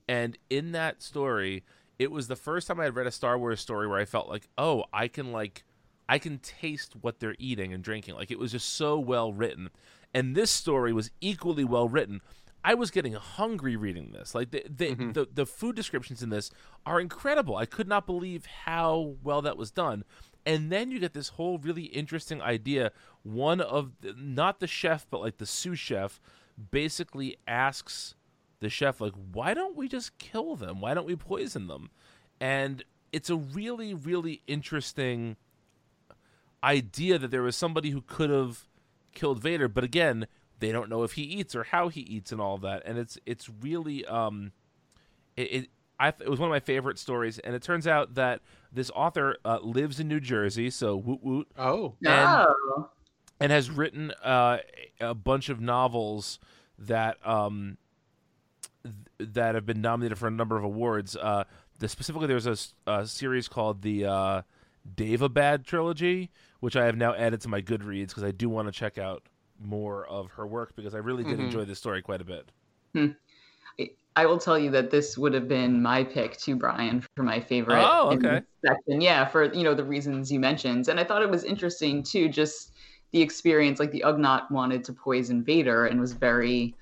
And 0.09 0.39
in 0.49 0.73
that 0.73 1.03
story, 1.03 1.65
it 1.99 2.11
was 2.11 2.29
the 2.29 2.37
first 2.37 2.69
time 2.69 2.79
I 2.79 2.85
had 2.85 2.95
read 2.95 3.07
a 3.07 3.13
Star 3.13 3.39
Wars 3.39 3.61
story 3.61 3.89
where 3.89 3.99
I 3.99 4.05
felt 4.05 4.29
like, 4.29 4.49
oh, 4.59 4.85
I 4.93 5.09
can 5.09 5.33
like 5.33 5.65
I 6.09 6.19
can 6.19 6.39
taste 6.39 6.95
what 7.01 7.21
they're 7.21 7.37
eating 7.39 7.73
and 7.73 7.83
drinking. 7.83 8.15
Like 8.15 8.31
it 8.31 8.39
was 8.39 8.53
just 8.53 8.77
so 8.77 8.99
well 8.99 9.33
written. 9.33 9.71
And 10.15 10.37
this 10.37 10.51
story 10.51 10.93
was 10.93 11.11
equally 11.21 11.65
well 11.65 11.89
written. 11.89 12.21
I 12.67 12.73
was 12.75 12.91
getting 12.91 13.13
hungry 13.15 13.77
reading 13.77 14.13
this. 14.13 14.35
Like 14.35 14.51
the 14.53 14.65
the, 14.69 14.95
Mhm. 14.95 15.13
the 15.15 15.29
the 15.33 15.45
food 15.47 15.77
descriptions 15.77 16.23
in 16.23 16.31
this 16.31 16.51
are 16.87 17.01
incredible. 17.01 17.57
I 17.57 17.67
could 17.67 17.89
not 17.89 18.07
believe 18.07 18.47
how 18.47 19.17
well 19.23 19.43
that 19.43 19.57
was 19.59 19.71
done. 19.71 20.05
And 20.47 20.71
then 20.71 20.91
you 20.91 20.99
get 20.99 21.15
this 21.15 21.31
whole 21.31 21.59
really 21.59 21.85
interesting 21.85 22.41
idea. 22.41 22.93
One 23.23 23.61
of 23.61 23.93
the, 24.01 24.15
not 24.17 24.61
the 24.61 24.67
chef, 24.67 25.07
but 25.11 25.21
like 25.21 25.39
the 25.39 25.47
sous 25.47 25.79
chef, 25.79 26.21
basically 26.71 27.37
asks 27.49 28.15
the 28.61 28.69
chef 28.71 29.01
like, 29.01 29.15
"Why 29.33 29.53
don't 29.53 29.75
we 29.77 29.89
just 29.89 30.17
kill 30.19 30.55
them? 30.55 30.81
Why 30.81 30.95
don't 30.95 31.07
we 31.07 31.17
poison 31.17 31.67
them?" 31.67 31.91
And 32.41 32.85
it's 33.13 33.29
a 33.31 33.37
really 33.37 33.93
really 33.95 34.43
interesting 34.47 35.37
idea 36.63 37.19
that 37.19 37.31
there 37.31 37.43
was 37.43 37.57
somebody 37.57 37.91
who 37.91 38.01
could 38.01 38.31
have 38.31 38.67
killed 39.15 39.41
Vader, 39.41 39.69
but 39.69 39.85
again, 39.85 40.27
they 40.59 40.71
don't 40.73 40.89
know 40.89 41.03
if 41.03 41.13
he 41.13 41.23
eats 41.23 41.55
or 41.55 41.65
how 41.65 41.89
he 41.89 42.01
eats 42.01 42.33
and 42.33 42.41
all 42.41 42.59
that. 42.59 42.83
And 42.85 42.99
it's 42.99 43.19
it's 43.27 43.49
really 43.61 44.05
um, 44.07 44.53
it, 45.37 45.43
it 45.53 45.69
I 45.99 46.09
it 46.09 46.29
was 46.29 46.39
one 46.41 46.49
of 46.49 46.53
my 46.53 46.61
favorite 46.61 46.99
stories, 46.99 47.39
and 47.39 47.55
it 47.55 47.63
turns 47.63 47.87
out 47.87 48.15
that 48.15 48.41
this 48.73 48.91
author 48.95 49.37
uh, 49.45 49.59
lives 49.63 50.01
in 50.01 50.09
New 50.09 50.21
Jersey, 50.21 50.71
so 50.71 50.97
woot 50.97 51.23
woot, 51.23 51.49
Oh, 51.57 51.95
And- 52.05 52.47
Oh. 52.77 52.91
and 53.41 53.53
has 53.53 53.71
written 53.71 54.11
uh, 54.23 54.59
a 55.01 55.15
bunch 55.15 55.49
of 55.49 55.61
novels 55.61 56.39
that 56.79 57.25
um 57.27 57.77
th- 58.83 58.95
that 59.35 59.55
have 59.55 59.67
been 59.67 59.81
nominated 59.81 60.19
for 60.19 60.27
a 60.27 60.31
number 60.31 60.57
of 60.57 60.65
awards. 60.65 61.17
Uh, 61.17 61.45
the 61.79 61.89
specifically 61.89 62.27
there's 62.29 62.47
a 62.87 63.07
series 63.07 63.49
called 63.49 63.83
the 63.83 64.05
uh, 64.07 64.43
Daevabad 64.97 65.65
trilogy, 65.65 66.31
which 66.65 66.77
I 66.77 66.87
have 66.87 66.97
now 66.97 67.15
added 67.15 67.43
to 67.43 67.49
my 67.49 67.61
Goodreads 67.61 68.09
because 68.09 68.25
I 68.25 68.31
do 68.31 68.49
want 68.49 68.69
to 68.69 68.73
check 68.73 68.97
out 68.97 69.23
more 69.61 70.07
of 70.07 70.31
her 70.31 70.47
work 70.47 70.75
because 70.75 70.95
I 70.95 70.99
really 70.99 71.23
did 71.23 71.39
Mhm. 71.39 71.45
enjoy 71.45 71.67
this 71.67 71.79
story 71.79 72.01
quite 72.01 72.23
a 72.23 72.25
bit. 72.25 72.51
I 74.17 74.25
will 74.27 74.39
tell 74.39 74.59
you 74.59 74.71
that 74.71 74.91
this 74.91 75.19
would 75.19 75.35
have 75.35 75.47
been 75.47 75.83
my 75.83 76.05
pick 76.05 76.39
too, 76.39 76.57
Brian, 76.57 77.05
for 77.17 77.23
my 77.23 77.39
favorite. 77.39 77.85
Oh, 77.85 78.13
okay. 78.15 78.41
Section. 78.65 79.03
Yeah, 79.03 79.27
for 79.27 79.53
you 79.53 79.63
know 79.63 79.75
the 79.75 79.85
reasons 79.85 80.33
you 80.33 80.41
mentioned, 80.41 80.89
and 80.89 80.99
I 80.99 81.05
thought 81.05 81.21
it 81.21 81.29
was 81.29 81.45
interesting 81.45 82.03
too, 82.03 82.31
just 82.31 82.73
the 83.11 83.21
experience. 83.21 83.79
Like 83.79 83.91
the 83.91 84.05
Ugnaught 84.07 84.51
wanted 84.51 84.85
to 84.85 84.95
poison 84.95 85.45
Vader 85.45 85.85
and 85.85 86.01
was 86.01 86.15
very 86.15 86.75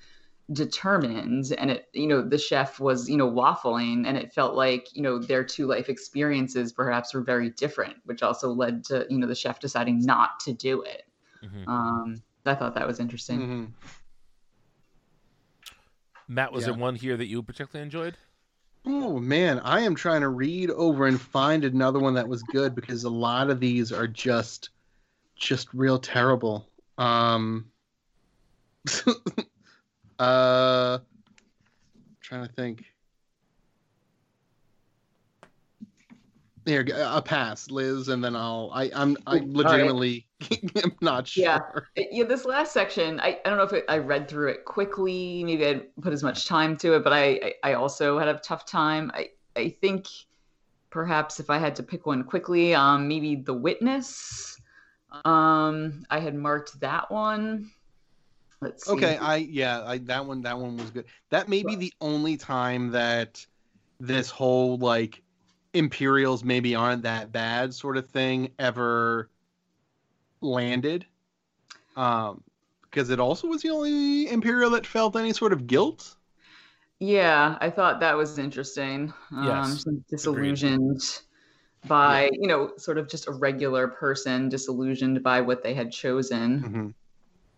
determined, 0.51 1.51
and 1.57 1.71
it 1.71 1.87
you 1.93 2.07
know 2.07 2.21
the 2.21 2.37
chef 2.37 2.79
was 2.79 3.09
you 3.09 3.17
know 3.17 3.29
waffling, 3.29 4.05
and 4.05 4.17
it 4.17 4.33
felt 4.33 4.55
like 4.55 4.93
you 4.95 5.01
know 5.01 5.17
their 5.19 5.43
two 5.43 5.67
life 5.67 5.89
experiences 5.89 6.73
perhaps 6.73 7.13
were 7.13 7.21
very 7.21 7.49
different, 7.51 7.95
which 8.05 8.21
also 8.21 8.49
led 8.49 8.83
to 8.85 9.05
you 9.09 9.17
know 9.17 9.27
the 9.27 9.35
chef 9.35 9.59
deciding 9.59 10.01
not 10.05 10.39
to 10.41 10.53
do 10.53 10.81
it. 10.81 11.03
Mhm. 11.43 11.67
Um, 11.67 12.23
I 12.45 12.55
thought 12.55 12.75
that 12.75 12.87
was 12.87 12.99
interesting. 12.99 13.39
Mhm. 13.39 13.73
Matt, 16.27 16.51
was 16.51 16.65
Yeah. 16.65 16.71
there 16.71 16.79
one 16.79 16.95
here 16.95 17.17
that 17.17 17.27
you 17.27 17.43
particularly 17.43 17.83
enjoyed? 17.83 18.17
Oh 18.85 19.19
man, 19.19 19.59
I 19.59 19.81
am 19.81 19.95
trying 19.95 20.21
to 20.21 20.29
read 20.29 20.69
over 20.69 21.07
and 21.07 21.19
find 21.19 21.63
another 21.63 21.99
one 21.99 22.15
that 22.15 22.27
was 22.27 22.43
good 22.43 22.75
because 22.75 23.03
a 23.05 23.09
lot 23.09 23.49
of 23.49 23.59
these 23.59 23.91
are 23.91 24.07
just 24.07 24.69
just 25.35 25.73
real 25.73 25.99
terrible. 25.99 26.69
Um 26.97 27.71
uh 30.23 30.99
trying 32.21 32.47
to 32.47 32.53
think. 32.53 32.85
There, 36.65 36.85
a 36.95 37.21
pass, 37.21 37.69
Liz, 37.69 38.07
and 38.07 38.23
then 38.23 38.37
I'll. 38.37 38.71
I, 38.73 38.89
I'm. 38.95 39.17
I 39.27 39.31
All 39.31 39.39
right. 39.39 39.47
legitimately 39.49 40.25
am 40.83 40.95
not 41.01 41.27
sure. 41.27 41.43
Yeah. 41.43 42.05
Yeah, 42.09 42.23
this 42.23 42.45
last 42.45 42.71
section, 42.71 43.19
I, 43.19 43.39
I 43.43 43.49
don't 43.49 43.57
know 43.57 43.65
if 43.65 43.73
it, 43.73 43.85
I 43.89 43.97
read 43.97 44.29
through 44.29 44.47
it 44.51 44.63
quickly. 44.63 45.43
Maybe 45.43 45.65
I 45.65 45.73
didn't 45.73 46.01
put 46.01 46.13
as 46.13 46.23
much 46.23 46.47
time 46.47 46.77
to 46.77 46.95
it, 46.95 47.03
but 47.03 47.11
I, 47.11 47.53
I, 47.63 47.71
I 47.71 47.73
also 47.73 48.17
had 48.17 48.29
a 48.29 48.35
tough 48.35 48.65
time. 48.65 49.11
I, 49.13 49.31
I 49.57 49.75
think 49.81 50.07
perhaps 50.89 51.41
if 51.41 51.49
I 51.49 51.57
had 51.57 51.75
to 51.75 51.83
pick 51.83 52.05
one 52.05 52.23
quickly, 52.23 52.73
um, 52.73 53.09
maybe 53.09 53.35
The 53.35 53.53
Witness. 53.53 54.57
Um, 55.25 56.05
I 56.09 56.19
had 56.19 56.33
marked 56.33 56.79
that 56.79 57.11
one. 57.11 57.71
Let's 58.63 58.85
see. 58.89 58.93
Okay, 58.93 59.17
I 59.17 59.37
yeah, 59.37 59.83
I 59.85 59.97
that 59.99 60.25
one 60.25 60.41
that 60.41 60.57
one 60.59 60.77
was 60.77 60.91
good. 60.91 61.05
That 61.29 61.47
may 61.49 61.63
be 61.63 61.75
the 61.75 61.93
only 62.01 62.37
time 62.37 62.91
that 62.91 63.45
this 63.99 64.29
whole 64.29 64.77
like 64.77 65.23
Imperials 65.73 66.43
maybe 66.43 66.75
aren't 66.75 67.03
that 67.03 67.31
bad 67.31 67.73
sort 67.73 67.97
of 67.97 68.09
thing 68.09 68.53
ever 68.59 69.29
landed. 70.41 71.05
Um 71.95 72.43
because 72.83 73.09
it 73.11 73.19
also 73.19 73.47
was 73.47 73.61
the 73.63 73.71
only 73.71 74.29
Imperial 74.29 74.71
that 74.71 74.87
felt 74.87 75.15
any 75.15 75.33
sort 75.33 75.53
of 75.53 75.67
guilt. 75.67 76.17
Yeah, 76.99 77.57
I 77.59 77.69
thought 77.69 77.99
that 77.99 78.15
was 78.17 78.37
interesting. 78.39 79.13
Um, 79.31 79.77
Yes, 79.77 79.85
disillusioned 80.09 81.01
by, 81.85 82.29
you 82.33 82.47
know, 82.47 82.73
sort 82.77 82.97
of 82.99 83.09
just 83.09 83.27
a 83.27 83.33
regular 83.33 83.87
person, 83.89 84.49
disillusioned 84.49 85.23
by 85.23 85.41
what 85.41 85.63
they 85.63 85.73
had 85.73 85.91
chosen. 85.91 86.67
Mhm. 86.67 86.93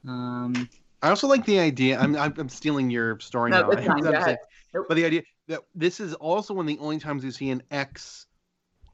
Um, 0.07 0.69
I 1.05 1.09
also 1.09 1.27
like 1.27 1.45
the 1.45 1.59
idea. 1.59 1.99
I'm 1.99 2.15
I'm, 2.15 2.49
stealing 2.49 2.89
your 2.89 3.19
story 3.19 3.51
No, 3.51 3.61
now. 3.61 3.69
that's 3.69 3.85
fine, 3.85 3.99
go 4.01 4.11
saying- 4.11 4.37
Nope. 4.73 4.87
But 4.89 4.95
the 4.95 5.05
idea 5.05 5.21
that 5.47 5.61
this 5.75 5.99
is 5.99 6.15
also 6.15 6.53
one 6.55 6.65
of 6.65 6.67
the 6.67 6.79
only 6.79 6.97
times 6.97 7.23
you 7.23 7.31
see 7.31 7.49
an 7.51 7.61
ex 7.69 8.25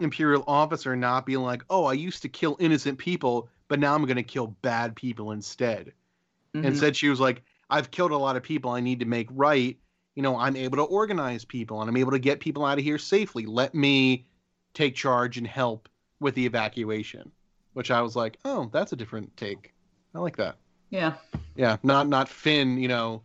Imperial 0.01 0.43
officer 0.47 0.95
not 0.95 1.25
being 1.25 1.41
like, 1.41 1.63
"Oh, 1.69 1.85
I 1.85 1.93
used 1.93 2.21
to 2.23 2.29
kill 2.29 2.57
innocent 2.59 2.97
people, 2.97 3.49
but 3.67 3.79
now 3.79 3.93
I'm 3.95 4.03
going 4.05 4.17
to 4.17 4.23
kill 4.23 4.47
bad 4.61 4.95
people 4.95 5.31
instead." 5.31 5.93
mhm. 6.53 6.75
said 6.75 6.97
she 6.97 7.07
was 7.07 7.19
like, 7.21 7.43
"I've 7.69 7.91
killed 7.91 8.11
a 8.11 8.17
lot 8.17 8.35
of 8.35 8.43
people. 8.43 8.71
I 8.71 8.81
need 8.81 8.99
to 8.99 9.05
make 9.05 9.27
right. 9.31 9.77
You 10.15 10.21
know, 10.23 10.37
I'm 10.37 10.57
able 10.57 10.77
to 10.77 10.83
organize 10.83 11.45
people 11.45 11.79
and 11.81 11.89
I'm 11.89 11.95
able 11.97 12.11
to 12.11 12.19
get 12.19 12.41
people 12.41 12.65
out 12.65 12.77
of 12.77 12.83
here 12.83 12.97
safely. 12.97 13.45
Let 13.45 13.73
me 13.73 14.25
take 14.73 14.95
charge 14.95 15.37
and 15.37 15.47
help 15.47 15.87
with 16.19 16.35
the 16.35 16.45
evacuation." 16.45 17.31
Which 17.73 17.89
I 17.89 18.01
was 18.01 18.17
like, 18.17 18.37
"Oh, 18.43 18.69
that's 18.73 18.91
a 18.91 18.97
different 18.97 19.37
take. 19.37 19.73
I 20.13 20.19
like 20.19 20.35
that." 20.37 20.57
Yeah. 20.91 21.13
Yeah, 21.55 21.77
not 21.81 22.07
not 22.07 22.29
Finn, 22.29 22.77
you 22.77 22.87
know, 22.87 23.23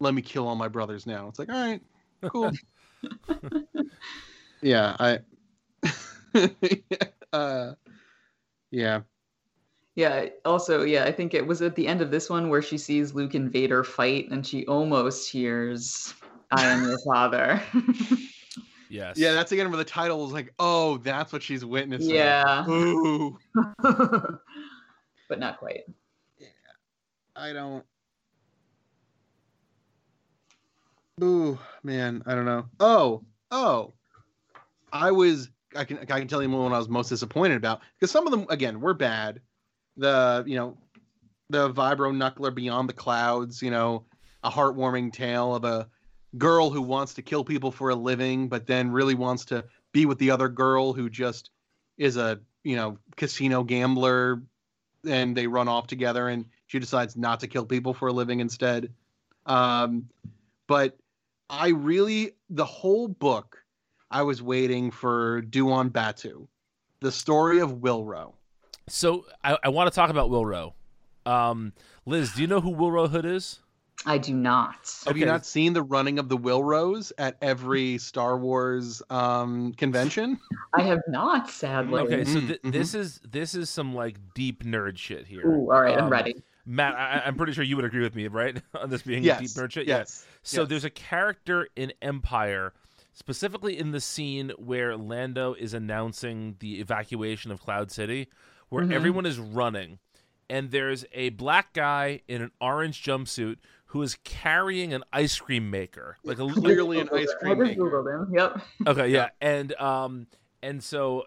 let 0.00 0.14
me 0.14 0.22
kill 0.22 0.48
all 0.48 0.54
my 0.54 0.68
brothers 0.68 1.06
now. 1.06 1.28
It's 1.28 1.38
like, 1.38 1.50
all 1.50 1.60
right, 1.60 1.82
cool. 2.22 2.52
yeah, 4.62 4.96
I 4.98 5.18
uh 7.32 7.72
yeah. 8.70 9.00
Yeah. 9.94 10.26
Also, 10.44 10.84
yeah, 10.84 11.04
I 11.04 11.12
think 11.12 11.34
it 11.34 11.44
was 11.44 11.60
at 11.60 11.74
the 11.74 11.88
end 11.88 12.00
of 12.00 12.12
this 12.12 12.30
one 12.30 12.48
where 12.48 12.62
she 12.62 12.78
sees 12.78 13.14
Luke 13.14 13.34
and 13.34 13.50
Vader 13.50 13.82
fight 13.82 14.30
and 14.30 14.46
she 14.46 14.64
almost 14.66 15.28
hears, 15.28 16.14
I 16.52 16.66
am 16.66 16.84
your 16.84 16.98
father. 17.04 17.60
Yes. 18.90 19.18
Yeah, 19.18 19.32
that's 19.32 19.52
again 19.52 19.68
where 19.68 19.76
the 19.76 19.84
title 19.84 20.22
was 20.22 20.32
like, 20.32 20.54
oh, 20.58 20.96
that's 20.98 21.32
what 21.32 21.42
she's 21.42 21.64
witnessing. 21.64 22.08
yeah. 22.14 22.66
Ooh. 22.68 23.38
but 23.82 25.38
not 25.38 25.58
quite. 25.58 25.82
I 27.38 27.52
don't 27.52 27.84
Ooh, 31.22 31.58
man, 31.82 32.22
I 32.26 32.34
don't 32.34 32.44
know. 32.44 32.66
Oh, 32.78 33.24
oh. 33.50 33.94
I 34.92 35.10
was 35.10 35.50
I 35.76 35.84
can 35.84 35.98
I 35.98 36.04
can 36.04 36.28
tell 36.28 36.42
you 36.42 36.48
one 36.48 36.72
I 36.72 36.78
was 36.78 36.88
most 36.88 37.08
disappointed 37.08 37.56
about 37.56 37.80
because 37.98 38.10
some 38.10 38.26
of 38.26 38.30
them 38.30 38.46
again 38.48 38.80
were 38.80 38.94
bad. 38.94 39.40
The 39.96 40.44
you 40.46 40.56
know 40.56 40.78
the 41.50 41.70
Vibro 41.72 42.14
Knuckler 42.14 42.54
Beyond 42.54 42.88
the 42.88 42.94
Clouds, 42.94 43.62
you 43.62 43.70
know, 43.70 44.04
a 44.42 44.50
heartwarming 44.50 45.12
tale 45.12 45.54
of 45.54 45.64
a 45.64 45.88
girl 46.36 46.70
who 46.70 46.82
wants 46.82 47.14
to 47.14 47.22
kill 47.22 47.44
people 47.44 47.70
for 47.70 47.90
a 47.90 47.94
living, 47.94 48.48
but 48.48 48.66
then 48.66 48.90
really 48.90 49.14
wants 49.14 49.46
to 49.46 49.64
be 49.92 50.06
with 50.06 50.18
the 50.18 50.30
other 50.30 50.48
girl 50.48 50.92
who 50.92 51.10
just 51.10 51.50
is 51.98 52.16
a 52.16 52.40
you 52.64 52.76
know 52.76 52.98
casino 53.16 53.62
gambler, 53.62 54.42
and 55.06 55.36
they 55.36 55.46
run 55.46 55.68
off 55.68 55.86
together, 55.86 56.28
and 56.28 56.46
she 56.68 56.78
decides 56.78 57.16
not 57.16 57.40
to 57.40 57.48
kill 57.48 57.66
people 57.66 57.92
for 57.92 58.08
a 58.08 58.12
living 58.12 58.38
instead. 58.40 58.92
Um, 59.46 60.08
but 60.68 60.96
I 61.50 61.68
really 61.68 62.32
the 62.50 62.64
whole 62.64 63.08
book, 63.08 63.64
I 64.10 64.22
was 64.22 64.40
waiting 64.40 64.90
for 64.90 65.40
Due 65.40 65.72
on 65.72 65.90
Batuu, 65.90 66.46
the 67.00 67.10
story 67.10 67.58
of 67.58 67.78
Willrow. 67.80 68.34
So 68.86 69.26
I, 69.42 69.58
I 69.64 69.68
want 69.70 69.90
to 69.90 69.94
talk 69.94 70.10
about 70.10 70.30
Willrow. 70.30 70.74
Um, 71.26 71.72
Liz, 72.06 72.32
do 72.32 72.42
you 72.42 72.46
know 72.46 72.60
who 72.60 72.70
Willrow 72.70 73.08
Hood 73.08 73.24
is? 73.26 73.60
I 74.06 74.16
do 74.16 74.32
not. 74.32 74.94
Have 75.06 75.16
you 75.16 75.26
not 75.26 75.44
seen 75.44 75.72
the 75.72 75.82
running 75.82 76.18
of 76.18 76.28
the 76.28 76.38
Willrows 76.38 77.12
at 77.18 77.36
every 77.42 77.98
Star 77.98 78.38
Wars 78.38 79.02
um, 79.10 79.72
convention? 79.72 80.38
I 80.74 80.82
have 80.82 81.00
not, 81.08 81.50
sadly. 81.50 82.00
Okay, 82.02 82.24
so 82.24 82.38
Mhm, 82.38 82.46
th- 82.46 82.62
mhm. 82.62 82.72
this 82.72 82.94
is 82.94 83.20
this 83.28 83.54
is 83.54 83.68
some 83.68 83.94
like 83.94 84.16
deep 84.34 84.62
nerd 84.64 84.96
shit 84.98 85.26
here. 85.26 85.46
Ooh, 85.46 85.70
all 85.72 85.80
right, 85.80 85.98
I'm 85.98 86.04
Um, 86.04 86.10
ready. 86.10 86.42
Matt, 86.68 86.94
I, 86.94 87.22
I'm 87.24 87.34
pretty 87.34 87.54
sure 87.54 87.64
you 87.64 87.76
would 87.76 87.86
agree 87.86 88.02
with 88.02 88.14
me, 88.14 88.28
right? 88.28 88.60
On 88.74 88.90
this 88.90 89.02
being 89.02 89.24
yes. 89.24 89.40
deep 89.40 89.50
nerd 89.50 89.72
shit. 89.72 89.86
Yes. 89.88 90.26
So 90.42 90.60
yes. 90.62 90.68
there's 90.68 90.84
a 90.84 90.90
character 90.90 91.66
in 91.74 91.94
Empire, 92.02 92.74
specifically 93.14 93.78
in 93.78 93.90
the 93.92 94.00
scene 94.00 94.52
where 94.58 94.94
Lando 94.94 95.54
is 95.54 95.72
announcing 95.72 96.56
the 96.60 96.78
evacuation 96.80 97.50
of 97.50 97.62
Cloud 97.62 97.90
City, 97.90 98.28
where 98.68 98.84
Mhm. 98.84 98.92
everyone 98.92 99.24
is 99.24 99.38
running, 99.38 99.98
and 100.50 100.70
there's 100.70 101.06
a 101.12 101.30
black 101.30 101.72
guy 101.72 102.20
in 102.28 102.42
an 102.42 102.50
orange 102.60 103.02
jumpsuit 103.02 103.56
who 103.86 104.02
is 104.02 104.16
carrying 104.24 104.92
an 104.92 105.02
ice 105.10 105.38
cream 105.38 105.70
maker, 105.70 106.18
like 106.22 106.38
a 106.38 106.46
Clearly 106.46 107.00
an 107.00 107.08
ice 107.10 107.34
cream 107.40 107.58
maker. 107.58 108.28
Yep. 108.30 108.60
Okay, 108.86 109.08
yeah, 109.08 109.30
and 109.40 109.72
um, 109.80 110.26
and 110.62 110.84
so 110.84 111.24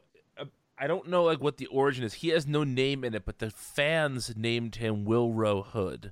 I 0.81 0.87
don't 0.87 1.07
know 1.09 1.23
like 1.23 1.39
what 1.41 1.57
the 1.57 1.67
origin 1.67 2.03
is. 2.03 2.15
He 2.15 2.29
has 2.29 2.47
no 2.47 2.63
name 2.63 3.03
in 3.03 3.13
it, 3.13 3.23
but 3.23 3.37
the 3.39 3.51
fans 3.51 4.33
named 4.35 4.75
him 4.77 5.05
Willrow 5.05 5.63
Hood. 5.67 6.11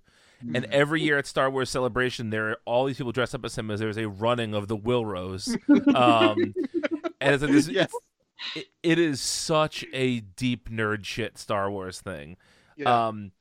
And 0.54 0.64
every 0.72 1.02
year 1.02 1.18
at 1.18 1.28
Star 1.28 1.50
Wars 1.50 1.70
Celebration, 1.70 2.30
there 2.30 2.50
are 2.52 2.58
all 2.64 2.86
these 2.86 2.96
people 2.98 3.12
dressed 3.12 3.36
up 3.36 3.44
as 3.44 3.58
him 3.58 3.70
as 3.70 3.82
there's 3.82 3.98
a 3.98 4.08
running 4.08 4.54
of 4.54 4.70
the 4.70 4.78
Willrows. 4.78 5.50
Um, 5.94 6.54
and 7.20 7.34
it's 7.34 7.44
like 7.44 7.52
this, 7.52 7.68
Yes. 7.68 7.92
it, 8.56 8.68
it 8.82 9.00
is 9.00 9.20
such 9.20 9.84
a 9.92 10.22
deep 10.22 10.70
nerd 10.70 11.04
shit 11.04 11.38
Star 11.38 11.70
Wars 11.70 12.00
thing. 12.00 12.38
Yeah. 12.78 13.08
Um, 13.08 13.32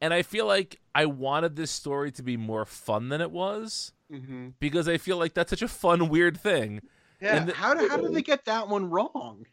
and 0.00 0.12
I 0.12 0.22
feel 0.22 0.46
like 0.46 0.80
I 0.96 1.06
wanted 1.06 1.54
this 1.54 1.70
story 1.70 2.10
to 2.12 2.22
be 2.24 2.36
more 2.36 2.64
fun 2.64 3.08
than 3.10 3.20
it 3.20 3.30
was 3.30 3.92
Mhm. 4.12 4.54
because 4.58 4.88
I 4.88 4.96
feel 4.98 5.16
like 5.16 5.34
that's 5.34 5.50
such 5.50 5.62
a 5.62 5.68
fun, 5.68 6.08
weird 6.08 6.36
thing. 6.40 6.80
Yeah. 7.20 7.36
and 7.36 7.48
the- 7.50 7.54
how, 7.54 7.74
did, 7.74 7.88
how 7.88 7.98
did 7.98 8.14
they 8.14 8.22
get 8.22 8.46
that 8.46 8.68
one 8.68 8.90
wrong? 8.90 9.46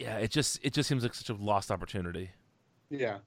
Yeah, 0.00 0.16
it 0.16 0.30
just 0.30 0.58
it 0.62 0.72
just 0.72 0.88
seems 0.88 1.02
like 1.02 1.12
such 1.12 1.28
a 1.28 1.34
lost 1.34 1.70
opportunity. 1.70 2.30
Yeah. 2.88 3.18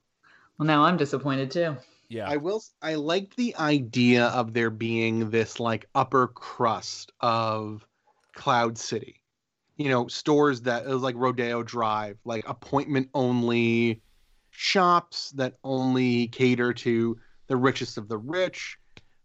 Well, 0.57 0.65
now 0.65 0.83
I'm 0.83 0.97
disappointed 0.97 1.51
too. 1.51 1.77
Yeah. 2.09 2.27
I 2.27 2.37
will. 2.37 2.63
I 2.81 2.95
liked 2.95 3.37
the 3.37 3.55
idea 3.57 4.25
of 4.27 4.53
there 4.53 4.71
being 4.71 5.29
this 5.29 5.59
like 5.59 5.87
upper 5.93 6.27
crust 6.27 7.11
of 7.21 7.85
Cloud 8.33 8.77
City. 8.79 9.21
You 9.77 9.89
know, 9.89 10.07
stores 10.07 10.61
that 10.61 10.85
it 10.85 10.89
was 10.89 11.03
like 11.03 11.15
Rodeo 11.15 11.61
Drive, 11.61 12.17
like 12.25 12.47
appointment 12.47 13.09
only 13.13 14.01
shops 14.49 15.31
that 15.31 15.57
only 15.63 16.27
cater 16.27 16.73
to 16.73 17.19
the 17.47 17.55
richest 17.55 17.99
of 17.99 18.07
the 18.07 18.17
rich. 18.17 18.79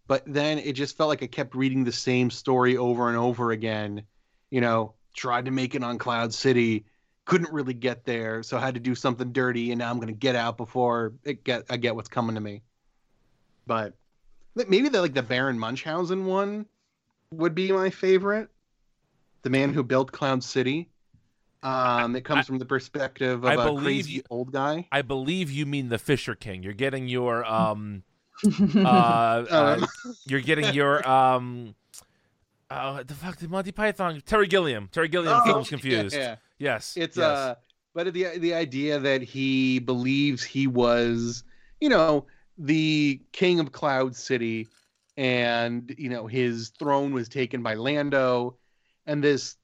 But 0.06 0.22
then 0.26 0.58
it 0.58 0.72
just 0.72 0.98
felt 0.98 1.08
like 1.08 1.22
I 1.22 1.26
kept 1.26 1.54
reading 1.54 1.84
the 1.84 1.92
same 1.92 2.30
story 2.30 2.76
over 2.76 3.08
and 3.08 3.16
over 3.16 3.52
again. 3.52 4.02
You 4.50 4.60
know, 4.60 4.94
tried 5.14 5.46
to 5.46 5.50
make 5.50 5.74
it 5.74 5.82
on 5.82 5.98
Cloud 5.98 6.32
City, 6.32 6.84
couldn't 7.28 7.52
really 7.52 7.74
get 7.74 8.04
there, 8.06 8.42
so 8.42 8.56
I 8.56 8.60
had 8.62 8.72
to 8.72 8.80
do 8.80 8.94
something 8.94 9.32
dirty, 9.32 9.70
and 9.70 9.78
now 9.78 9.90
I'm 9.90 10.00
gonna 10.00 10.12
get 10.12 10.34
out 10.34 10.56
before 10.56 11.12
it 11.24 11.44
get 11.44 11.64
I 11.68 11.76
get 11.76 11.94
what's 11.94 12.08
coming 12.08 12.34
to 12.34 12.40
me. 12.40 12.62
But 13.66 13.92
maybe 14.54 14.88
the 14.88 15.02
like 15.02 15.12
the 15.12 15.22
Baron 15.22 15.58
Munchausen 15.58 16.24
one 16.24 16.64
would 17.30 17.54
be 17.54 17.70
my 17.70 17.90
favorite. 17.90 18.48
The 19.42 19.50
man 19.50 19.74
who 19.74 19.84
built 19.84 20.10
Cloud 20.10 20.42
City. 20.42 20.88
Um, 21.62 22.16
it 22.16 22.24
comes 22.24 22.40
I- 22.40 22.42
from 22.44 22.58
the 22.58 22.64
perspective 22.64 23.44
of 23.44 23.58
I 23.58 23.68
a 23.68 23.76
crazy 23.76 24.12
you- 24.12 24.22
old 24.30 24.50
guy. 24.52 24.86
I 24.90 25.02
believe 25.02 25.50
you 25.50 25.66
mean 25.66 25.90
the 25.90 25.98
Fisher 25.98 26.34
King. 26.34 26.62
You're 26.62 26.72
getting 26.72 27.08
your 27.08 27.44
um 27.44 28.04
uh, 28.74 28.78
uh 28.88 29.86
you're 30.26 30.40
getting 30.40 30.72
your 30.72 31.06
um 31.06 31.74
uh 32.70 33.02
the 33.02 33.12
fuck 33.14 33.36
the 33.36 33.48
Monty 33.48 33.72
Python 33.72 34.22
Terry 34.24 34.46
Gilliam. 34.46 34.88
Terry 34.92 35.08
Gilliam 35.08 35.40
Oh, 35.42 35.44
films 35.44 35.68
confused. 35.68 36.14
Yeah, 36.16 36.36
Yes. 36.58 36.94
it's 36.96 37.16
yes. 37.16 37.24
uh, 37.24 37.54
but 37.94 38.12
the 38.12 38.38
the 38.38 38.54
idea 38.54 38.98
that 38.98 39.22
he 39.22 39.78
believes 39.78 40.44
he 40.44 40.66
was, 40.66 41.44
you 41.80 41.88
know, 41.88 42.26
the 42.56 43.20
king 43.32 43.60
of 43.60 43.72
Cloud 43.72 44.14
City, 44.14 44.68
and 45.16 45.94
you 45.98 46.08
know 46.08 46.26
his 46.26 46.70
throne 46.78 47.12
was 47.12 47.28
taken 47.28 47.62
by 47.62 47.74
Lando, 47.74 48.56
and 49.06 49.22
this 49.22 49.56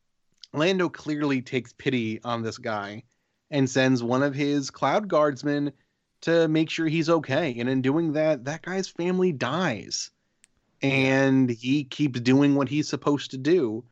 Lando 0.53 0.89
clearly 0.89 1.43
takes 1.43 1.73
pity 1.73 2.21
on 2.25 2.43
this 2.43 2.59
guy, 2.59 3.05
and 3.51 3.69
sends 3.69 4.03
one 4.03 4.23
of 4.23 4.35
his 4.35 4.71
Cloud 4.71 5.09
Guardsmen 5.09 5.73
to 6.23 6.49
make 6.49 6.71
sure 6.71 6.87
he's 6.87 7.11
okay. 7.11 7.55
And 7.59 7.69
in 7.69 7.83
doing 7.83 8.13
that, 8.15 8.45
that 8.47 8.63
guy's 8.63 8.89
family 8.89 9.31
dies, 9.31 10.11
and 10.83 11.51
he 11.51 11.85
keeps 11.85 12.21
doing 12.21 12.55
what 12.55 12.69
he's 12.69 12.89
supposed 12.89 13.31
to 13.33 13.39
do. 13.39 13.85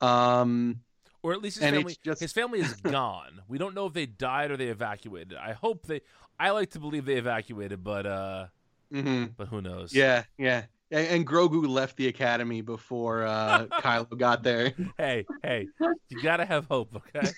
Um, 0.00 0.80
or 1.22 1.32
at 1.32 1.42
least 1.42 1.56
his 1.58 1.64
and 1.64 1.76
family 1.76 1.96
just- 2.04 2.20
his 2.20 2.32
family 2.32 2.60
is 2.60 2.72
gone. 2.82 3.42
We 3.48 3.58
don't 3.58 3.74
know 3.74 3.86
if 3.86 3.92
they 3.92 4.06
died 4.06 4.50
or 4.50 4.56
they 4.56 4.68
evacuated. 4.68 5.36
I 5.36 5.52
hope 5.52 5.86
they 5.86 6.02
I 6.38 6.50
like 6.50 6.70
to 6.70 6.80
believe 6.80 7.04
they 7.04 7.16
evacuated, 7.16 7.82
but 7.82 8.06
uh 8.06 8.46
mhm. 8.92 9.32
but 9.36 9.48
who 9.48 9.60
knows. 9.60 9.94
Yeah, 9.94 10.24
yeah. 10.38 10.64
And, 10.90 11.06
and 11.06 11.26
Grogu 11.26 11.68
left 11.68 11.96
the 11.96 12.08
academy 12.08 12.62
before 12.62 13.26
uh, 13.26 13.66
Kylo 13.80 14.16
got 14.16 14.42
there. 14.42 14.72
Hey, 14.96 15.26
hey. 15.42 15.66
You 16.08 16.22
gotta 16.22 16.46
have 16.46 16.64
hope, 16.66 16.96
okay? 17.14 17.30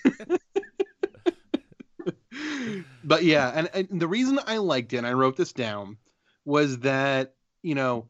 but 3.03 3.23
yeah, 3.23 3.51
and, 3.53 3.69
and 3.73 3.99
the 4.01 4.07
reason 4.07 4.39
I 4.47 4.57
liked 4.57 4.93
it, 4.93 4.97
and 4.99 5.07
I 5.07 5.13
wrote 5.13 5.35
this 5.35 5.51
down, 5.51 5.97
was 6.45 6.79
that 6.79 7.33
you 7.61 7.75
know, 7.75 8.07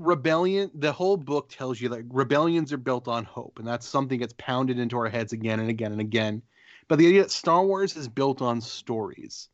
rebellion. 0.00 0.70
The 0.74 0.92
whole 0.92 1.16
book 1.16 1.48
tells 1.48 1.80
you 1.80 1.88
that 1.90 2.04
rebellions 2.08 2.72
are 2.72 2.78
built 2.78 3.08
on 3.08 3.24
hope, 3.24 3.58
and 3.58 3.66
that's 3.66 3.86
something 3.86 4.20
that's 4.20 4.34
pounded 4.38 4.78
into 4.78 4.96
our 4.96 5.08
heads 5.08 5.32
again 5.32 5.60
and 5.60 5.70
again 5.70 5.92
and 5.92 6.00
again. 6.00 6.42
But 6.88 6.98
the 6.98 7.06
idea 7.06 7.22
that 7.22 7.30
Star 7.30 7.64
Wars 7.64 7.96
is 7.96 8.08
built 8.08 8.42
on 8.42 8.60
stories, 8.60 9.48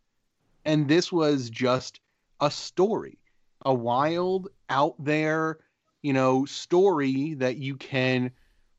and 0.64 0.88
this 0.88 1.12
was 1.12 1.50
just 1.50 2.00
a 2.40 2.50
story, 2.50 3.18
a 3.64 3.74
wild, 3.74 4.48
out 4.70 4.94
there, 5.02 5.58
you 6.02 6.12
know, 6.12 6.44
story 6.44 7.34
that 7.34 7.56
you 7.56 7.76
can 7.76 8.30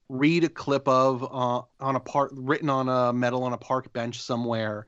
read 0.09 0.43
a 0.43 0.49
clip 0.49 0.87
of 0.87 1.23
uh, 1.23 1.61
on 1.79 1.95
a 1.95 1.99
part 1.99 2.31
written 2.33 2.69
on 2.69 2.87
a 2.87 3.11
metal 3.11 3.43
on 3.43 3.53
a 3.53 3.57
park 3.57 3.91
bench 3.93 4.21
somewhere 4.21 4.87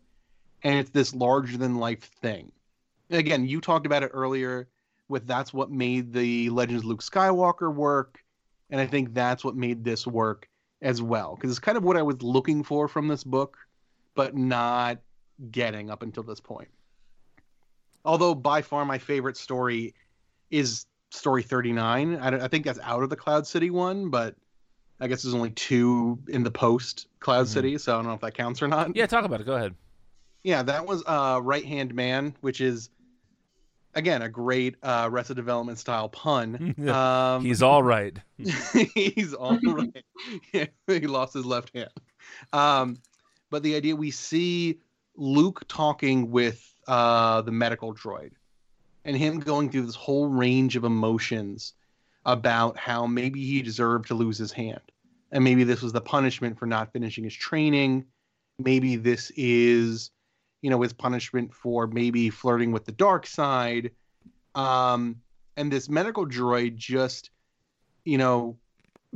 and 0.63 0.79
it's 0.79 0.91
this 0.91 1.13
larger 1.13 1.57
than 1.57 1.75
life 1.75 2.03
thing 2.21 2.51
again 3.09 3.45
you 3.45 3.59
talked 3.59 3.85
about 3.85 4.03
it 4.03 4.11
earlier 4.13 4.69
with 5.09 5.27
that's 5.27 5.53
what 5.53 5.69
made 5.71 6.13
the 6.13 6.49
legends 6.49 6.85
luke 6.85 7.01
skywalker 7.01 7.73
work 7.73 8.19
and 8.69 8.79
i 8.79 8.85
think 8.87 9.13
that's 9.13 9.43
what 9.43 9.55
made 9.55 9.83
this 9.83 10.05
work 10.07 10.47
as 10.81 11.01
well 11.01 11.35
because 11.35 11.49
it's 11.49 11.59
kind 11.59 11.77
of 11.77 11.83
what 11.83 11.97
i 11.97 12.01
was 12.01 12.21
looking 12.21 12.63
for 12.63 12.87
from 12.87 13.07
this 13.07 13.23
book 13.23 13.57
but 14.15 14.35
not 14.35 14.99
getting 15.51 15.89
up 15.89 16.03
until 16.03 16.23
this 16.23 16.39
point 16.39 16.69
although 18.05 18.33
by 18.35 18.61
far 18.61 18.85
my 18.85 18.97
favorite 18.97 19.37
story 19.37 19.93
is 20.51 20.85
story 21.11 21.43
39 21.43 22.15
i, 22.17 22.29
don't- 22.29 22.41
I 22.41 22.47
think 22.47 22.65
that's 22.65 22.79
out 22.83 23.03
of 23.03 23.09
the 23.09 23.15
cloud 23.15 23.45
city 23.47 23.69
one 23.69 24.09
but 24.09 24.35
I 25.01 25.07
guess 25.07 25.23
there's 25.23 25.33
only 25.33 25.51
two 25.51 26.19
in 26.27 26.43
the 26.43 26.51
post 26.51 27.07
Cloud 27.21 27.45
Mhm. 27.45 27.49
City, 27.49 27.77
so 27.77 27.93
I 27.93 27.95
don't 27.99 28.07
know 28.07 28.15
if 28.15 28.19
that 28.19 28.33
counts 28.33 28.61
or 28.61 28.67
not. 28.67 28.93
yeah, 28.97 29.05
talk 29.05 29.23
about 29.23 29.39
it. 29.39 29.45
Go 29.45 29.53
ahead. 29.53 29.73
Yeah, 30.43 30.61
that 30.63 30.85
was 30.85 31.03
uh, 31.07 31.39
Right 31.41 31.63
Hand 31.63 31.93
Man, 31.95 32.35
which 32.41 32.59
is 32.59 32.89
again 33.99 34.23
a 34.23 34.29
great 34.29 34.75
uh, 34.81 35.03
Arrested 35.05 35.35
Development 35.35 35.77
style 35.77 36.09
pun. 36.09 36.75
Um, 36.89 37.45
He's 37.45 37.61
all 37.61 37.83
right. 37.83 38.17
he's 38.95 39.33
all 39.33 39.59
right. 39.63 40.03
Yeah, 40.53 40.65
he 40.87 41.07
lost 41.07 41.33
his 41.33 41.45
left 41.45 41.75
hand. 41.75 41.91
Um, 42.51 42.97
but 43.49 43.63
the 43.63 43.75
idea 43.75 43.95
we 43.95 44.11
see 44.11 44.79
Luke 45.15 45.63
talking 45.67 46.31
with 46.31 46.65
uh, 46.87 47.41
the 47.41 47.51
medical 47.51 47.93
droid, 47.93 48.31
and 49.05 49.15
him 49.15 49.39
going 49.39 49.69
through 49.69 49.85
this 49.85 49.95
whole 49.95 50.27
range 50.27 50.75
of 50.75 50.83
emotions 50.83 51.73
about 52.25 52.77
how 52.77 53.05
maybe 53.05 53.45
he 53.45 53.61
deserved 53.61 54.07
to 54.07 54.13
lose 54.13 54.37
his 54.37 54.51
hand, 54.51 54.81
and 55.31 55.43
maybe 55.43 55.63
this 55.63 55.81
was 55.81 55.93
the 55.93 56.01
punishment 56.01 56.57
for 56.57 56.65
not 56.65 56.91
finishing 56.91 57.23
his 57.23 57.33
training. 57.33 58.05
Maybe 58.57 58.95
this 58.95 59.31
is, 59.35 60.11
you 60.61 60.69
know, 60.69 60.81
his 60.81 60.93
punishment 60.93 61.53
for 61.53 61.87
maybe 61.87 62.29
flirting 62.29 62.71
with 62.71 62.85
the 62.85 62.91
dark 62.91 63.25
side. 63.25 63.91
Um, 64.55 65.17
and 65.55 65.71
this 65.71 65.89
medical 65.89 66.25
droid 66.25 66.75
just, 66.75 67.31
you 68.03 68.17
know, 68.17 68.57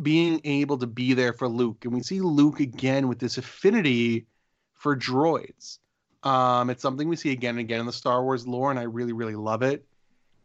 being 0.02 0.42
able 0.44 0.78
to 0.78 0.88
be 0.88 1.14
there 1.14 1.34
for 1.34 1.48
Luke. 1.48 1.86
And 1.86 1.94
we 1.94 2.02
see 2.02 2.22
Luke 2.22 2.60
again 2.60 3.08
with 3.08 3.20
this 3.20 3.38
affinity 3.38 4.26
for 4.74 4.96
droids. 4.96 5.80
Um, 6.24 6.70
it's 6.70 6.82
something 6.82 7.08
we 7.08 7.16
see 7.16 7.32
again 7.32 7.52
and 7.52 7.60
again 7.60 7.82
in 7.82 7.86
the 7.86 7.94
Star 7.94 8.24
Wars 8.24 8.48
lore, 8.48 8.72
and 8.72 8.80
I 8.80 8.84
really, 8.84 9.14
really 9.14 9.36
love 9.36 9.62
it. 9.62 9.86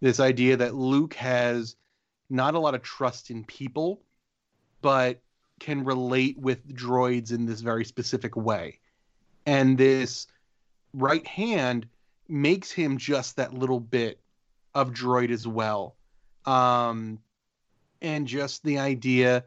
This 0.00 0.20
idea 0.20 0.56
that 0.56 0.74
Luke 0.74 1.14
has 1.14 1.76
not 2.30 2.54
a 2.54 2.58
lot 2.58 2.74
of 2.74 2.82
trust 2.82 3.30
in 3.30 3.44
people, 3.44 4.02
but 4.82 5.20
can 5.60 5.84
relate 5.84 6.38
with 6.38 6.66
droids 6.74 7.32
in 7.32 7.46
this 7.46 7.60
very 7.60 7.84
specific 7.84 8.36
way. 8.36 8.78
And 9.46 9.78
this 9.78 10.26
right 10.94 11.26
hand 11.26 11.88
makes 12.28 12.70
him 12.70 12.98
just 12.98 13.36
that 13.36 13.54
little 13.54 13.80
bit 13.80 14.20
of 14.74 14.92
droid 14.92 15.30
as 15.30 15.46
well. 15.46 15.96
Um, 16.44 17.18
and 18.00 18.26
just 18.26 18.62
the 18.62 18.78
idea 18.78 19.44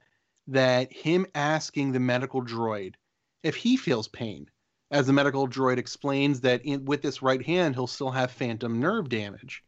that 0.48 0.92
him 0.92 1.26
asking 1.36 1.92
the 1.92 2.00
medical 2.00 2.44
droid 2.44 2.96
if 3.44 3.56
he 3.56 3.78
feels 3.78 4.08
pain, 4.08 4.50
as 4.92 5.08
the 5.08 5.14
medical 5.14 5.48
droid 5.48 5.78
explains 5.78 6.42
that 6.42 6.64
in, 6.66 6.86
with 6.86 7.02
this 7.02 7.22
right 7.22 7.44
hand 7.44 7.76
he'll 7.76 7.88
still 7.88 8.12
have 8.12 8.32
phantom 8.32 8.80
nerve 8.80 9.10
damage, 9.10 9.64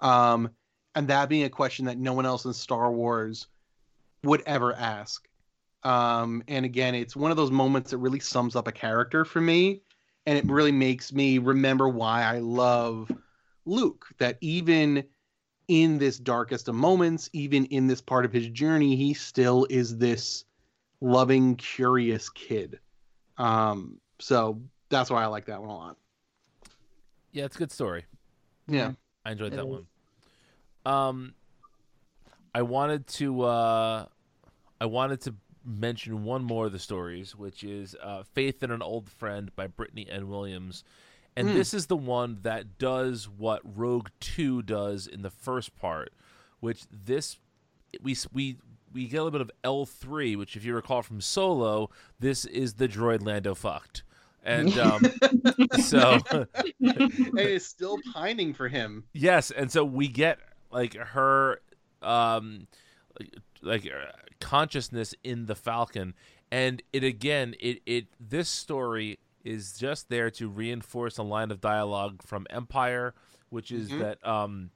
um, 0.00 0.50
and 0.94 1.08
that 1.08 1.28
being 1.28 1.44
a 1.44 1.50
question 1.50 1.86
that 1.86 1.98
no 1.98 2.12
one 2.12 2.26
else 2.26 2.44
in 2.44 2.52
Star 2.52 2.92
Wars 2.92 3.46
would 4.24 4.42
ever 4.46 4.74
ask. 4.74 5.26
Um, 5.82 6.42
and 6.48 6.64
again, 6.64 6.94
it's 6.94 7.14
one 7.14 7.30
of 7.30 7.36
those 7.36 7.50
moments 7.50 7.90
that 7.90 7.98
really 7.98 8.20
sums 8.20 8.56
up 8.56 8.68
a 8.68 8.72
character 8.72 9.24
for 9.24 9.40
me, 9.40 9.82
and 10.26 10.38
it 10.38 10.46
really 10.46 10.72
makes 10.72 11.12
me 11.12 11.38
remember 11.38 11.88
why 11.88 12.22
I 12.22 12.38
love 12.38 13.10
Luke. 13.66 14.06
That 14.18 14.38
even 14.40 15.04
in 15.68 15.98
this 15.98 16.18
darkest 16.18 16.68
of 16.68 16.74
moments, 16.74 17.30
even 17.32 17.64
in 17.66 17.86
this 17.86 18.00
part 18.00 18.24
of 18.24 18.32
his 18.32 18.48
journey, 18.48 18.96
he 18.96 19.14
still 19.14 19.66
is 19.70 19.96
this 19.98 20.44
loving, 21.00 21.56
curious 21.56 22.28
kid. 22.30 22.78
Um, 23.38 24.00
so 24.20 24.60
that's 24.90 25.10
why 25.10 25.22
I 25.22 25.26
like 25.26 25.46
that 25.46 25.60
one 25.60 25.70
a 25.70 25.76
lot. 25.76 25.96
Yeah, 27.32 27.44
it's 27.44 27.56
a 27.56 27.58
good 27.58 27.72
story. 27.72 28.04
Yeah. 28.68 28.92
I 29.24 29.32
enjoyed 29.32 29.52
It 29.52 29.56
that 29.56 29.66
is. 29.66 29.72
one. 29.72 29.86
Um, 30.86 31.34
I 32.54 32.62
wanted 32.62 33.06
to 33.08 33.42
uh, 33.42 34.06
I 34.80 34.86
wanted 34.86 35.22
to 35.22 35.34
mention 35.64 36.24
one 36.24 36.44
more 36.44 36.66
of 36.66 36.72
the 36.72 36.78
stories, 36.78 37.34
which 37.36 37.64
is 37.64 37.96
uh, 38.02 38.22
"Faith 38.22 38.62
in 38.62 38.70
an 38.70 38.82
Old 38.82 39.08
Friend" 39.10 39.54
by 39.56 39.66
Brittany 39.66 40.06
N. 40.08 40.28
Williams, 40.28 40.84
and 41.36 41.48
Hmm. 41.48 41.54
this 41.54 41.72
is 41.74 41.86
the 41.86 41.96
one 41.96 42.38
that 42.42 42.78
does 42.78 43.28
what 43.28 43.60
Rogue 43.64 44.08
Two 44.20 44.62
does 44.62 45.06
in 45.06 45.22
the 45.22 45.30
first 45.30 45.76
part, 45.76 46.12
which 46.60 46.82
this 46.90 47.38
we 48.02 48.16
we 48.32 48.56
we 48.92 49.06
get 49.08 49.16
a 49.18 49.24
little 49.24 49.38
bit 49.38 49.40
of 49.40 49.50
L 49.64 49.86
three, 49.86 50.36
which 50.36 50.56
if 50.56 50.64
you 50.64 50.74
recall 50.74 51.02
from 51.02 51.20
Solo, 51.20 51.90
this 52.20 52.44
is 52.44 52.74
the 52.74 52.86
droid 52.88 53.24
Lando 53.24 53.54
fucked, 53.54 54.04
and 54.44 54.76
um, 54.78 55.02
so. 55.80 56.18
and 56.80 57.38
is 57.38 57.66
still 57.66 57.98
pining 58.12 58.52
for 58.54 58.68
him. 58.68 59.04
Yes, 59.12 59.50
and 59.50 59.70
so 59.70 59.84
we 59.84 60.08
get 60.08 60.38
like 60.70 60.94
her 60.94 61.60
um 62.02 62.66
like, 63.64 63.86
uh, 63.86 64.10
consciousness 64.40 65.14
in 65.24 65.46
the 65.46 65.54
Falcon 65.54 66.12
and 66.52 66.82
it 66.92 67.02
again 67.02 67.54
it 67.60 67.80
it 67.86 68.06
this 68.20 68.48
story 68.48 69.18
is 69.42 69.78
just 69.78 70.10
there 70.10 70.30
to 70.30 70.48
reinforce 70.48 71.16
a 71.18 71.22
line 71.22 71.50
of 71.50 71.60
dialogue 71.60 72.20
from 72.22 72.46
Empire 72.50 73.14
which 73.48 73.70
is 73.72 73.90
Mhm. 73.90 73.98
that 74.00 74.26
um 74.26 74.70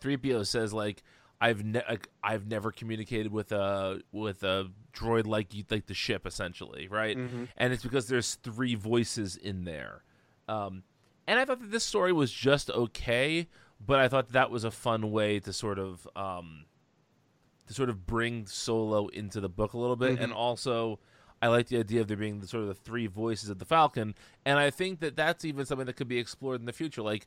3PO 0.00 0.44
says 0.46 0.72
like 0.72 1.02
I've 1.40 1.64
ne- 1.64 1.98
I've 2.22 2.46
never 2.46 2.72
communicated 2.72 3.30
with 3.30 3.52
a 3.52 4.00
with 4.10 4.42
a 4.42 4.70
droid 4.92 5.26
like 5.26 5.54
you 5.54 5.62
like 5.70 5.86
the 5.86 5.94
ship 5.94 6.26
essentially, 6.26 6.88
right? 6.88 7.16
Mhm. 7.16 7.48
And 7.56 7.72
it's 7.72 7.82
because 7.82 8.08
there's 8.08 8.36
three 8.36 8.74
voices 8.74 9.36
in 9.36 9.64
there. 9.64 10.02
Um 10.48 10.82
and 11.28 11.38
I 11.38 11.44
thought 11.44 11.60
that 11.60 11.70
this 11.70 11.84
story 11.84 12.12
was 12.12 12.32
just 12.32 12.70
okay, 12.70 13.48
but 13.84 14.00
I 14.00 14.08
thought 14.08 14.30
that 14.32 14.50
was 14.50 14.64
a 14.64 14.70
fun 14.70 15.10
way 15.12 15.38
to 15.40 15.52
sort 15.52 15.78
of 15.78 16.08
um, 16.16 16.64
to 17.66 17.74
sort 17.74 17.88
of 17.88 18.06
bring 18.06 18.46
Solo 18.46 19.08
into 19.08 19.40
the 19.40 19.48
book 19.48 19.72
a 19.72 19.78
little 19.78 19.96
bit, 19.96 20.18
and 20.20 20.32
also 20.32 20.98
I 21.42 21.48
like 21.48 21.68
the 21.68 21.78
idea 21.78 22.00
of 22.00 22.08
there 22.08 22.16
being 22.16 22.40
the 22.40 22.46
sort 22.46 22.62
of 22.62 22.68
the 22.68 22.74
three 22.74 23.06
voices 23.06 23.48
of 23.50 23.58
the 23.58 23.64
Falcon, 23.64 24.14
and 24.44 24.58
I 24.58 24.70
think 24.70 25.00
that 25.00 25.16
that's 25.16 25.44
even 25.44 25.66
something 25.66 25.86
that 25.86 25.96
could 25.96 26.08
be 26.08 26.18
explored 26.18 26.60
in 26.60 26.66
the 26.66 26.72
future, 26.72 27.02
like 27.02 27.26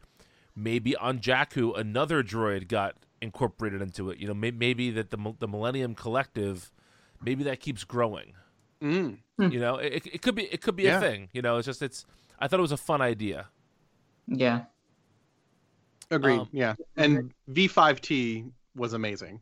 maybe 0.56 0.96
on 0.96 1.20
Jakku 1.20 1.78
another 1.78 2.24
droid 2.24 2.68
got 2.68 2.96
incorporated 3.22 3.82
into 3.82 4.10
it. 4.10 4.18
You 4.18 4.28
know, 4.28 4.34
may- 4.34 4.52
maybe 4.52 4.92
that 4.92 5.10
the 5.10 5.34
the 5.40 5.48
Millennium 5.48 5.94
Collective, 5.96 6.72
maybe 7.22 7.44
that 7.44 7.60
keeps 7.60 7.84
growing. 7.84 8.34
Mm. 8.82 9.18
You 9.38 9.60
know, 9.60 9.76
it, 9.76 10.08
it 10.08 10.22
could 10.22 10.36
be 10.36 10.44
it 10.46 10.62
could 10.62 10.76
be 10.76 10.84
Yeah. 10.84 10.98
a 10.98 11.02
thing. 11.02 11.30
You 11.34 11.42
know, 11.42 11.58
it's 11.58 11.66
just 11.66 11.82
it's. 11.82 12.06
I 12.40 12.48
thought 12.48 12.60
it 12.60 12.62
was 12.62 12.72
a 12.72 12.78
fun 12.78 13.02
idea. 13.02 13.48
Yeah. 14.28 14.62
Agreed. 16.12 16.40
Um, 16.40 16.50
yeah. 16.52 16.76
And 16.96 17.32
V5T 17.52 18.50
was 18.76 18.94
amazing. 18.94 19.40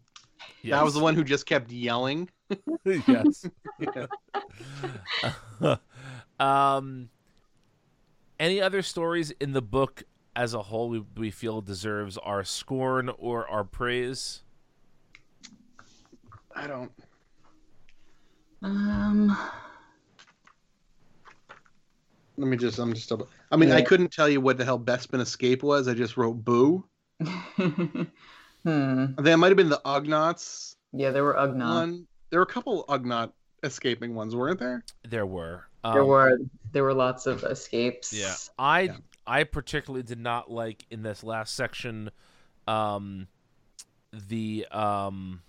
That 0.65 0.83
was 0.83 0.93
the 0.93 0.99
one 0.99 1.15
who 1.15 1.23
just 1.23 1.45
kept 1.45 1.71
yelling. 1.71 2.29
yes. 2.85 3.45
um, 6.39 7.09
any 8.39 8.61
other 8.61 8.81
stories 8.81 9.31
in 9.39 9.53
the 9.53 9.61
book 9.61 10.03
as 10.35 10.53
a 10.53 10.61
whole 10.61 10.89
we, 10.89 11.03
we 11.15 11.31
feel 11.31 11.61
deserves 11.61 12.17
our 12.19 12.43
scorn 12.43 13.09
or 13.17 13.47
our 13.47 13.63
praise? 13.63 14.43
I 16.55 16.67
don't. 16.67 16.91
Um. 18.63 19.37
Let 22.37 22.47
me 22.47 22.57
just. 22.57 22.79
I'm 22.79 22.93
just. 22.93 23.09
Double, 23.09 23.29
I 23.51 23.55
mean, 23.55 23.71
I 23.71 23.81
couldn't 23.81 24.11
tell 24.11 24.29
you 24.29 24.41
what 24.41 24.57
the 24.57 24.65
hell 24.65 24.79
Bespin 24.79 25.21
Escape 25.21 25.63
was. 25.63 25.87
I 25.87 25.93
just 25.93 26.17
wrote 26.17 26.43
boo. 26.43 26.85
hmm. 28.67 29.05
I 29.17 29.21
think 29.21 29.27
it 29.27 29.37
might 29.37 29.47
have 29.47 29.57
been 29.57 29.69
the 29.69 29.81
Ugnaughts 29.85 30.75
Yeah, 30.93 31.11
there 31.11 31.23
were 31.23 31.35
Ugnaught. 31.35 31.73
one. 31.73 32.07
There 32.29 32.39
were 32.39 32.43
a 32.43 32.47
couple 32.47 32.85
Ugnaught 32.89 33.31
escaping 33.63 34.13
ones, 34.15 34.35
weren't 34.35 34.59
there? 34.59 34.83
There 35.07 35.25
were. 35.25 35.65
Um, 35.83 35.93
There 35.93 36.05
were 36.05 36.37
there 36.73 36.83
were 36.83 36.93
lots 36.93 37.27
of 37.27 37.43
escapes. 37.43 38.11
Yeah, 38.13 38.35
I 38.59 38.81
Yeah. 38.81 38.97
I 39.25 39.43
particularly 39.43 40.03
did 40.03 40.19
not 40.19 40.49
like 40.51 40.85
in 40.89 41.03
this 41.03 41.23
last 41.23 41.55
section, 41.55 42.11
um, 42.67 43.27
the 44.11 44.65
um, 44.71 45.41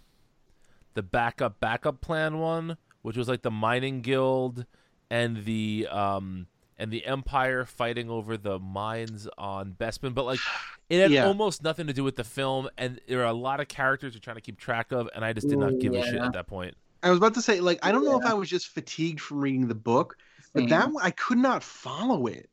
the 0.95 1.03
backup 1.03 1.61
backup 1.61 2.01
plan 2.01 2.39
one, 2.39 2.77
which 3.03 3.17
was 3.17 3.29
like 3.29 3.43
the 3.43 3.51
mining 3.51 4.01
guild 4.01 4.65
and 5.11 5.45
the 5.45 5.87
um 5.91 6.47
and 6.79 6.91
the 6.93 7.05
empire 7.05 7.65
fighting 7.65 8.09
over 8.09 8.37
the 8.37 8.59
mines 8.59 9.29
on 9.37 9.73
Bespin, 9.73 10.15
but 10.15 10.25
like 10.25 10.41
it 10.89 11.01
had 11.03 11.13
Yeah. 11.13 11.27
almost 11.27 11.63
nothing 11.63 11.87
to 11.89 11.93
do 11.93 12.05
with 12.05 12.17
the 12.17 12.25
film, 12.25 12.69
and 12.79 13.01
there 13.09 13.21
are 13.23 13.27
a 13.27 13.33
lot 13.33 13.61
of 13.61 13.69
characters 13.69 14.15
you're 14.15 14.21
trying 14.21 14.37
to 14.37 14.43
keep 14.43 14.59
track 14.59 14.93
of, 14.93 15.09
and 15.15 15.25
I 15.25 15.33
just 15.33 15.49
did 15.49 15.59
not 15.59 15.75
Ooh, 15.75 15.79
give 15.79 15.95
a 15.95 16.03
shit 16.03 16.23
at 16.23 16.33
that 16.33 16.47
point. 16.47 16.75
I 17.03 17.11
was 17.11 17.19
about 17.19 17.35
to 17.35 17.43
say, 17.43 17.61
like, 17.61 17.79
I 17.83 17.93
don't 17.93 18.05
know 18.05 18.19
if 18.19 18.25
I 18.27 18.35
was 18.35 18.49
just 18.49 18.69
fatigued 18.69 19.21
from 19.21 19.41
reading 19.41 19.69
the 19.69 19.75
book, 19.75 20.17
but 20.55 20.69
that 20.69 20.91
I 21.01 21.11
could 21.13 21.39
not 21.39 21.63
follow 21.63 22.27
it. 22.27 22.49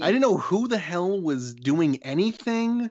I 0.00 0.06
didn't 0.06 0.22
know 0.22 0.38
who 0.38 0.66
the 0.68 0.78
hell 0.78 1.20
was 1.20 1.54
doing 1.54 2.02
anything. 2.02 2.90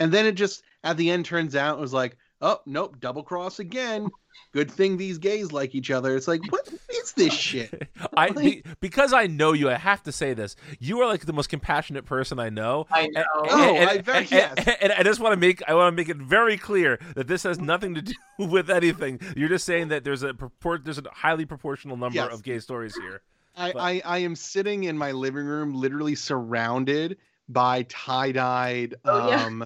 And 0.00 0.10
then 0.10 0.26
it 0.26 0.32
just 0.32 0.62
at 0.82 0.96
the 0.96 1.10
end 1.10 1.24
turns 1.24 1.54
out 1.54 1.78
it 1.78 1.80
was 1.80 1.92
like, 1.92 2.16
oh 2.40 2.58
nope, 2.66 2.98
double 3.00 3.22
cross 3.22 3.58
again. 3.58 4.10
Good 4.52 4.70
thing 4.70 4.96
these 4.96 5.18
gays 5.18 5.52
like 5.52 5.74
each 5.74 5.90
other. 5.90 6.16
It's 6.16 6.26
like, 6.26 6.40
what 6.50 6.68
is 6.90 7.12
this 7.12 7.32
shit? 7.48 7.88
I 8.16 8.30
be, 8.30 8.64
because 8.80 9.12
I 9.12 9.26
know 9.28 9.52
you, 9.52 9.70
I 9.70 9.74
have 9.74 10.02
to 10.04 10.12
say 10.12 10.34
this. 10.34 10.56
You 10.80 11.00
are 11.00 11.06
like 11.06 11.24
the 11.26 11.32
most 11.32 11.48
compassionate 11.48 12.04
person 12.04 12.38
I 12.40 12.48
know. 12.48 12.86
I 12.90 13.06
know. 13.08 13.24
Oh, 13.34 13.76
I 13.76 13.98
very- 13.98 14.18
and, 14.18 14.30
yes. 14.30 14.76
and 14.80 14.92
I 14.92 15.02
just 15.04 15.20
want 15.20 15.32
to 15.34 15.36
make 15.38 15.62
I 15.68 15.74
want 15.74 15.92
to 15.92 15.96
make 15.96 16.08
it 16.08 16.16
very 16.16 16.56
clear 16.56 16.98
that 17.14 17.28
this 17.28 17.44
has 17.44 17.60
nothing 17.60 17.94
to 17.94 18.02
do 18.02 18.12
with 18.38 18.70
anything. 18.70 19.20
You're 19.36 19.48
just 19.48 19.64
saying 19.64 19.88
that 19.88 20.02
there's 20.04 20.22
a 20.22 20.34
purport, 20.34 20.84
there's 20.84 20.98
a 20.98 21.04
highly 21.12 21.44
proportional 21.44 21.96
number 21.96 22.16
Yes. 22.16 22.32
of 22.32 22.42
gay 22.42 22.58
stories 22.58 22.94
here. 22.96 23.22
I, 23.56 23.72
I, 23.72 24.02
I 24.04 24.18
am 24.18 24.34
sitting 24.36 24.84
in 24.84 24.96
my 24.98 25.12
living 25.12 25.44
room, 25.44 25.74
literally 25.74 26.14
surrounded 26.14 27.18
by 27.48 27.82
tie-dyed 27.88 28.94
Oh, 29.04 29.28
yeah. 29.30 29.44
Um, 29.44 29.64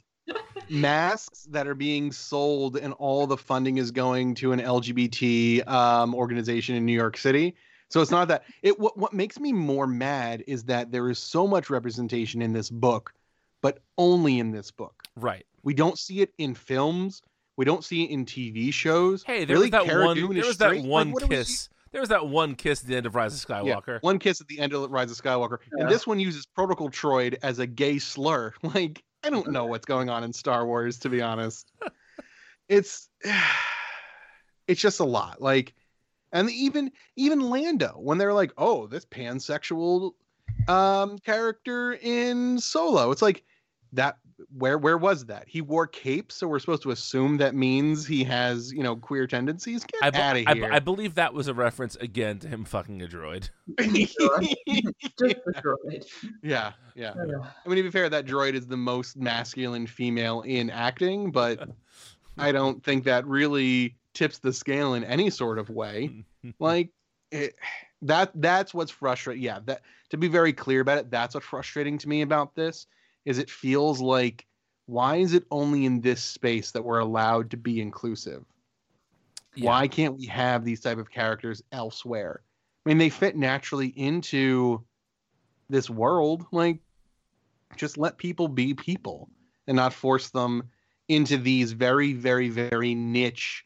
masks 0.70 1.44
that 1.50 1.66
are 1.66 1.74
being 1.74 2.12
sold, 2.12 2.76
and 2.76 2.92
all 2.94 3.26
the 3.26 3.36
funding 3.36 3.78
is 3.78 3.90
going 3.90 4.34
to 4.36 4.52
an 4.52 4.60
LGBT 4.60 5.66
um, 5.68 6.14
organization 6.14 6.74
in 6.76 6.84
New 6.84 6.92
York 6.92 7.16
City. 7.16 7.54
So 7.90 8.00
it's 8.00 8.10
not 8.10 8.28
that 8.28 8.44
it. 8.62 8.78
What 8.80 8.96
what 8.96 9.12
makes 9.12 9.38
me 9.38 9.52
more 9.52 9.86
mad 9.86 10.42
is 10.46 10.64
that 10.64 10.90
there 10.90 11.08
is 11.10 11.18
so 11.18 11.46
much 11.46 11.70
representation 11.70 12.42
in 12.42 12.52
this 12.52 12.70
book, 12.70 13.12
but 13.60 13.78
only 13.98 14.38
in 14.38 14.50
this 14.50 14.70
book. 14.70 15.02
Right. 15.16 15.46
We 15.62 15.74
don't 15.74 15.98
see 15.98 16.20
it 16.20 16.32
in 16.38 16.54
films. 16.54 17.22
We 17.56 17.64
don't 17.64 17.84
see 17.84 18.04
it 18.04 18.10
in 18.10 18.24
TV 18.26 18.72
shows. 18.72 19.22
Hey, 19.22 19.44
there 19.44 19.54
really, 19.56 19.66
was 19.66 19.70
that 19.72 19.84
Cara 19.84 20.04
one. 20.06 20.16
Dune 20.16 20.30
There 20.30 20.38
is 20.40 20.46
was 20.48 20.56
that 20.58 20.66
straight? 20.70 20.80
Like, 20.82 20.90
one 20.90 21.12
what 21.12 21.22
do 21.22 21.28
we 21.28 21.36
see- 21.36 21.40
kiss. 21.52 21.68
There 21.92 22.00
was 22.00 22.08
that 22.10 22.26
one 22.26 22.56
kiss 22.56 22.82
at 22.82 22.88
the 22.88 22.96
end 22.96 23.06
of 23.06 23.14
Rise 23.14 23.32
of 23.44 23.48
Yeah, 23.64 23.76
Skywalker. 23.76 24.02
one 24.02 24.18
kiss 24.18 24.40
at 24.40 24.48
the 24.48 24.58
end 24.58 24.72
of 24.72 24.90
Rise 24.90 25.12
of 25.12 25.16
Skywalker, 25.16 25.58
Yeah. 25.76 25.84
and 25.84 25.88
this 25.92 26.04
one 26.08 26.18
uses 26.18 26.44
protocol 26.44 26.90
droid 26.90 27.36
as 27.44 27.60
a 27.60 27.68
gay 27.68 28.00
slur. 28.00 28.52
Like, 28.74 29.04
I 29.24 29.30
don't 29.30 29.50
know 29.50 29.66
what's 29.66 29.86
going 29.86 30.10
on 30.10 30.22
in 30.22 30.32
Star 30.32 30.66
Wars, 30.66 30.98
to 31.00 31.08
be 31.08 31.22
honest. 31.22 31.72
it's 32.68 33.08
it's 34.68 34.80
just 34.80 35.00
a 35.00 35.04
lot. 35.04 35.40
Like, 35.40 35.74
and 36.32 36.50
even 36.50 36.92
even 37.16 37.40
Lando, 37.40 37.94
when 37.96 38.18
they're 38.18 38.34
like, 38.34 38.52
"Oh, 38.58 38.86
this 38.86 39.06
pansexual 39.06 40.12
um 40.68 41.18
character 41.18 41.94
in 41.94 42.58
Solo," 42.58 43.10
it's 43.10 43.22
like 43.22 43.44
that. 43.92 44.18
Where 44.56 44.78
where 44.78 44.98
was 44.98 45.26
that? 45.26 45.44
He 45.48 45.60
wore 45.60 45.86
capes, 45.86 46.36
so 46.36 46.48
we're 46.48 46.58
supposed 46.58 46.82
to 46.82 46.90
assume 46.90 47.36
that 47.38 47.54
means 47.54 48.06
he 48.06 48.24
has 48.24 48.72
you 48.72 48.82
know 48.82 48.96
queer 48.96 49.26
tendencies. 49.26 49.84
I, 50.02 50.10
Get 50.10 50.14
be- 50.14 50.20
out 50.20 50.36
of 50.36 50.58
here! 50.58 50.72
I 50.72 50.78
believe 50.78 51.14
that 51.14 51.32
was 51.32 51.48
a 51.48 51.54
reference 51.54 51.96
again 51.96 52.38
to 52.40 52.48
him 52.48 52.64
fucking 52.64 53.02
a 53.02 53.06
droid. 53.06 53.50
Just 53.78 54.16
the 55.18 55.52
droid. 55.56 56.06
yeah, 56.42 56.72
yeah. 56.94 57.14
Yeah. 57.16 57.48
I 57.64 57.68
mean, 57.68 57.76
to 57.76 57.82
be 57.82 57.90
fair, 57.90 58.08
that 58.08 58.26
droid 58.26 58.54
is 58.54 58.66
the 58.66 58.76
most 58.76 59.16
masculine 59.16 59.86
female 59.86 60.42
in 60.42 60.70
acting, 60.70 61.30
but 61.30 61.68
I 62.38 62.52
don't 62.52 62.82
think 62.82 63.04
that 63.04 63.26
really 63.26 63.96
tips 64.14 64.38
the 64.38 64.52
scale 64.52 64.94
in 64.94 65.04
any 65.04 65.30
sort 65.30 65.58
of 65.58 65.70
way. 65.70 66.24
Like 66.58 66.90
it, 67.30 67.56
that 68.02 68.30
that's 68.34 68.74
what's 68.74 68.90
frustrating. 68.90 69.42
Yeah, 69.42 69.60
that 69.66 69.82
to 70.10 70.16
be 70.16 70.28
very 70.28 70.52
clear 70.52 70.80
about 70.80 70.98
it, 70.98 71.10
that's 71.10 71.34
what's 71.34 71.46
frustrating 71.46 71.98
to 71.98 72.08
me 72.08 72.22
about 72.22 72.54
this 72.54 72.86
is 73.24 73.38
it 73.38 73.50
feels 73.50 74.00
like 74.00 74.46
why 74.86 75.16
is 75.16 75.32
it 75.32 75.44
only 75.50 75.86
in 75.86 76.00
this 76.00 76.22
space 76.22 76.70
that 76.72 76.84
we're 76.84 76.98
allowed 76.98 77.50
to 77.50 77.56
be 77.56 77.80
inclusive? 77.80 78.44
Yeah. 79.54 79.66
Why 79.66 79.88
can't 79.88 80.16
we 80.16 80.26
have 80.26 80.64
these 80.64 80.80
type 80.80 80.98
of 80.98 81.10
characters 81.10 81.62
elsewhere? 81.72 82.42
I 82.84 82.88
mean, 82.88 82.98
they 82.98 83.08
fit 83.08 83.36
naturally 83.36 83.88
into 83.88 84.84
this 85.70 85.88
world. 85.88 86.44
Like, 86.52 86.80
just 87.76 87.96
let 87.96 88.18
people 88.18 88.48
be 88.48 88.74
people 88.74 89.30
and 89.66 89.76
not 89.76 89.94
force 89.94 90.30
them 90.30 90.64
into 91.08 91.38
these 91.38 91.72
very, 91.72 92.12
very, 92.12 92.50
very 92.50 92.94
niche 92.94 93.64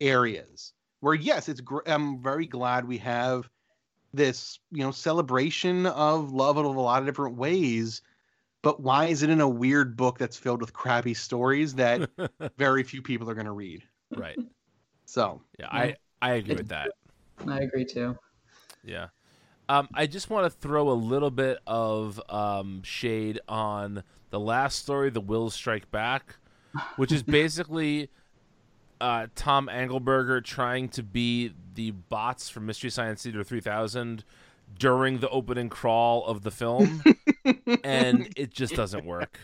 areas. 0.00 0.72
Where 1.00 1.14
yes, 1.14 1.48
it's. 1.48 1.60
Gr- 1.60 1.86
I'm 1.86 2.22
very 2.22 2.46
glad 2.46 2.88
we 2.88 2.98
have 2.98 3.48
this, 4.12 4.58
you 4.72 4.82
know, 4.82 4.90
celebration 4.90 5.86
of 5.86 6.32
love 6.32 6.56
in 6.56 6.64
a 6.64 6.70
lot 6.70 7.02
of 7.02 7.06
different 7.06 7.36
ways. 7.36 8.02
But 8.66 8.80
why 8.80 9.04
is 9.04 9.22
it 9.22 9.30
in 9.30 9.40
a 9.40 9.48
weird 9.48 9.96
book 9.96 10.18
that's 10.18 10.36
filled 10.36 10.60
with 10.60 10.72
crappy 10.72 11.14
stories 11.14 11.76
that 11.76 12.10
very 12.58 12.82
few 12.82 13.00
people 13.00 13.30
are 13.30 13.34
going 13.34 13.46
to 13.46 13.52
read? 13.52 13.84
right. 14.16 14.36
So 15.04 15.40
Yeah, 15.56 15.68
I 15.70 15.94
I 16.20 16.32
agree 16.32 16.56
with 16.56 16.70
that. 16.70 16.90
I 17.46 17.60
agree 17.60 17.84
too. 17.84 18.18
Yeah. 18.82 19.06
Um, 19.68 19.86
I 19.94 20.08
just 20.08 20.30
want 20.30 20.46
to 20.46 20.50
throw 20.50 20.90
a 20.90 20.98
little 20.98 21.30
bit 21.30 21.60
of 21.64 22.20
um, 22.28 22.82
shade 22.82 23.38
on 23.48 24.02
the 24.30 24.40
last 24.40 24.80
story, 24.80 25.10
The 25.10 25.22
Whills 25.22 25.52
Strike 25.52 25.88
Back, 25.92 26.34
which 26.96 27.12
is 27.12 27.22
basically 27.42 28.10
uh, 29.00 29.28
Tom 29.36 29.70
Angleberger 29.72 30.42
trying 30.42 30.88
to 30.88 31.04
be 31.04 31.52
the 31.76 31.92
bots 31.92 32.48
from 32.48 32.66
Mystery 32.66 32.90
Science 32.90 33.22
Theater 33.22 33.44
3000 33.44 34.24
during 34.78 35.18
the 35.18 35.28
opening 35.28 35.68
crawl 35.68 36.24
of 36.26 36.42
the 36.42 36.50
film, 36.50 37.02
and 37.84 38.32
it 38.36 38.52
just 38.52 38.74
doesn't 38.74 39.04
work. 39.04 39.38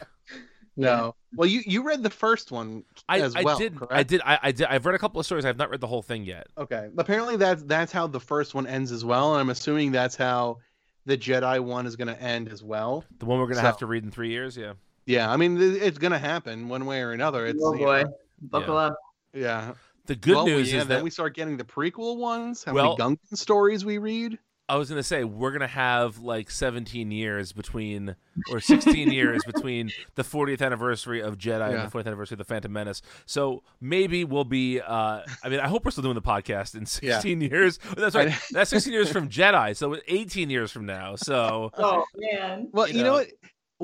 no. 0.77 1.15
Well, 1.35 1.49
you 1.49 1.63
you 1.67 1.83
read 1.83 2.03
the 2.03 2.11
first 2.11 2.51
one 2.53 2.85
I, 3.09 3.21
as 3.21 3.35
I 3.37 3.43
well. 3.43 3.59
did. 3.59 3.77
correct? 3.77 3.93
I 3.93 4.03
did. 4.03 4.21
I, 4.25 4.39
I 4.43 4.53
did. 4.53 4.67
I've 4.67 4.85
read 4.87 4.95
a 4.95 4.99
couple 4.99 5.21
of 5.21 5.27
stories. 5.27 5.45
I've 5.45 5.57
not 5.57 5.71
read 5.71 5.81
the 5.81 5.87
whole 5.87 6.03
thing 6.03 6.25
yet. 6.25 6.47
Okay. 6.59 6.89
Apparently 6.99 7.37
that's 7.37 7.63
that's 7.63 7.93
how 7.93 8.07
the 8.07 8.21
first 8.21 8.55
one 8.55 8.67
ends 8.67 8.93
as 8.93 9.05
well, 9.05 9.33
and 9.33 9.41
I'm 9.41 9.51
assuming 9.51 9.93
that's 9.93 10.17
how 10.17 10.59
the 11.07 11.17
Jedi 11.17 11.61
one 11.61 11.87
is 11.87 11.97
going 11.97 12.09
to 12.09 12.21
end 12.23 12.49
as 12.49 12.63
well. 12.63 13.05
The 13.19 13.27
one 13.27 13.39
we're 13.41 13.47
gonna 13.49 13.61
have 13.61 13.79
to 13.79 13.87
read 13.87 14.05
in 14.05 14.11
three 14.11 14.31
years. 14.31 14.57
Yeah. 14.57 14.75
Yeah, 15.05 15.31
I 15.31 15.37
mean 15.37 15.61
it's 15.61 15.99
going 15.99 16.13
to 16.13 16.19
happen 16.19 16.69
one 16.69 16.87
way 16.87 17.01
or 17.03 17.11
another. 17.11 17.47
It's 17.47 17.61
oh 17.61 17.73
you 17.75 17.81
boy, 17.81 18.03
know, 18.05 18.15
buckle 18.43 18.77
up. 18.77 18.95
yeah. 19.35 19.75
The 20.07 20.15
good 20.17 20.35
well, 20.37 20.47
news 20.47 20.73
yeah, 20.73 20.81
is 20.83 20.87
then 20.87 20.99
that 20.99 21.05
we 21.05 21.11
start 21.11 21.35
getting 21.35 21.57
the 21.57 21.65
prequel 21.65 22.19
ones. 22.19 22.63
How 22.65 22.73
Well- 22.73 22.97
many 22.97 23.17
Gungan 23.17 23.37
stories 23.37 23.85
we 23.85 23.99
read? 23.99 24.39
I 24.73 24.77
was 24.77 24.89
gonna 24.89 25.03
say 25.03 25.23
we're 25.23 25.53
gonna 25.53 25.67
have 25.67 26.21
like 26.21 26.51
17 26.51 27.11
years 27.11 27.53
between, 27.53 28.17
or 28.51 28.59
16 28.59 29.11
years 29.13 29.43
between 29.45 29.91
the 30.15 30.23
40th 30.23 30.63
anniversary 30.63 31.21
of 31.21 31.37
Jedi 31.37 31.59
Yeah. 31.71 31.83
and 31.83 31.93
the 31.93 31.99
40th 31.99 32.07
anniversary 32.07 32.37
of 32.37 32.39
the 32.39 32.45
Phantom 32.45 32.73
Menace. 32.73 33.03
So 33.27 33.63
maybe 33.83 34.25
we'll 34.25 34.45
be. 34.47 34.81
Uh, 34.81 35.21
I 35.45 35.49
mean, 35.51 35.61
I 35.61 35.69
hope 35.69 35.85
we're 35.85 35.91
still 35.91 36.03
doing 36.05 36.15
the 36.15 36.23
podcast 36.23 36.75
in 36.75 36.87
16 36.87 37.43
years. 37.43 37.79
That's 37.99 38.15
right. 38.15 38.33
That's 38.51 38.71
16 38.71 38.95
years 38.95 39.13
from 39.13 39.29
Jedi. 39.29 39.77
So 39.77 39.95
18 40.09 40.49
years 40.49 40.73
from 40.73 40.87
now. 40.87 41.17
So 41.17 41.71
Oh 41.77 42.07
man. 42.17 42.69
Well, 42.73 42.89
you 42.89 42.97
you, 42.99 43.03
know, 43.05 43.19
know. 43.19 43.19
what? 43.19 43.29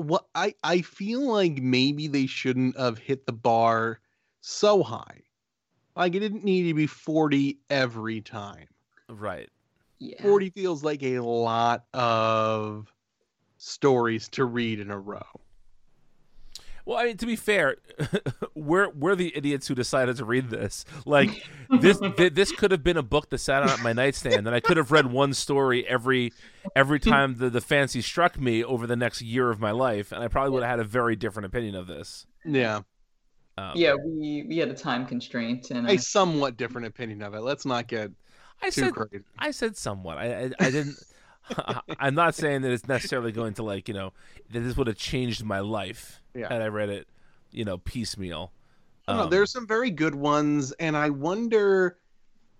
What 0.07 0.25
I 0.33 0.55
I 0.63 0.81
feel 0.81 1.21
like 1.31 1.61
maybe 1.61 2.07
they 2.07 2.25
shouldn't 2.25 2.79
have 2.79 2.97
hit 2.97 3.27
the 3.27 3.33
bar 3.33 3.99
so 4.41 4.81
high. 4.81 5.21
Like 5.95 6.15
it 6.15 6.19
didn't 6.21 6.43
need 6.43 6.67
to 6.69 6.73
be 6.73 6.87
40 6.87 7.59
every 7.69 8.21
time. 8.21 8.65
right. 9.07 9.49
Yeah. 9.99 10.21
40 10.21 10.49
feels 10.51 10.83
like 10.83 11.03
a 11.03 11.19
lot 11.19 11.85
of 11.93 12.91
stories 13.57 14.29
to 14.29 14.45
read 14.45 14.79
in 14.79 14.91
a 14.91 14.97
row. 14.97 15.21
Well, 16.85 16.97
I 16.97 17.05
mean, 17.05 17.17
to 17.17 17.27
be 17.27 17.35
fair, 17.35 17.75
we're 18.55 18.89
we're 18.89 19.15
the 19.15 19.31
idiots 19.35 19.67
who 19.67 19.75
decided 19.75 20.17
to 20.17 20.25
read 20.25 20.49
this. 20.49 20.85
Like 21.05 21.47
this, 21.69 21.99
th- 22.17 22.33
this 22.33 22.51
could 22.51 22.71
have 22.71 22.83
been 22.83 22.97
a 22.97 23.03
book 23.03 23.29
that 23.29 23.37
sat 23.37 23.61
on 23.61 23.83
my 23.83 23.93
nightstand, 23.93 24.47
and 24.47 24.55
I 24.55 24.59
could 24.59 24.77
have 24.77 24.91
read 24.91 25.05
one 25.05 25.35
story 25.35 25.87
every 25.87 26.33
every 26.75 26.99
time 26.99 27.35
the 27.37 27.51
the 27.51 27.61
fancy 27.61 28.01
struck 28.01 28.39
me 28.39 28.63
over 28.63 28.87
the 28.87 28.95
next 28.95 29.21
year 29.21 29.51
of 29.51 29.59
my 29.59 29.69
life, 29.69 30.11
and 30.11 30.23
I 30.23 30.29
probably 30.29 30.49
would 30.51 30.63
have 30.63 30.71
had 30.71 30.79
a 30.79 30.83
very 30.83 31.15
different 31.15 31.45
opinion 31.45 31.75
of 31.75 31.85
this. 31.85 32.25
Yeah. 32.43 32.81
Um, 33.57 33.73
Yeah, 33.75 33.93
we 33.93 34.45
we 34.47 34.57
had 34.57 34.69
a 34.69 34.73
time 34.73 35.05
constraint 35.05 35.69
and 35.69 35.87
A 35.87 35.97
somewhat 35.97 36.57
different 36.57 36.87
opinion 36.87 37.21
of 37.21 37.35
it. 37.35 37.41
Let's 37.41 37.67
not 37.67 37.87
get 37.87 38.09
I 38.61 38.69
said 38.69 38.93
crazy. 38.93 39.23
I 39.37 39.51
said 39.51 39.77
somewhat. 39.77 40.17
I 40.17 40.25
I, 40.25 40.51
I 40.59 40.71
didn't. 40.71 40.97
I'm 41.99 42.13
not 42.15 42.35
saying 42.35 42.61
that 42.61 42.71
it's 42.71 42.87
necessarily 42.87 43.31
going 43.31 43.53
to 43.55 43.63
like 43.63 43.87
you 43.87 43.93
know 43.93 44.13
that 44.51 44.59
this 44.59 44.77
would 44.77 44.87
have 44.87 44.97
changed 44.97 45.43
my 45.43 45.59
life 45.59 46.21
Yeah. 46.35 46.47
had 46.49 46.61
I 46.61 46.67
read 46.67 46.89
it, 46.89 47.07
you 47.51 47.65
know, 47.65 47.77
piecemeal. 47.79 48.51
Um, 49.07 49.29
there's 49.31 49.51
some 49.51 49.65
very 49.65 49.89
good 49.89 50.13
ones, 50.13 50.71
and 50.73 50.95
I 50.95 51.09
wonder 51.09 51.97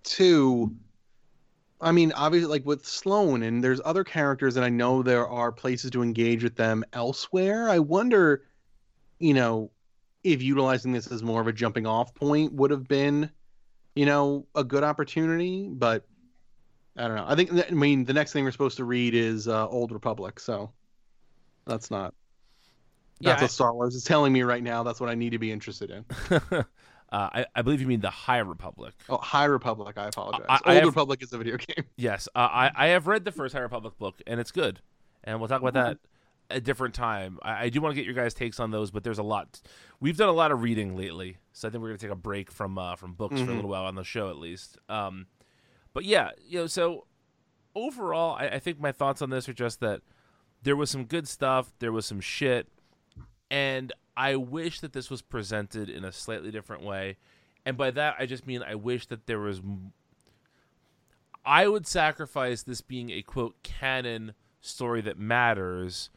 too. 0.02 0.74
I 1.80 1.92
mean, 1.92 2.12
obviously, 2.12 2.50
like 2.50 2.66
with 2.66 2.84
Sloane, 2.84 3.42
and 3.44 3.62
there's 3.64 3.80
other 3.84 4.04
characters, 4.04 4.56
and 4.56 4.64
I 4.64 4.68
know 4.68 5.02
there 5.02 5.26
are 5.28 5.50
places 5.52 5.90
to 5.92 6.02
engage 6.02 6.42
with 6.42 6.56
them 6.56 6.84
elsewhere. 6.92 7.70
I 7.70 7.78
wonder, 7.78 8.42
you 9.18 9.32
know, 9.32 9.70
if 10.24 10.42
utilizing 10.42 10.92
this 10.92 11.10
as 11.10 11.22
more 11.22 11.40
of 11.40 11.46
a 11.46 11.52
jumping 11.52 11.86
off 11.86 12.14
point 12.14 12.52
would 12.52 12.70
have 12.70 12.86
been, 12.86 13.30
you 14.00 14.06
know, 14.06 14.46
a 14.54 14.64
good 14.64 14.82
opportunity. 14.82 15.68
But 15.70 16.06
I 16.96 17.06
don't 17.06 17.16
know. 17.16 17.26
I 17.28 17.34
think, 17.34 17.50
I 17.52 17.70
mean, 17.74 18.06
the 18.06 18.14
next 18.14 18.32
thing 18.32 18.44
we're 18.44 18.50
supposed 18.50 18.78
to 18.78 18.84
read 18.86 19.14
is 19.14 19.46
uh, 19.46 19.68
Old 19.68 19.92
Republic, 19.92 20.40
so 20.40 20.70
that's 21.66 21.90
not. 21.90 22.14
Yeah, 23.18 23.32
That's 23.32 23.42
I- 23.42 23.44
what 23.44 23.50
Star 23.50 23.74
Wars 23.74 23.94
is 23.94 24.04
telling 24.04 24.32
me 24.32 24.40
right 24.42 24.62
now. 24.62 24.82
That's 24.84 25.00
what 25.00 25.10
I 25.10 25.14
need 25.14 25.30
to 25.32 25.38
be 25.38 25.52
interested 25.52 25.90
in. 25.90 26.04
uh, 26.50 26.62
I, 27.12 27.44
I 27.54 27.60
believe 27.60 27.82
you 27.82 27.86
mean 27.86 28.00
the 28.00 28.08
High 28.08 28.38
Republic. 28.38 28.94
Oh, 29.10 29.18
High 29.18 29.44
Republic. 29.44 29.98
I 29.98 30.06
apologize. 30.08 30.46
I- 30.48 30.54
I 30.64 30.68
Old 30.68 30.76
have- 30.76 30.84
Republic 30.86 31.22
is 31.22 31.30
a 31.34 31.36
video 31.36 31.58
game. 31.58 31.84
Yes, 31.96 32.26
uh, 32.34 32.38
I 32.38 32.70
I 32.74 32.86
have 32.88 33.06
read 33.06 33.26
the 33.26 33.32
first 33.32 33.52
High 33.54 33.60
Republic 33.60 33.98
book, 33.98 34.22
and 34.26 34.40
it's 34.40 34.50
good. 34.52 34.80
And 35.24 35.38
we'll 35.38 35.48
talk 35.48 35.60
about 35.60 35.74
that 35.74 35.90
at 35.90 35.98
a 36.50 36.60
different 36.60 36.94
time. 36.94 37.38
I, 37.42 37.64
I 37.64 37.68
do 37.68 37.80
want 37.80 37.92
to 37.92 37.96
get 37.96 38.04
your 38.04 38.14
guys' 38.14 38.34
takes 38.34 38.58
on 38.60 38.70
those, 38.70 38.90
but 38.90 39.04
there's 39.04 39.18
a 39.18 39.22
lot. 39.22 39.60
We've 40.00 40.16
done 40.16 40.28
a 40.28 40.32
lot 40.32 40.50
of 40.52 40.62
reading 40.62 40.96
lately, 40.96 41.36
so 41.52 41.68
I 41.68 41.70
think 41.70 41.82
we're 41.82 41.88
gonna 41.88 41.98
take 41.98 42.10
a 42.10 42.14
break 42.16 42.50
from 42.50 42.76
uh, 42.78 42.96
from 42.96 43.14
books 43.14 43.36
for 43.36 43.42
a 43.42 43.46
Mhm. 43.46 43.54
little 43.56 43.70
while 43.70 43.84
on 43.84 43.94
the 43.94 44.04
show 44.04 44.28
at 44.30 44.36
least. 44.36 44.78
Um, 44.88 45.26
but 45.92 46.04
yeah, 46.04 46.30
you 46.46 46.58
know, 46.60 46.66
so 46.66 47.06
overall, 47.74 48.36
I, 48.38 48.48
I 48.48 48.58
think 48.58 48.80
my 48.80 48.92
thoughts 48.92 49.22
on 49.22 49.30
this 49.30 49.48
are 49.48 49.52
just 49.52 49.80
that 49.80 50.02
there 50.62 50.76
was 50.76 50.90
some 50.90 51.04
good 51.04 51.26
stuff, 51.28 51.72
there 51.78 51.92
was 51.92 52.04
some 52.06 52.20
shit, 52.20 52.68
and 53.50 53.92
I 54.16 54.36
wish 54.36 54.80
that 54.80 54.92
this 54.92 55.08
was 55.10 55.22
presented 55.22 55.88
in 55.88 56.04
a 56.04 56.12
slightly 56.12 56.50
different 56.50 56.82
way. 56.82 57.16
And 57.64 57.76
by 57.76 57.90
that, 57.92 58.16
I 58.18 58.26
just 58.26 58.46
mean 58.46 58.62
I 58.62 58.74
wish 58.74 59.06
that 59.06 59.26
there 59.26 59.38
was 59.40 59.58
m- 59.60 59.92
I 61.44 61.68
would 61.68 61.86
sacrifice 61.86 62.62
this 62.62 62.80
being 62.80 63.10
a 63.10 63.22
quote 63.22 63.62
canon 63.62 64.34
story 64.60 65.00
that 65.02 65.18
matters 65.18 66.10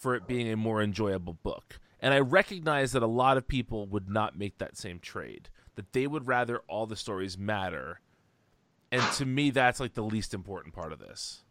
for 0.00 0.14
it 0.14 0.26
being 0.26 0.50
a 0.50 0.56
more 0.56 0.82
enjoyable 0.82 1.34
book. 1.34 1.78
And 2.00 2.14
I 2.14 2.20
recognize 2.20 2.92
that 2.92 3.02
a 3.02 3.06
lot 3.06 3.36
of 3.36 3.46
people 3.46 3.86
would 3.88 4.08
not 4.08 4.36
make 4.38 4.58
that 4.58 4.76
same 4.76 4.98
trade. 4.98 5.50
That 5.76 5.92
they 5.92 6.06
would 6.06 6.26
rather 6.26 6.60
all 6.68 6.86
the 6.86 6.96
stories 6.96 7.36
matter. 7.36 8.00
And 8.90 9.02
to 9.12 9.26
me 9.26 9.50
that's 9.50 9.78
like 9.78 9.92
the 9.94 10.02
least 10.02 10.32
important 10.34 10.74
part 10.74 10.92
of 10.92 10.98
this. 10.98 11.44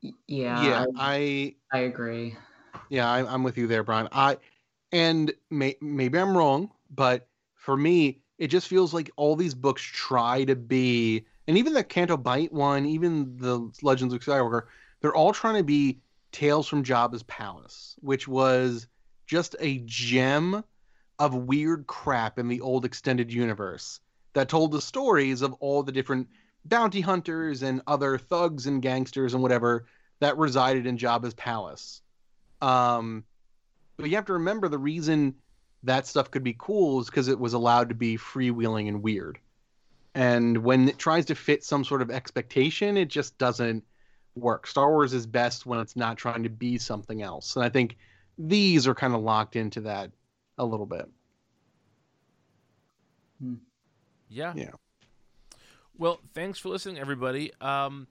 yeah, 0.00 0.64
yeah, 0.64 0.84
I, 0.96 1.54
I 1.72 1.78
I 1.78 1.80
agree. 1.82 2.36
yeah, 2.88 3.08
I, 3.10 3.32
I'm 3.32 3.42
with 3.42 3.58
you 3.58 3.66
there, 3.66 3.82
Brian. 3.84 4.08
I 4.10 4.38
and 4.90 5.32
may, 5.50 5.76
maybe 5.80 6.18
I'm 6.18 6.36
wrong, 6.36 6.70
but 6.90 7.28
for 7.54 7.76
me, 7.76 8.22
it 8.38 8.48
just 8.48 8.68
feels 8.68 8.94
like 8.94 9.10
all 9.16 9.36
these 9.36 9.54
books 9.54 9.82
try 9.82 10.44
to 10.44 10.56
be, 10.56 11.26
and 11.46 11.58
even 11.58 11.72
the 11.74 11.84
Canto 11.84 12.16
Bight 12.16 12.52
one, 12.52 12.86
even 12.86 13.36
the 13.36 13.70
Legends 13.82 14.14
of 14.14 14.20
Skywalker, 14.20 14.62
they're 15.00 15.14
all 15.14 15.32
trying 15.32 15.56
to 15.56 15.64
be 15.64 16.00
Tales 16.34 16.66
from 16.66 16.82
Jabba's 16.82 17.22
Palace, 17.22 17.94
which 18.00 18.26
was 18.26 18.88
just 19.26 19.54
a 19.60 19.78
gem 19.86 20.64
of 21.18 21.32
weird 21.32 21.86
crap 21.86 22.40
in 22.40 22.48
the 22.48 22.60
old 22.60 22.84
extended 22.84 23.32
universe 23.32 24.00
that 24.32 24.48
told 24.48 24.72
the 24.72 24.80
stories 24.80 25.42
of 25.42 25.52
all 25.60 25.84
the 25.84 25.92
different 25.92 26.28
bounty 26.64 27.00
hunters 27.00 27.62
and 27.62 27.82
other 27.86 28.18
thugs 28.18 28.66
and 28.66 28.82
gangsters 28.82 29.32
and 29.32 29.42
whatever 29.44 29.86
that 30.18 30.36
resided 30.36 30.86
in 30.86 30.98
Jabba's 30.98 31.34
palace. 31.34 32.02
Um, 32.60 33.22
but 33.96 34.10
you 34.10 34.16
have 34.16 34.26
to 34.26 34.32
remember 34.32 34.68
the 34.68 34.76
reason 34.76 35.36
that 35.84 36.06
stuff 36.06 36.32
could 36.32 36.42
be 36.42 36.56
cool 36.58 37.00
is 37.00 37.06
because 37.06 37.28
it 37.28 37.38
was 37.38 37.52
allowed 37.52 37.90
to 37.90 37.94
be 37.94 38.16
freewheeling 38.16 38.88
and 38.88 39.04
weird. 39.04 39.38
And 40.16 40.58
when 40.58 40.88
it 40.88 40.98
tries 40.98 41.26
to 41.26 41.36
fit 41.36 41.62
some 41.62 41.84
sort 41.84 42.02
of 42.02 42.10
expectation, 42.10 42.96
it 42.96 43.08
just 43.08 43.38
doesn't 43.38 43.84
work. 44.36 44.66
Star 44.66 44.90
Wars 44.90 45.12
is 45.14 45.26
best 45.26 45.66
when 45.66 45.78
it's 45.80 45.96
not 45.96 46.16
trying 46.16 46.42
to 46.42 46.48
be 46.48 46.78
something 46.78 47.22
else. 47.22 47.56
And 47.56 47.64
I 47.64 47.68
think 47.68 47.96
these 48.38 48.86
are 48.86 48.94
kind 48.94 49.14
of 49.14 49.22
locked 49.22 49.56
into 49.56 49.80
that 49.82 50.10
a 50.58 50.64
little 50.64 50.86
bit. 50.86 51.08
Yeah. 54.28 54.52
Yeah. 54.56 54.70
Well, 55.96 56.20
thanks 56.34 56.58
for 56.58 56.68
listening, 56.70 56.98
everybody. 56.98 57.52
Um, 57.60 58.06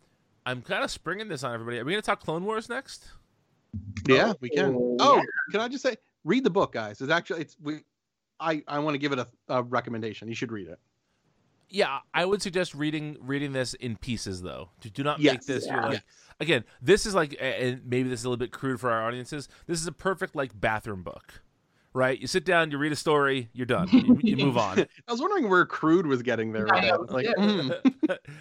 I'm 0.45 0.61
kind 0.61 0.83
of 0.83 0.91
springing 0.91 1.27
this 1.27 1.43
on 1.43 1.53
everybody. 1.53 1.79
Are 1.79 1.85
we 1.85 1.91
going 1.93 2.01
to 2.01 2.05
talk 2.05 2.21
Clone 2.21 2.45
Wars 2.45 2.69
next? 2.69 3.05
Yeah, 4.07 4.33
we 4.39 4.49
can. 4.49 4.75
Oh, 4.75 4.97
Oh, 4.99 5.15
yeah. 5.17 5.23
can 5.51 5.59
I 5.61 5.67
just 5.67 5.83
say, 5.83 5.97
read 6.23 6.43
the 6.43 6.49
book, 6.49 6.71
guys. 6.73 7.01
It's 7.01 7.11
actually 7.11 7.41
it's 7.41 7.57
we. 7.61 7.79
I 8.39 8.63
I 8.67 8.79
want 8.79 8.93
to 8.93 8.97
give 8.99 9.11
it 9.13 9.19
a, 9.19 9.27
a 9.49 9.63
recommendation. 9.63 10.27
You 10.27 10.35
should 10.35 10.51
read 10.51 10.67
it. 10.67 10.79
Yeah, 11.69 11.99
I 12.13 12.25
would 12.25 12.41
suggest 12.41 12.73
reading 12.75 13.17
reading 13.21 13.51
this 13.53 13.73
in 13.73 13.97
pieces, 13.97 14.41
though. 14.41 14.69
Do, 14.81 14.89
do 14.89 15.03
not 15.03 15.17
make 15.19 15.25
Yes. 15.25 15.45
this 15.45 15.65
your 15.67 15.75
Yeah. 15.77 15.87
like. 15.87 16.03
Again, 16.39 16.63
this 16.81 17.05
is 17.05 17.13
like, 17.15 17.35
and 17.39 17.81
maybe 17.85 18.09
this 18.09 18.19
is 18.19 18.25
a 18.25 18.29
little 18.29 18.37
bit 18.37 18.51
crude 18.51 18.79
for 18.79 18.91
our 18.91 19.05
audiences. 19.07 19.47
This 19.67 19.79
is 19.79 19.87
a 19.87 19.91
perfect 19.91 20.35
like 20.35 20.59
bathroom 20.59 21.03
book, 21.03 21.41
right? 21.93 22.19
You 22.19 22.25
sit 22.27 22.43
down, 22.43 22.71
you 22.71 22.77
read 22.79 22.91
a 22.91 22.95
story, 22.95 23.49
you're 23.53 23.67
done. 23.67 23.87
You, 23.91 24.19
you 24.21 24.37
move 24.45 24.57
on. 24.57 24.79
I 24.79 25.11
was 25.11 25.21
wondering 25.21 25.47
where 25.49 25.65
Crude 25.65 26.05
was 26.07 26.21
getting 26.23 26.51
there. 26.51 26.67
I 26.73 26.97
with 26.97 27.09
know. 27.09 27.15
Like, 27.15 27.25
yeah. 27.37 27.69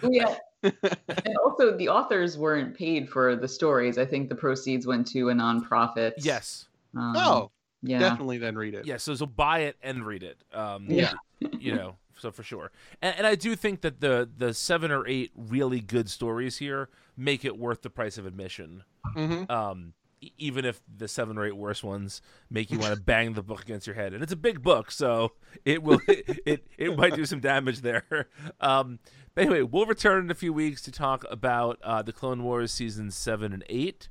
hmm. 0.01 0.07
yeah. 0.11 0.35
and 0.63 1.37
also, 1.45 1.77
the 1.77 1.87
authors 1.89 2.37
weren't 2.37 2.75
paid 2.75 3.09
for 3.09 3.35
the 3.35 3.47
stories. 3.47 3.97
I 3.97 4.05
think 4.05 4.27
the 4.29 4.35
proceeds 4.35 4.85
went 4.87 5.07
to 5.07 5.29
a 5.29 5.33
nonprofit. 5.33 6.13
yes, 6.17 6.65
Um, 6.97 7.13
oh, 7.15 7.51
yeah. 7.83 7.99
definitely. 7.99 8.37
Then 8.39 8.55
read 8.55 8.73
it. 8.73 8.85
yeah. 8.85 8.97
So 8.97 9.13
so 9.15 9.25
buy 9.27 9.59
it 9.59 9.77
and 9.83 10.05
read 10.05 10.23
it. 10.23 10.37
Um, 10.53 10.87
Yeah. 10.89 11.13
you 11.59 11.75
know, 11.75 11.95
so 12.23 12.31
for 12.31 12.41
sure. 12.41 12.71
And, 13.01 13.17
and 13.17 13.27
I 13.27 13.35
do 13.35 13.53
think 13.55 13.81
that 13.81 13.99
the 13.99 14.29
the 14.35 14.53
seven 14.53 14.91
or 14.91 15.05
eight 15.05 15.31
really 15.35 15.81
good 15.81 16.09
stories 16.09 16.57
here 16.57 16.87
make 17.17 17.43
it 17.43 17.57
worth 17.57 17.81
the 17.81 17.89
price 17.89 18.17
of 18.17 18.25
admission. 18.25 18.85
hmm 19.13 19.43
um, 19.49 19.93
even 20.37 20.63
if 20.63 20.81
the 20.87 21.09
seven 21.09 21.37
or 21.37 21.45
eight 21.45 21.57
worst 21.57 21.83
ones 21.83 22.21
make 22.49 22.71
you 22.71 22.79
want 22.79 22.95
to 22.95 23.01
bang 23.01 23.33
the 23.33 23.43
book 23.43 23.61
against 23.61 23.85
your 23.85 23.93
head, 23.97 24.13
and 24.13 24.23
it's 24.23 24.31
a 24.31 24.37
big 24.37 24.61
book, 24.63 24.89
so 24.89 25.33
it 25.65 25.83
will 25.83 25.99
it 26.07 26.39
it, 26.45 26.67
it 26.77 26.97
might 26.97 27.13
do 27.13 27.25
some 27.25 27.41
damage 27.41 27.81
there. 27.81 28.05
Um, 28.61 28.99
but 29.35 29.41
anyway, 29.41 29.63
we'll 29.63 29.85
return 29.85 30.23
in 30.23 30.31
a 30.31 30.35
few 30.35 30.53
weeks 30.53 30.81
to 30.83 30.91
talk 30.91 31.25
about 31.29 31.77
uh, 31.83 32.01
the 32.01 32.13
Clone 32.13 32.43
Wars 32.43 32.71
season 32.71 33.11
seven 33.11 33.51
and 33.51 33.65
eight, 33.67 34.07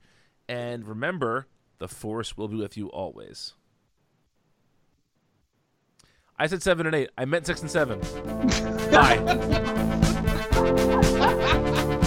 and 0.48 0.86
remember, 0.86 1.46
the 1.78 1.88
Force 1.88 2.36
will 2.36 2.48
be 2.48 2.56
with 2.56 2.76
you 2.76 2.88
always. 2.88 3.54
I 6.42 6.48
said 6.48 6.60
seven 6.60 6.86
and 6.86 6.94
eight. 6.96 7.10
I 7.16 7.24
meant 7.24 7.46
six 7.46 7.60
and 7.60 7.70
seven. 7.70 8.00
Bye. 8.90 9.18